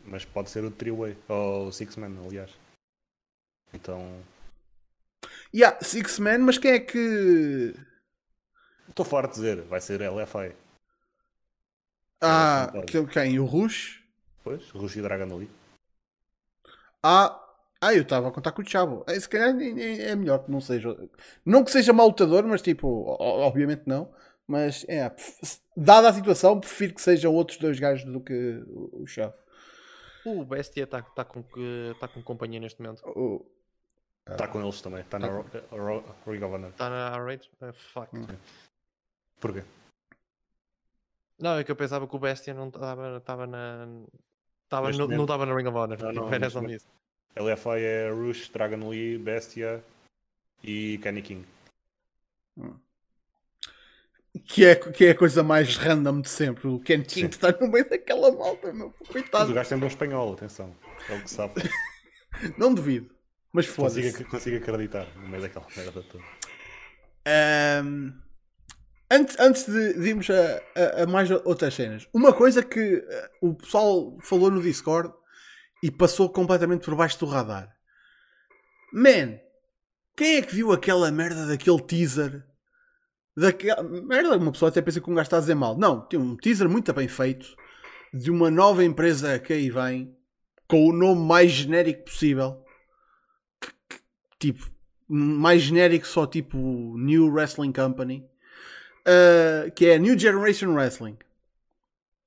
[0.05, 2.51] Mas pode ser o Three-Way, ou o Six-Man, aliás.
[3.73, 4.21] Então,
[5.55, 7.75] Yeah, Six Man, mas quem é que.
[8.89, 10.53] estou farto de dizer, vai ser LFA.
[12.21, 13.39] Ah, que- quem?
[13.39, 14.03] O Rush?
[14.43, 15.51] Pois, Rush e Dragon ali.
[17.03, 17.41] Ah,
[17.81, 19.05] ah eu estava a contar com o Chavo.
[19.07, 20.97] Eh, Se calhar nem- nem- é melhor que não seja.
[21.45, 24.13] Não que seja mau lutador, mas tipo, obviamente não.
[24.49, 25.15] Mas é,
[25.77, 29.35] dada a situação, prefiro que sejam outros dois gajos do que o Chavo.
[30.25, 31.45] O Bestia está tá com,
[32.01, 33.03] tá com companhia neste momento.
[34.27, 35.01] Está com eles também.
[35.01, 36.71] Está na Ro- Ro- Ring of Honor.
[36.71, 37.49] Está na R8?
[37.61, 38.11] Ah, fuck.
[39.39, 39.63] Porquê?
[41.39, 43.87] Não, é que eu pensava que o Bestia não estava tava na.
[44.69, 45.99] Tava, no- não estava na Ring of Honor.
[46.03, 46.87] Não, não, Era neste só nisso.
[47.37, 49.85] LFI é Rush, Dragon Lee, Bestia
[50.63, 51.47] e Kenny King.
[54.47, 56.69] Que, é, que é a coisa mais random de sempre.
[56.69, 58.95] O Ken King está no meio daquela malta, meu.
[59.01, 59.51] Mas Coitado.
[59.51, 60.75] o gajo tem bom espanhol, atenção.
[61.09, 61.55] É o que sabe.
[62.59, 63.11] Não duvido.
[63.53, 64.25] Mas foda-se.
[64.25, 66.23] consigo, acreditar no meio daquela merda toda.
[67.27, 68.13] Ahm,
[69.11, 73.31] antes, antes de, de irmos a, a- a mais outras cenas, uma coisa que eh,
[73.41, 75.13] o pessoal falou no Discord
[75.83, 77.75] e passou completamente por baixo do radar.
[78.93, 79.39] Man,
[80.17, 82.45] quem é que viu aquela merda daquele teaser?
[83.39, 85.79] Daquela merda, uma pessoa até pensa que um gajo está a dizer mal.
[85.79, 87.57] Não, tem um teaser muito bem feito
[88.13, 90.17] de uma nova empresa que aí vem
[90.67, 92.65] com o nome mais genérico possível.
[94.41, 94.69] Tipo,
[95.09, 96.59] mais genérico só tipo
[96.99, 98.29] New Wrestling Company
[99.07, 101.17] uh, que é New Generation Wrestling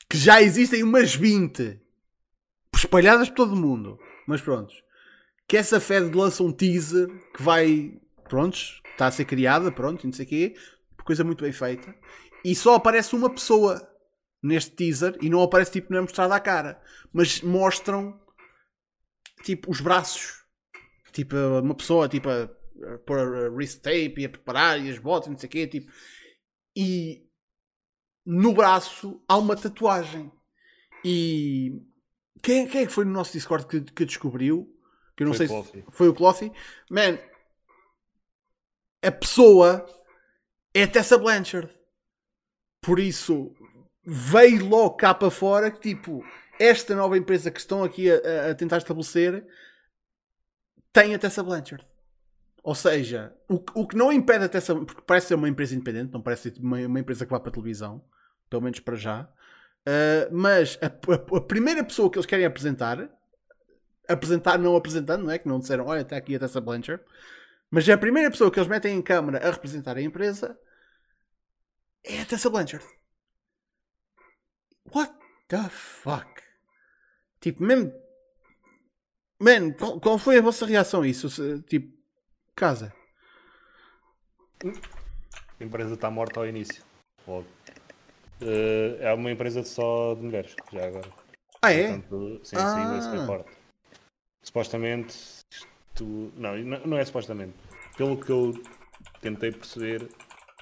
[0.10, 1.80] que já existem umas 20
[2.76, 4.84] espalhadas por todo o mundo mas prontos
[5.48, 10.14] que essa Fed lança um teaser que vai prontos, está a ser criada pronto, não
[10.14, 10.56] sei o quê
[11.12, 11.94] coisa muito bem feita
[12.44, 13.86] e só aparece uma pessoa
[14.42, 16.82] neste teaser e não aparece tipo, não é mostrada a cara
[17.12, 18.18] mas mostram
[19.44, 20.42] tipo os braços.
[21.12, 24.98] Tipo uma pessoa tipo a, a pôr a wrist tape e a preparar e as
[24.98, 25.92] botas não sei o quê tipo
[26.76, 27.28] e
[28.26, 30.32] no braço há uma tatuagem.
[31.04, 31.82] E
[32.42, 34.74] quem, quem é que foi no nosso Discord que, que descobriu?
[35.18, 36.54] Que eu não Foi sei o se foi o Clothie
[36.90, 37.18] man
[39.04, 39.86] a pessoa
[40.74, 41.74] é Tessa Blanchard
[42.82, 43.54] por isso
[44.04, 46.24] veio logo cá para fora que tipo
[46.60, 49.46] esta nova empresa que estão aqui a, a- tentar estabelecer
[50.94, 51.86] tem a Tessa Blanchard.
[52.64, 55.74] Ou seja, o, que- o que não impede a Tessa, porque parece ser uma empresa
[55.74, 58.04] independente, não parece ser uma, uma empresa que vá para televisão,
[58.50, 59.24] pelo menos para já.
[59.88, 63.10] Uh, mas a, a- a primeira pessoa que eles querem apresentar,
[64.08, 65.40] apresentar não apresentando, não é?
[65.40, 67.04] Que não disseram, olha, está aqui a Tessa Blanchard,
[67.72, 70.60] mas a primeira pessoa que eles metem em câmara a representar a empresa
[72.04, 72.86] é a Tessa Blanchard.
[74.94, 75.14] What
[75.48, 76.42] the fuck?
[77.40, 77.92] Tipo, mesmo.
[79.40, 81.30] Man, qual, qual foi a vossa reação a isso?
[81.30, 81.98] Se- Tipo,
[82.56, 82.94] casa.
[85.60, 86.84] A empresa está morta ao início.
[87.28, 87.48] Logo.
[88.42, 91.10] Eh, é uma empresa só de mulheres, já agora.
[91.62, 91.98] Ah, é?
[92.00, 92.76] Portanto, sim, Ah.
[92.76, 93.52] sim, esse reporte.
[94.44, 95.41] Supostamente,
[95.92, 96.32] isto.
[96.36, 97.54] Não, não é supostamente.
[97.98, 98.54] Pelo que eu
[99.22, 100.10] tentei perceber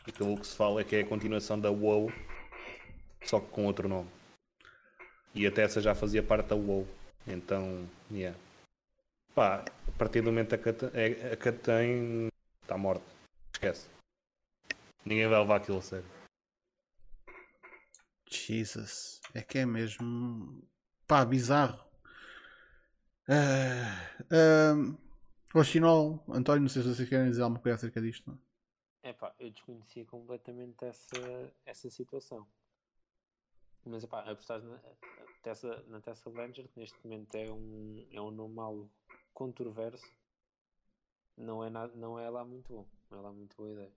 [0.08, 2.12] e pelo que se fala, é que é a continuação da WoW,
[3.24, 4.10] só que com outro nome.
[5.34, 6.88] E a Tessa já fazia parte da WoW.
[7.28, 8.38] Então, yeah.
[9.36, 11.34] Pá, a partir do momento que a Cat- é-
[12.62, 13.06] está morta.
[13.54, 13.88] Esquece.
[15.06, 16.06] Ninguém vai levar aquilo a sério.
[18.30, 19.22] Jesus.
[19.34, 20.64] É que é mesmo.
[21.08, 21.84] Pá, bizarro.
[23.28, 24.96] Ah, ah,
[25.64, 28.30] Chinol, António, não sei se vocês querem dizer alguma coisa acerca disto.
[28.30, 28.40] Não?
[29.04, 32.48] Epá, eu desconhecia completamente essa, essa situação.
[33.86, 34.80] Mas epá, apostar na
[35.42, 38.92] Tessa, na Tessa Blanchard, que neste momento é um, é um nome algo
[39.34, 40.06] controverso,
[41.36, 42.88] não é, nada, não é lá muito bom.
[43.10, 43.94] Não é lá muito boa ideia.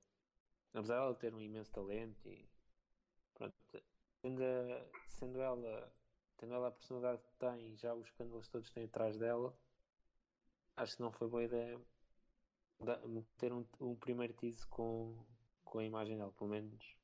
[0.73, 2.49] Apesar dela ter um imenso talento e
[3.35, 3.55] pronto,
[4.23, 4.43] sendo,
[5.09, 5.93] sendo ela
[6.39, 9.57] tendo ela a personalidade que tem, já os escândalos todos têm atrás dela,
[10.77, 11.81] acho que não foi boa ideia
[13.07, 15.16] meter um, um primeiro tease com,
[15.65, 16.97] com a imagem dela, pelo menos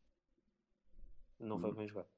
[1.38, 2.08] não foi bem jogado.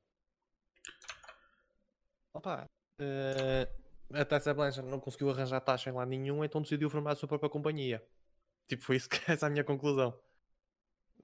[2.32, 2.66] Opa,
[2.98, 3.68] eh,
[4.12, 7.28] a Tessa Blanchard não conseguiu arranjar taxa em lado nenhum, então decidiu formar a sua
[7.28, 8.02] própria companhia.
[8.66, 10.18] Tipo, foi isso que essa é a minha conclusão.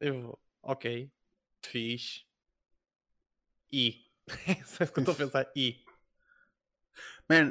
[0.00, 1.10] Eu, ok,
[1.62, 2.26] fiz.
[3.72, 4.04] E.
[4.48, 5.52] É só isso que eu estou a pensar.
[5.54, 5.85] E.
[7.28, 7.50] Man,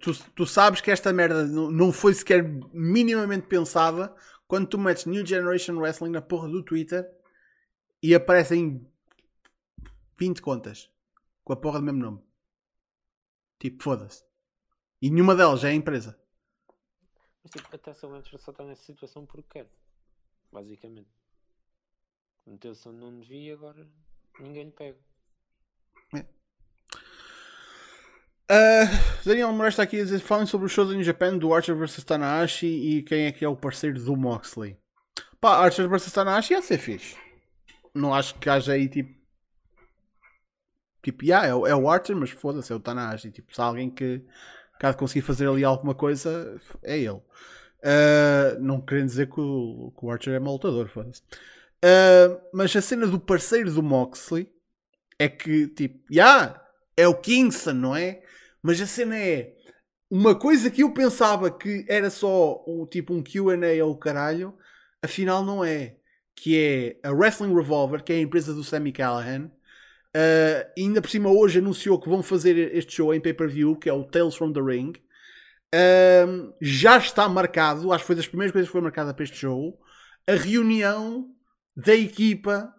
[0.00, 4.14] tu, tu sabes que esta merda não, foi sequer minimamente pensada
[4.46, 7.10] quando tu metes New Generation Wrestling na porra do Twitter
[8.02, 8.86] e aparecem
[10.18, 10.90] 20 contas
[11.44, 12.22] com a porra do mesmo nome.
[13.58, 14.24] Tipo, foda-se.
[15.00, 16.20] E nenhuma delas é a empresa.
[17.42, 19.70] Mas tipo, a Tessa Blanchard só está nessa situação porque quer,
[20.52, 21.08] basicamente.
[22.46, 23.86] Meteu-se onde não devia agora
[24.40, 24.98] ninguém lhe pega.
[28.50, 28.86] Uh,
[29.24, 31.74] Daniel Moraes está aqui a dizer: falem sobre o show da New Japan do Archer
[31.74, 34.76] vs Tanahashi e quem é que é o parceiro do Moxley.
[35.40, 37.16] Pá, Archer vs Tanahashi ia ser fixe.
[37.92, 39.16] Não acho que haja aí tipo.
[41.02, 43.30] Tipo, yeah, é, o- é o Archer, mas foda-se, é o Tanahashi.
[43.30, 44.22] Tipo, se há alguém que,
[44.78, 47.10] caso conseguir fazer ali alguma coisa, é ele.
[47.10, 51.22] Uh, não querendo dizer que o, que o Archer é mau lutador, foda-se.
[51.84, 54.50] Uh, mas a cena do parceiro do Moxley
[55.18, 56.60] é que, tipo, yeah,
[56.96, 58.22] é o Kingston, não é?
[58.66, 59.54] Mas a cena é
[60.10, 64.58] uma coisa que eu pensava que era só um, tipo um QA ou caralho,
[65.00, 65.98] afinal não é.
[66.34, 69.52] Que é a Wrestling Revolver, que é a empresa do Sammy Callahan.
[70.16, 73.92] Uh, ainda por cima hoje anunciou que vão fazer este show em pay-per-view, que é
[73.92, 74.94] o Tales from the Ring.
[75.72, 79.36] Um, já está marcado, acho que foi das primeiras coisas que foi marcada para este
[79.36, 79.78] show,
[80.26, 81.30] a reunião
[81.76, 82.74] da equipa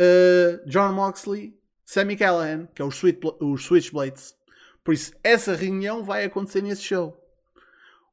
[0.00, 4.40] uh, John Moxley, Sammy Callahan, que é os, Sweet, os Switchblades.
[4.84, 7.18] Por isso, essa reunião vai acontecer nesse show.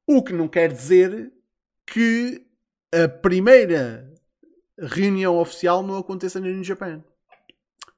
[0.05, 1.31] O que não quer dizer
[1.85, 2.45] que
[2.93, 4.11] a primeira
[4.77, 7.03] reunião oficial não aconteça na New Japan.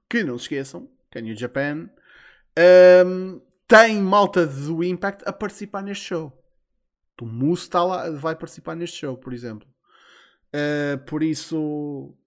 [0.09, 1.89] Que não se esqueçam que a New Japan
[3.05, 6.37] um, tem malta do Impact a participar neste show.
[7.21, 9.67] O Moose está lá, vai participar neste show, por exemplo.
[10.47, 12.17] Uh, por isso,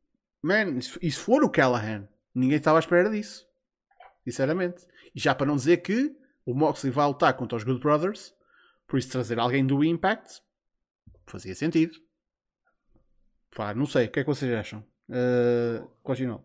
[0.40, 3.46] man, e se for o Callahan, ninguém estava à espera disso.
[4.22, 4.86] Sinceramente.
[5.14, 8.34] E já para não dizer que o Moxley vai lutar contra os Good Brothers,
[8.86, 10.42] por isso trazer alguém do Impact
[11.26, 11.98] fazia sentido.
[13.54, 14.84] Pá, não sei, o que é que vocês acham?
[15.08, 16.44] Uh, continua.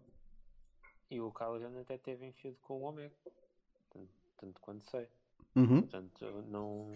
[1.10, 3.16] E o Callaghan até teve em feud com o Omega.
[3.90, 5.08] Tanto, tanto quanto sei.
[5.56, 5.82] Uhum.
[5.82, 6.92] Portanto, não.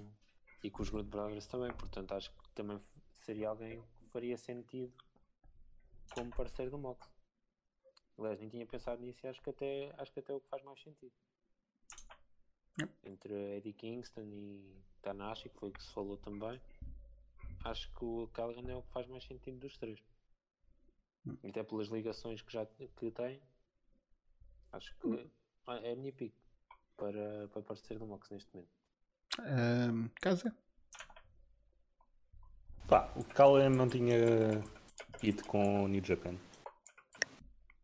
[0.64, 1.74] E com os Good Brothers também.
[1.74, 2.80] Portanto, acho que também
[3.16, 4.94] seria alguém que faria sentido
[6.14, 7.10] como parceiro do Mox.
[8.20, 10.50] Aliás, nem tinha pensado nisso e acho que até, acho que até é o que
[10.50, 11.14] faz mais sentido.
[12.80, 12.92] Yep.
[13.06, 16.60] Entre Eddie Kingston e Tanahashi, que foi o que se falou também.
[17.64, 20.00] Acho que o Callaghan é o que faz mais sentido dos três.
[21.44, 23.42] E Até pelas ligações que já que tem.
[24.72, 25.30] Acho que
[25.68, 26.34] ah, é a minha pick
[26.98, 28.72] para, para parceiro do Mox neste momento.
[29.40, 30.54] Um, casa?
[32.88, 34.18] Pá, o Callan não tinha
[35.22, 36.36] ido com o New Japan.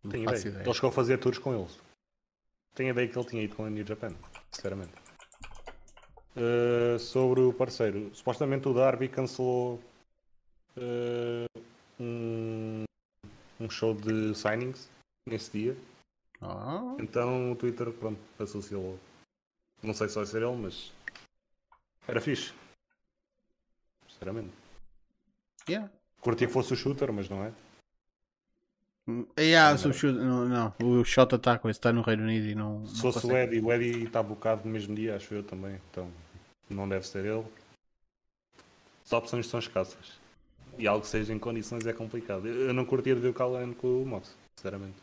[0.03, 0.39] Não Tenho ideia.
[0.39, 0.63] ideia.
[0.63, 1.79] Ele chegou a fazer tours com eles.
[2.75, 4.13] Tenho ideia que ele tinha ido com a New Japan,
[4.51, 4.93] sinceramente.
[6.35, 9.79] Uh, sobre o parceiro, supostamente o Darby cancelou
[10.77, 11.61] uh,
[11.99, 12.83] um,
[13.59, 14.89] um show de signings
[15.27, 15.77] nesse dia.
[16.41, 18.97] Oh, Então o Twitter, pronto, associou.
[19.83, 20.93] Não sei se vai ser ele, mas
[22.07, 22.53] era fixe.
[24.07, 24.53] Sinceramente.
[25.67, 25.89] yeah.
[26.21, 27.53] Curtia que fosse o shooter, mas não é.
[29.39, 29.77] Yeah,
[30.13, 32.85] Não, não, o Shota está com está no Reino Unido e não.
[32.85, 33.35] Se fosse o.
[33.35, 35.79] Eddie, o Eddie está bocado no mesmo dia, acho eu também.
[35.89, 36.09] Então
[36.69, 37.45] não deve ser ele.
[39.05, 40.19] As opções são escassas.
[40.77, 42.47] E algo que seja em condições é complicado.
[42.47, 44.97] Eu eu não curtia de ver o Callahan com o Mox, sinceramente.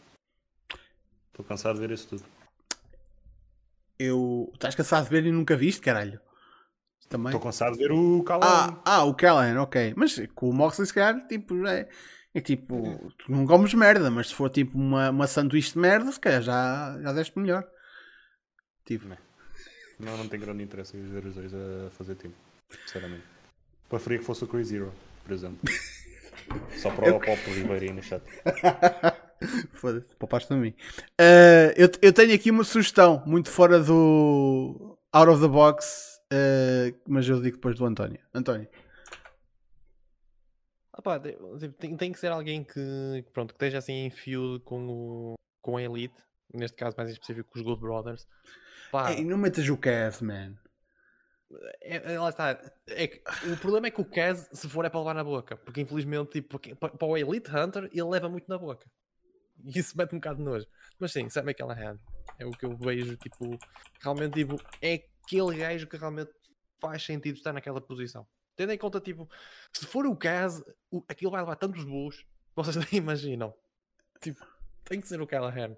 [1.28, 2.24] Estou cansado de ver isso tudo.
[3.99, 4.51] Eu.
[4.55, 6.20] Estás cansado de ver e nunca viste, caralho?
[7.09, 7.28] Também.
[7.28, 8.81] Estou cansado de ver o Callahan.
[8.85, 9.95] Ah, ah, o Callahan, ok.
[9.97, 11.89] Mas com o Moxley, se calhar, tipo, é,
[12.37, 16.13] é tipo, tu não comes merda, mas se for tipo uma, uma sanduíche de merda,
[16.13, 17.67] se calhar já, já deste melhor.
[18.85, 19.09] Tipo,
[19.99, 22.35] Não, não tem grande interesse em ver os dois a fazer time,
[22.85, 23.25] sinceramente.
[23.89, 24.93] Preferia que fosse o Chris Zero,
[25.25, 25.59] por exemplo.
[26.77, 28.23] Só para o Pop Ribeiro aí no chat.
[29.73, 30.75] foda-se, poupaste a mim.
[31.19, 36.95] Ah, eu, eu tenho aqui uma sugestão, muito fora do out of the box, ah,
[37.09, 38.21] mas eu digo depois do António.
[38.35, 38.69] António,
[41.18, 44.86] De- tipo, tem, tem que ser alguém que, pronto, que esteja assim em feud com,
[44.89, 46.14] o, com a Elite,
[46.55, 48.27] neste caso mais em específico com os Good Brothers.
[48.90, 50.55] Pá, Ei, não metas o Cass, man.
[51.82, 52.60] é- é- lá está.
[52.89, 55.56] É que, o problema é que o Kaz, se for, é para levar na boca,
[55.56, 58.89] porque infelizmente tipo, porque- pa- para o Elite Hunter ele leva muito na boca.
[59.64, 60.66] E isso mete um bocado de nojo.
[60.98, 61.98] Mas sim, Sam McCallaghan
[62.39, 63.59] é o que eu vejo, tipo,
[64.02, 64.94] realmente tipo, é
[65.24, 66.31] aquele gajo que realmente
[66.81, 68.27] faz sentido estar naquela posição.
[68.57, 69.28] Tendo em conta, tipo,
[69.73, 72.24] se for o caso, o, aquilo vai levar tantos bulls,
[72.55, 73.55] vocês nem imaginam.
[74.20, 74.45] Tipo,
[74.85, 75.77] tem que ser o Callahan.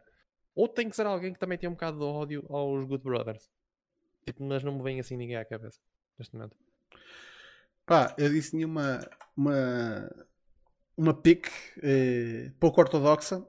[0.55, 3.51] Ou tem que ser alguém que também tem um bocado de ódio aos Good Brothers.
[4.25, 5.81] Tipo, mas não me vem assim ninguém à cabeça
[6.19, 6.57] neste momento.
[7.87, 9.01] Pá, eu disse tinha uma,
[9.37, 10.27] uma,
[10.97, 11.49] uma pick
[11.83, 13.47] eh, pouco ortodoxa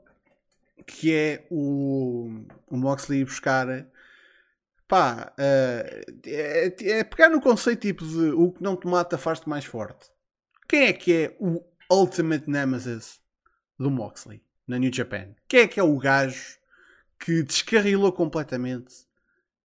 [0.87, 3.67] que é o, o Moxley buscar
[4.89, 9.47] pá, eh, é, é pegar no conceito tipo de o que não te mata faz-te
[9.47, 10.11] mais forte.
[10.67, 13.21] Quem é que é o Ultimate Nemesis
[13.77, 15.33] do Moxley na New Japan?
[15.47, 16.57] Quem é que é o gajo
[17.17, 19.07] que descarrilou completamente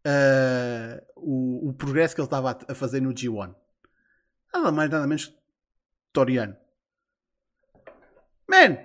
[0.04, 3.54] ah, o, o progresso que ele estava a, a fazer no G1.
[4.52, 5.38] Nada mais, nada menos que
[6.12, 6.56] Toriano.
[8.48, 8.76] Man!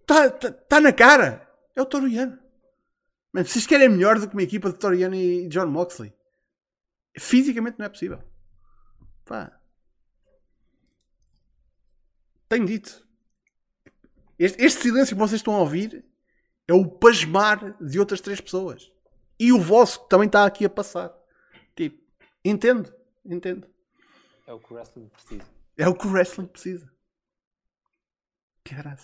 [0.00, 1.48] Está tá, tá na cara!
[1.74, 2.38] É o Toriano.
[3.34, 6.14] Man, vocês querem melhor do que uma equipa de Toriano e John Moxley?
[7.18, 8.22] Fisicamente não é possível.
[9.24, 9.60] Pá.
[12.48, 13.04] Tenho dito.
[14.38, 16.04] Este, este silêncio que vocês estão a ouvir
[16.68, 18.92] é o pasmar de outras três pessoas.
[19.36, 21.12] E o vosso que também está aqui a passar.
[21.74, 22.00] Tipo,
[22.44, 22.94] entendo,
[23.24, 23.68] entendo.
[24.46, 25.44] É o que o wrestling precisa.
[25.76, 26.88] É o que o wrestling precisa.
[28.62, 29.02] Caraca.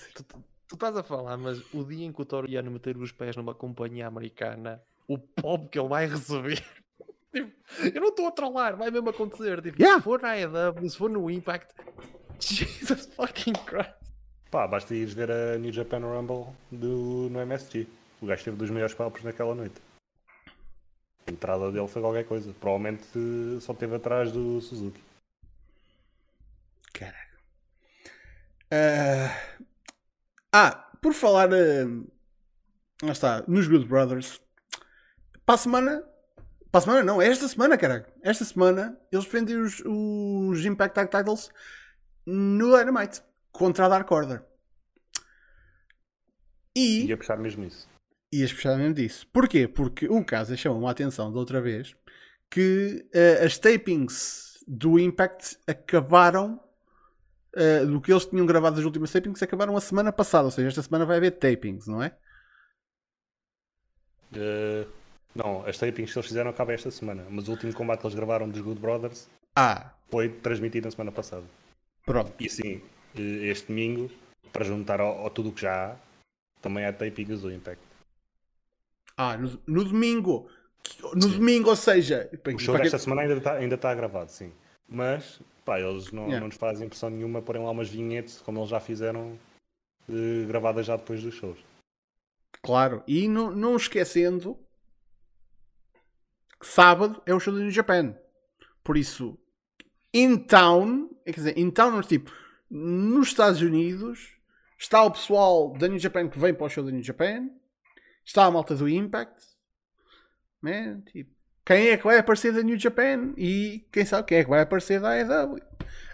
[0.71, 3.53] Tu, estás a falar, mas o dia em que o Toriano meter os pés numa
[3.53, 6.65] companhia americana, o pop que ele vai receber.
[7.33, 7.53] Tipo,
[7.95, 9.63] eu não estou a trollar, vai mesmo acontecer.
[9.63, 10.01] Tipo, Yeah.
[10.01, 11.75] Se for na AEW, se for no Impact,
[12.41, 13.95] Jesus fucking Christ.
[14.51, 17.87] Pá, basta ires ver a New Japan Rumble do, no MSG.
[18.21, 19.81] O gajo teve dos maiores palpos naquela noite.
[21.27, 22.53] A entrada dele foi qualquer coisa.
[22.61, 25.01] Provavelmente eh, só teve atrás do Suzuki.
[26.93, 27.39] Caraca.
[28.73, 29.61] Ah,
[30.53, 31.51] ah, por falar.
[31.53, 31.87] ah,
[33.03, 34.41] lá está, nos Good Brothers.
[35.45, 36.05] Para a semana.
[36.71, 38.13] Para a semana não, é esta semana, caraca.
[38.23, 41.51] Esta semana eles vendem os, os Impact Tag Titles
[42.25, 44.45] no Dynamite contra a Dark Order.
[46.77, 47.07] E.
[47.07, 47.89] Ia puxar mesmo isso.
[48.33, 49.27] Ias puxar mesmo disso.
[49.33, 49.67] Porquê?
[49.67, 51.97] Porque o caso chamou-me a atenção da outra vez
[52.49, 56.61] que eh, as tapings do Impact acabaram
[57.57, 60.69] eh, do que eles tinham gravado as últimas tapings acabaram a semana passada, ou seja,
[60.69, 62.15] esta semana vai haver tapings, não é?
[64.35, 64.87] Eh,
[65.35, 67.27] não, as tapings que eles fizeram acabam esta semana.
[67.31, 71.13] Mas o último combate que eles gravaram dos Good Brothers Ah, foi transmitido na semana
[71.13, 71.45] passada.
[72.05, 72.33] pronto.
[72.41, 72.83] E sim,
[73.17, 74.11] eh, este domingo,
[74.53, 75.97] para juntar ao, ao tudo o que já há,
[76.61, 77.83] também há tapings do Impact.
[79.17, 80.49] Ah, no, no domingo.
[81.15, 84.51] No domingo, ou seja, O show desta que- semana ainda está ainda tá gravado, sim.
[84.91, 86.41] Mas, pá, eles não, Yeah.
[86.41, 89.39] não nos fazem impressão nenhuma porem lá umas vinhetes, como eles já fizeram,
[90.09, 91.59] eh, gravadas já depois dos shows.
[92.63, 94.59] Claro, e não, não esquecendo
[96.59, 98.15] que sábado é o show do New Japan.
[98.83, 99.39] Por isso,
[100.13, 102.31] in town, quer dizer, in town, tipo,
[102.69, 104.37] nos Estados Unidos,
[104.77, 107.49] está o pessoal da New Japan que vem para o show da New Japan,
[108.25, 109.43] está a malta do Impact,
[110.61, 111.01] né?
[111.13, 111.35] Tipo,
[111.71, 114.61] quem é que vai aparecer da New Japan e quem sabe quem é que vai
[114.61, 115.61] aparecer da AEW.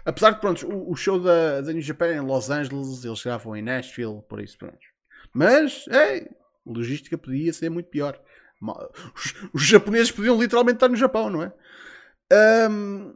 [0.05, 3.23] Apesar de, pronto, o, o show da, da New Japan é em Los Angeles, eles
[3.23, 4.77] gravam em Nashville, por isso, pronto.
[5.33, 6.29] Mas, a
[6.63, 8.21] logística podia ser muito pior.
[9.15, 11.51] Os, os japoneses podiam literalmente estar no Japão, não é?
[12.69, 13.15] Um,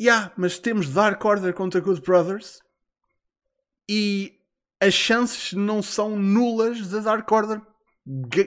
[0.00, 2.60] yeah, mas temos Dark Order contra Good Brothers
[3.88, 4.38] e
[4.80, 7.60] as chances não são nulas da Dark Order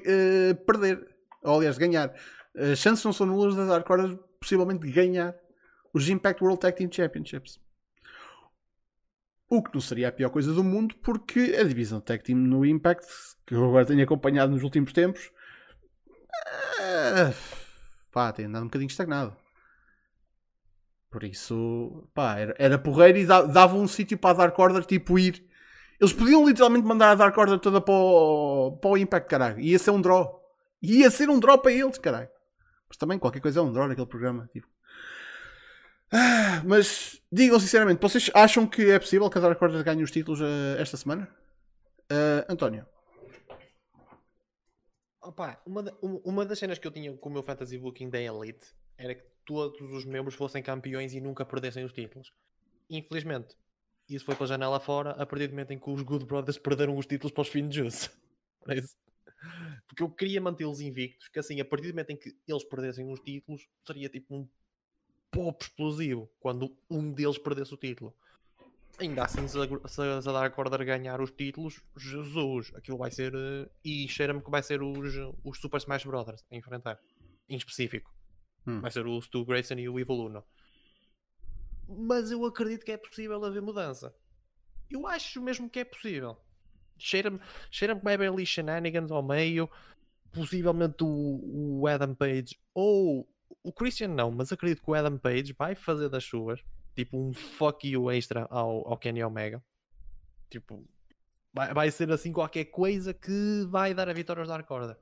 [0.06, 1.06] eh, perder.
[1.44, 2.14] Ou, aliás, ganhar.
[2.58, 5.36] As chances não são nulas da Dark Order possivelmente ganhar
[5.94, 7.60] os Impact World Tag Team Championships.
[9.50, 12.66] O que não seria a pior coisa do mundo, porque a divisão Tag Team no
[12.66, 13.06] Impact,
[13.46, 15.32] que eu agora tenho acompanhado nos últimos tempos,
[16.82, 17.34] eh,
[18.12, 19.36] pá, tem andado um bocadinho estagnado.
[21.10, 24.84] Por isso, pá, era, era porreiro e da- dava um sítio para a Dark Order
[24.86, 25.46] tipo ir.
[26.00, 29.60] Eles podiam literalmente mandar a Dark Order toda para o, para o Impact, caralho.
[29.60, 30.44] Ia ser um draw.
[30.82, 32.30] Ia ser um draw para eles, caralho.
[32.90, 34.50] Mas também qualquer coisa é um draw naquele programa.
[34.52, 34.68] Tipo.
[36.12, 40.12] Ah, mas digam sinceramente, vocês acham que é possível que a Dark Order ganhe os
[40.12, 41.28] títulos eh, esta semana?
[42.10, 42.86] Eh, António.
[45.22, 48.20] Opa, uma, um- uma das cenas que eu tinha com o meu Fantasy Booking da
[48.22, 48.66] Elite
[48.98, 52.32] era que todos os membros fossem campeões e nunca perdessem os títulos.
[52.90, 53.56] Infelizmente,
[54.08, 56.58] isso foi para a janela fora a partir do momento em que os Good Brothers
[56.58, 58.10] perderam os títulos para os Finn Juice.
[58.70, 58.96] Isso-
[59.88, 63.12] Porque eu queria mantê-los invictos, que assim, a partir do momento em que eles perdessem
[63.12, 64.48] os títulos, seria tipo um
[65.32, 68.16] pop explosivo quando um deles perdesse o título.
[69.00, 73.32] Ainda assim, se a, se a- Dark Order ganhar os títulos, Jesus, aquilo vai ser.
[73.36, 77.00] eh, E cheira-me que vai ser os, os Super Smash Brothers a enfrentar.
[77.48, 78.12] Em específico.
[78.66, 78.82] Hum.
[78.82, 80.44] Vai ser o Stu Grayson e o Evil Uno.
[81.88, 84.14] Mas eu acredito que é possível haver mudança.
[84.90, 86.38] Eu acho mesmo que é possível.
[86.98, 87.40] Cheira-me
[87.72, 89.70] cheira que haver ali shenanigans ao meio.
[90.32, 93.28] Possivelmente o, o Adam Page ou
[93.64, 96.62] o Christian não, mas acredito que o Adam Page vai fazer das suas.
[96.96, 99.64] Tipo um fuck you extra ao, ao Kenny Omega.
[100.50, 100.84] Tipo,
[101.54, 104.98] vai, vai ser assim qualquer coisa que vai dar a vitória aos Dark Order.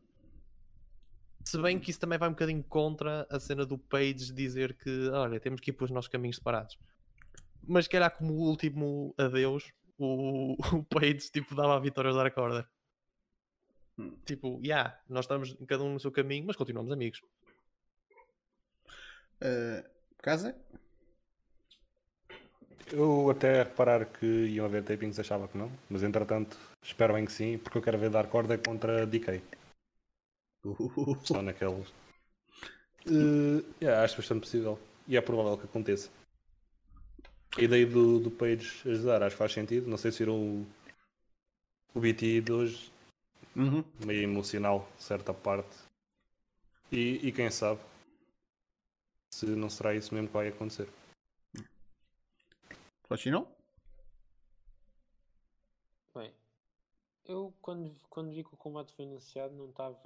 [1.43, 5.09] Se bem que isso também vai um bocadinho contra a cena do Page dizer que,
[5.09, 6.77] olha, temos que ir pelos nossos caminhos separados.
[7.67, 12.38] Mas, se como o último adeus, o, o Page tipo, dava a vitória aos Dark
[12.38, 12.67] Order.
[14.26, 17.22] Tipo, yeah, nós estamos cada um no seu caminho, mas continuamos amigos.
[19.41, 19.88] Uh,
[20.22, 20.55] casa?
[22.91, 27.26] Eu até a reparar que iam haver tapings achava que não, mas entretanto espero bem
[27.26, 29.41] que sim, porque eu quero ver dar corda contra DK.
[30.65, 31.89] Uh, Só naqueles.
[33.07, 34.80] Uh, yeah, acho bastante possível.
[35.07, 36.09] E é provável que aconteça.
[37.57, 39.90] A ideia do, do Page ajudar, acho que faz sentido.
[39.90, 40.68] Não sei se viram o,
[41.94, 42.91] o BT de hoje,
[43.56, 43.84] uhum.
[44.06, 45.76] meio emocional, certa parte.
[46.91, 47.80] E, e quem sabe
[49.36, 50.90] se não será isso mesmo que vai acontecer.
[53.03, 53.48] Faxinão?
[56.14, 56.32] Bem,
[57.26, 59.99] eu quando, quando vi que o combate foi anunciado não estava.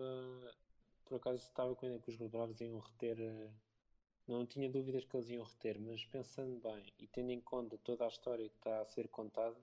[1.05, 3.17] Por acaso estava com a ideia que os Gold iam reter.
[4.29, 8.05] Não tinha dúvidas que eles iam reter, mas pensando bem e tendo em conta toda
[8.05, 9.57] a história que está a ser contada,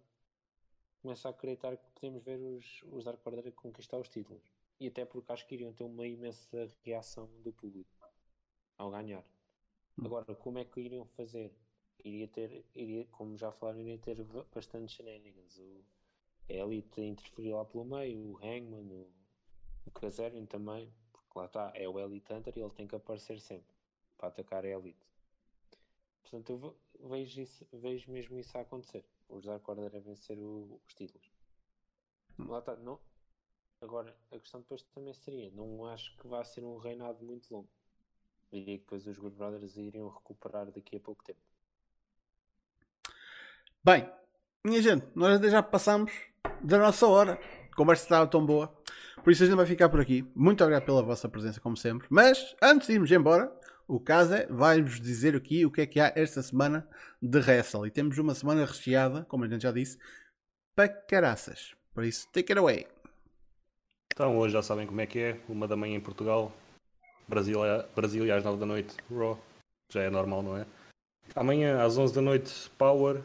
[1.01, 4.43] começo a acreditar que podemos ver os, os Dark Order conquistar os títulos.
[4.81, 7.89] E até porque acho que iriam ter uma imensa reação do público
[8.77, 9.25] ao ganhar.
[10.05, 11.53] Agora, como é que iriam fazer?
[12.05, 14.17] Iria ter, iria, como já falaram, iria ter
[14.53, 15.61] bastante shenanigans.
[15.61, 15.85] O,
[16.51, 19.09] a Elite interferir lá pelo meio, o Hangman, o,
[19.87, 23.39] o Kazarian também, porque lá está, é o Elite Hunter e ele tem que aparecer
[23.39, 23.76] sempre
[24.17, 25.07] para atacar a Elite.
[26.23, 29.05] Portanto, eu ve- vejo, isso, vejo mesmo isso a acontecer.
[29.29, 31.31] Os Dark Order a vencer o- os títulos.
[32.39, 32.99] Lá está, não.
[33.81, 37.69] Agora, a questão depois também seria: não acho que vá ser um reinado muito longo.
[38.51, 41.41] Diria que depois os Good Brothers iriam recuperar daqui a pouco tempo.
[43.85, 44.11] Bem,
[44.65, 46.13] minha gente, nós até já passamos
[46.63, 47.39] da nossa hora.
[47.71, 48.69] A conversa estava tão boa.
[49.23, 50.23] Por isso a gente vai ficar por aqui.
[50.35, 52.07] Muito obrigado pela vossa presença, como sempre.
[52.11, 53.53] Mas, antes de irmos embora,
[53.89, 56.89] o Casa vai-vos dizer aqui o que é que há esta semana
[57.23, 57.87] de wrestle.
[57.87, 59.99] E temos uma semana recheada, como a gente já disse,
[60.75, 61.75] para caraças.
[61.95, 62.87] Por isso, take it away.
[64.13, 66.53] Então hoje já sabem como é que é, uma da manhã em Portugal,
[67.29, 69.39] Brasília, Brasília às 9 da noite, Raw,
[69.91, 70.67] já é normal, não é?
[71.35, 73.23] Amanhã às 11 da noite, Power,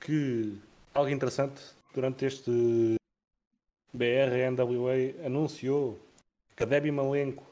[0.00, 0.56] que
[0.94, 1.60] algo interessante,
[1.92, 2.96] durante este
[3.92, 5.98] BR NWA anunciou
[6.56, 7.44] que a Debbie Malenko,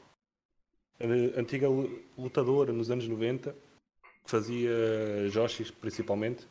[1.37, 3.51] antiga lu- lutadora nos anos 90,
[4.23, 4.71] que fazia
[5.29, 6.47] Joshis principalmente,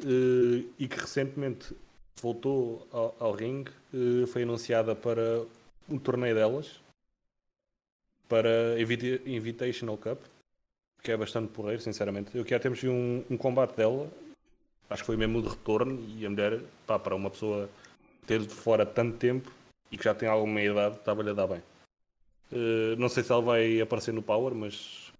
[0.00, 1.74] eh, e que recentemente
[2.20, 5.44] voltou ao, ao ringue, eh, foi anunciada para
[5.88, 6.80] um torneio delas,
[8.28, 10.20] para Invita- Invitational Cup,
[11.02, 12.36] que é bastante porreiro, sinceramente.
[12.36, 14.10] Eu que já temos vi um, um combate dela,
[14.88, 17.68] acho que foi mesmo de retorno, e a mulher, pá, para uma pessoa
[18.26, 19.52] ter de fora tanto tempo
[19.92, 21.62] e que já tem alguma idade, estava-lhe a dar bem.
[22.54, 25.12] Eh, não sei se ela vai aparecer no Power, mas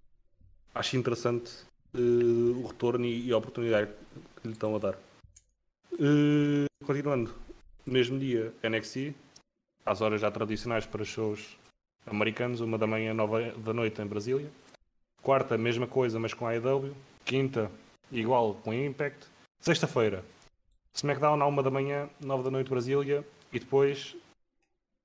[0.73, 1.51] acho interessante
[1.93, 3.91] eh, o retorno e, e a oportunidade
[4.41, 4.95] que lhe estão a dar.
[5.95, 7.35] Eh, continuando,
[7.85, 9.15] mesmo dia, NXT,
[9.85, 11.59] às horas já tradicionais para shows
[12.07, 14.49] americanos, uma da manhã, nove da noite em Brasília.
[15.21, 16.95] Quarta, mesma coisa, mas com a AEW.
[17.25, 17.69] Quinta,
[18.13, 19.27] igual com a Impact.
[19.61, 20.25] Sexta-feira,
[20.93, 23.27] SmackDown à uma da manhã, nove da noite Brasília.
[23.53, 24.15] E depois,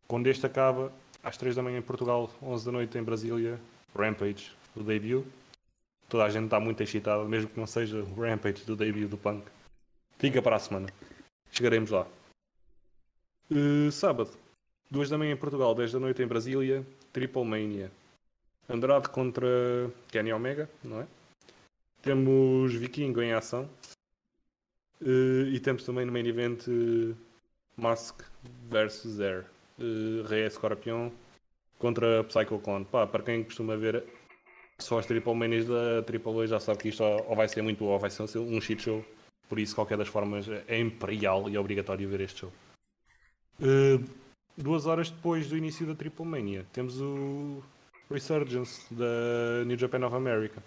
[0.08, 0.92] quando este acaba,
[1.24, 3.60] às três da manhã em Portugal, onze da noite em Brasília,
[3.96, 5.26] Rampage, o debut.
[6.08, 9.18] Toda a gente está muito excitada, mesmo que não seja o Rampage do debut do
[9.18, 9.46] Punk.
[10.18, 10.88] Fica para a semana.
[11.52, 12.08] Chegaremos lá.
[13.52, 14.32] Uh, sábado,
[14.92, 17.92] 2 da manhã em Portugal, 10 da noite em Brasília, Triple Mania.
[18.68, 19.48] Andrade contra
[20.10, 21.08] Kenny Omega, não é?
[22.02, 23.70] Temos Vikingo em ação.
[25.02, 27.16] Uh, e temos também no main event uh,
[27.78, 28.22] Mask
[28.70, 29.46] vs Air.
[29.80, 31.12] Uh, Rei Escorpião
[31.78, 32.86] contra Psycho Clone.
[32.86, 34.04] Pá, para quem costuma ver
[34.80, 37.86] só as Triple Manias da Triple A já sabe que isto ou vai ser muito
[37.86, 39.04] ou vai ser um shit show.
[39.48, 42.52] Por isso, qualquer das formas, é imperial e é obrigatório ver este show.
[43.60, 44.04] Uh,
[44.56, 47.64] duas horas depois do início da Triple Mania, temos o
[48.12, 50.62] Resurgence da New Japan of America.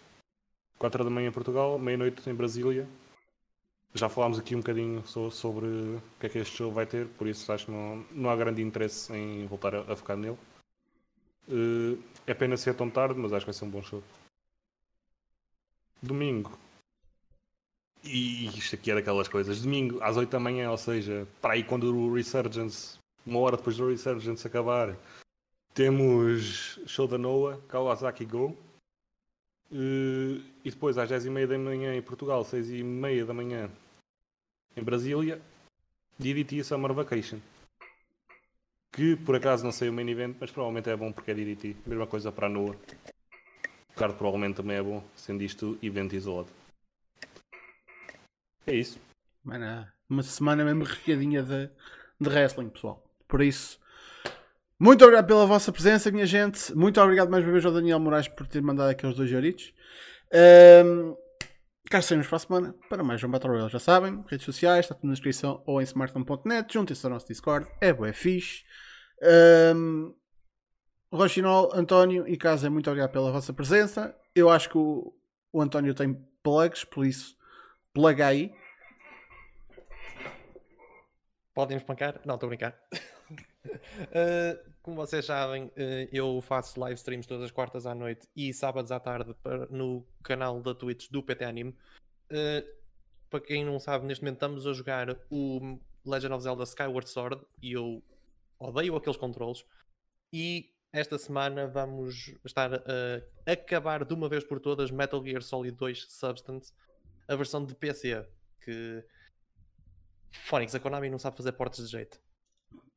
[0.78, 2.89] 4 da manhã em Portugal, meia-noite em Brasília.
[3.94, 7.06] Já falámos aqui um bocadinho so- sobre o que é que este show vai ter,
[7.09, 10.39] por isso acho que não, não há grande interesse em voltar a, a focar nele.
[11.48, 14.02] Uh, é pena ser tão tarde, mas acho que vai ser um bom show.
[16.01, 16.59] Domingo,
[18.02, 19.60] e isto aqui é daquelas coisas.
[19.62, 23.77] Domingo às 8 da manhã, ou seja, para aí quando o Resurgence, uma hora depois
[23.77, 24.97] do Resurgence acabar,
[25.74, 28.56] temos show da Noah, Kawasaki Go.
[29.70, 33.35] Eh, E depois às 10 e meia da manhã em Portugal, 6 e meia da
[33.35, 33.69] manhã
[34.77, 35.40] em Brasília,
[36.19, 37.39] DDT Summer Vacation.
[38.93, 41.77] Que por acaso não sei o main event, mas provavelmente é bom porque é DDT.
[41.86, 42.77] Mesma coisa para a Noah.
[43.90, 46.49] O card provavelmente também é bom, sendo isto evento isolado.
[48.66, 48.99] É isso.
[49.43, 51.69] Mano, uma semana mesmo recheadinha de,
[52.20, 53.03] de wrestling, pessoal.
[53.27, 53.81] Por isso,
[54.78, 56.74] Muito obrigado pela vossa presença, minha gente.
[56.74, 59.73] Muito obrigado mais uma vez ao Daniel Moraes por ter mandado aqueles dois euritos.
[60.85, 61.16] Um,
[61.93, 63.70] cá estaremos para a semana para mais um Battle Royale.
[63.70, 66.73] Já sabem, redes sociais, está tudo na descrição ou em smartphone.net.
[66.73, 68.64] Juntem-se ao nosso Discord, é bué fixe.
[69.77, 70.14] Um,
[71.74, 74.16] António e Casa, muito obrigado pela vossa presença.
[74.35, 75.12] Eu acho que o,
[75.52, 77.36] o António tem plugs, por isso,
[77.93, 78.55] plug aí.
[81.52, 82.23] Podem espancar?
[82.24, 82.74] Não, estou a brincar.
[83.64, 88.52] Uh, como vocês sabem, uh, eu faço live streams todas as quartas à noite e
[88.52, 91.70] sábados à tarde para, no canal da Twitch do PT Anime.
[92.30, 92.82] Uh,
[93.30, 97.43] para quem não sabe, neste momento estamos a jogar o Legend of Zelda Skyward Sword
[97.62, 98.02] e eu
[98.59, 99.64] odeio aqueles controles.
[100.32, 105.74] E esta semana vamos estar a acabar de uma vez por todas Metal Gear Solid
[105.74, 106.72] 2 Substance,
[107.26, 108.26] a versão de PC.
[108.60, 109.02] Que
[110.30, 112.20] Phonics, a Konami não sabe fazer portes de jeito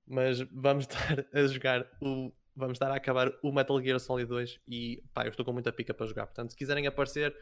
[0.08, 2.32] mas vamos estar a jogar o.
[2.58, 5.74] Vamos estar a acabar o Metal Gear Solid 2 e pá, eu estou com muita
[5.74, 6.26] pica para jogar.
[6.26, 7.36] Portanto, se quiserem aparecer,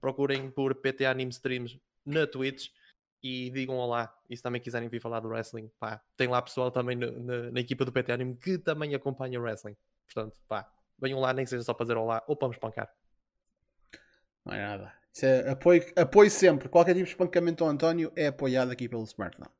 [0.00, 2.68] procurem por PT Anime Streams na Twitch
[3.22, 4.14] e digam olá.
[4.30, 7.50] E se também quiserem vir falar do wrestling, pá, tem lá pessoal também na, na,
[7.50, 9.76] na equipa do PT Anime que também acompanha o wrestling.
[10.06, 12.88] Portanto, pá, venham lá, nem que seja só para dizer olá ou para me espancar.
[14.44, 14.92] Não é nada.
[15.22, 16.68] É apoio, apoio sempre.
[16.68, 19.50] Qualquer tipo de espancamento ao António é apoiado aqui pelo Smartphone.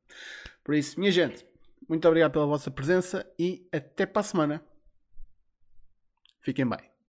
[0.64, 1.46] Por isso, minha gente,
[1.88, 4.64] muito obrigado pela vossa presença e até para a semana.
[6.40, 6.91] Fiquem bem.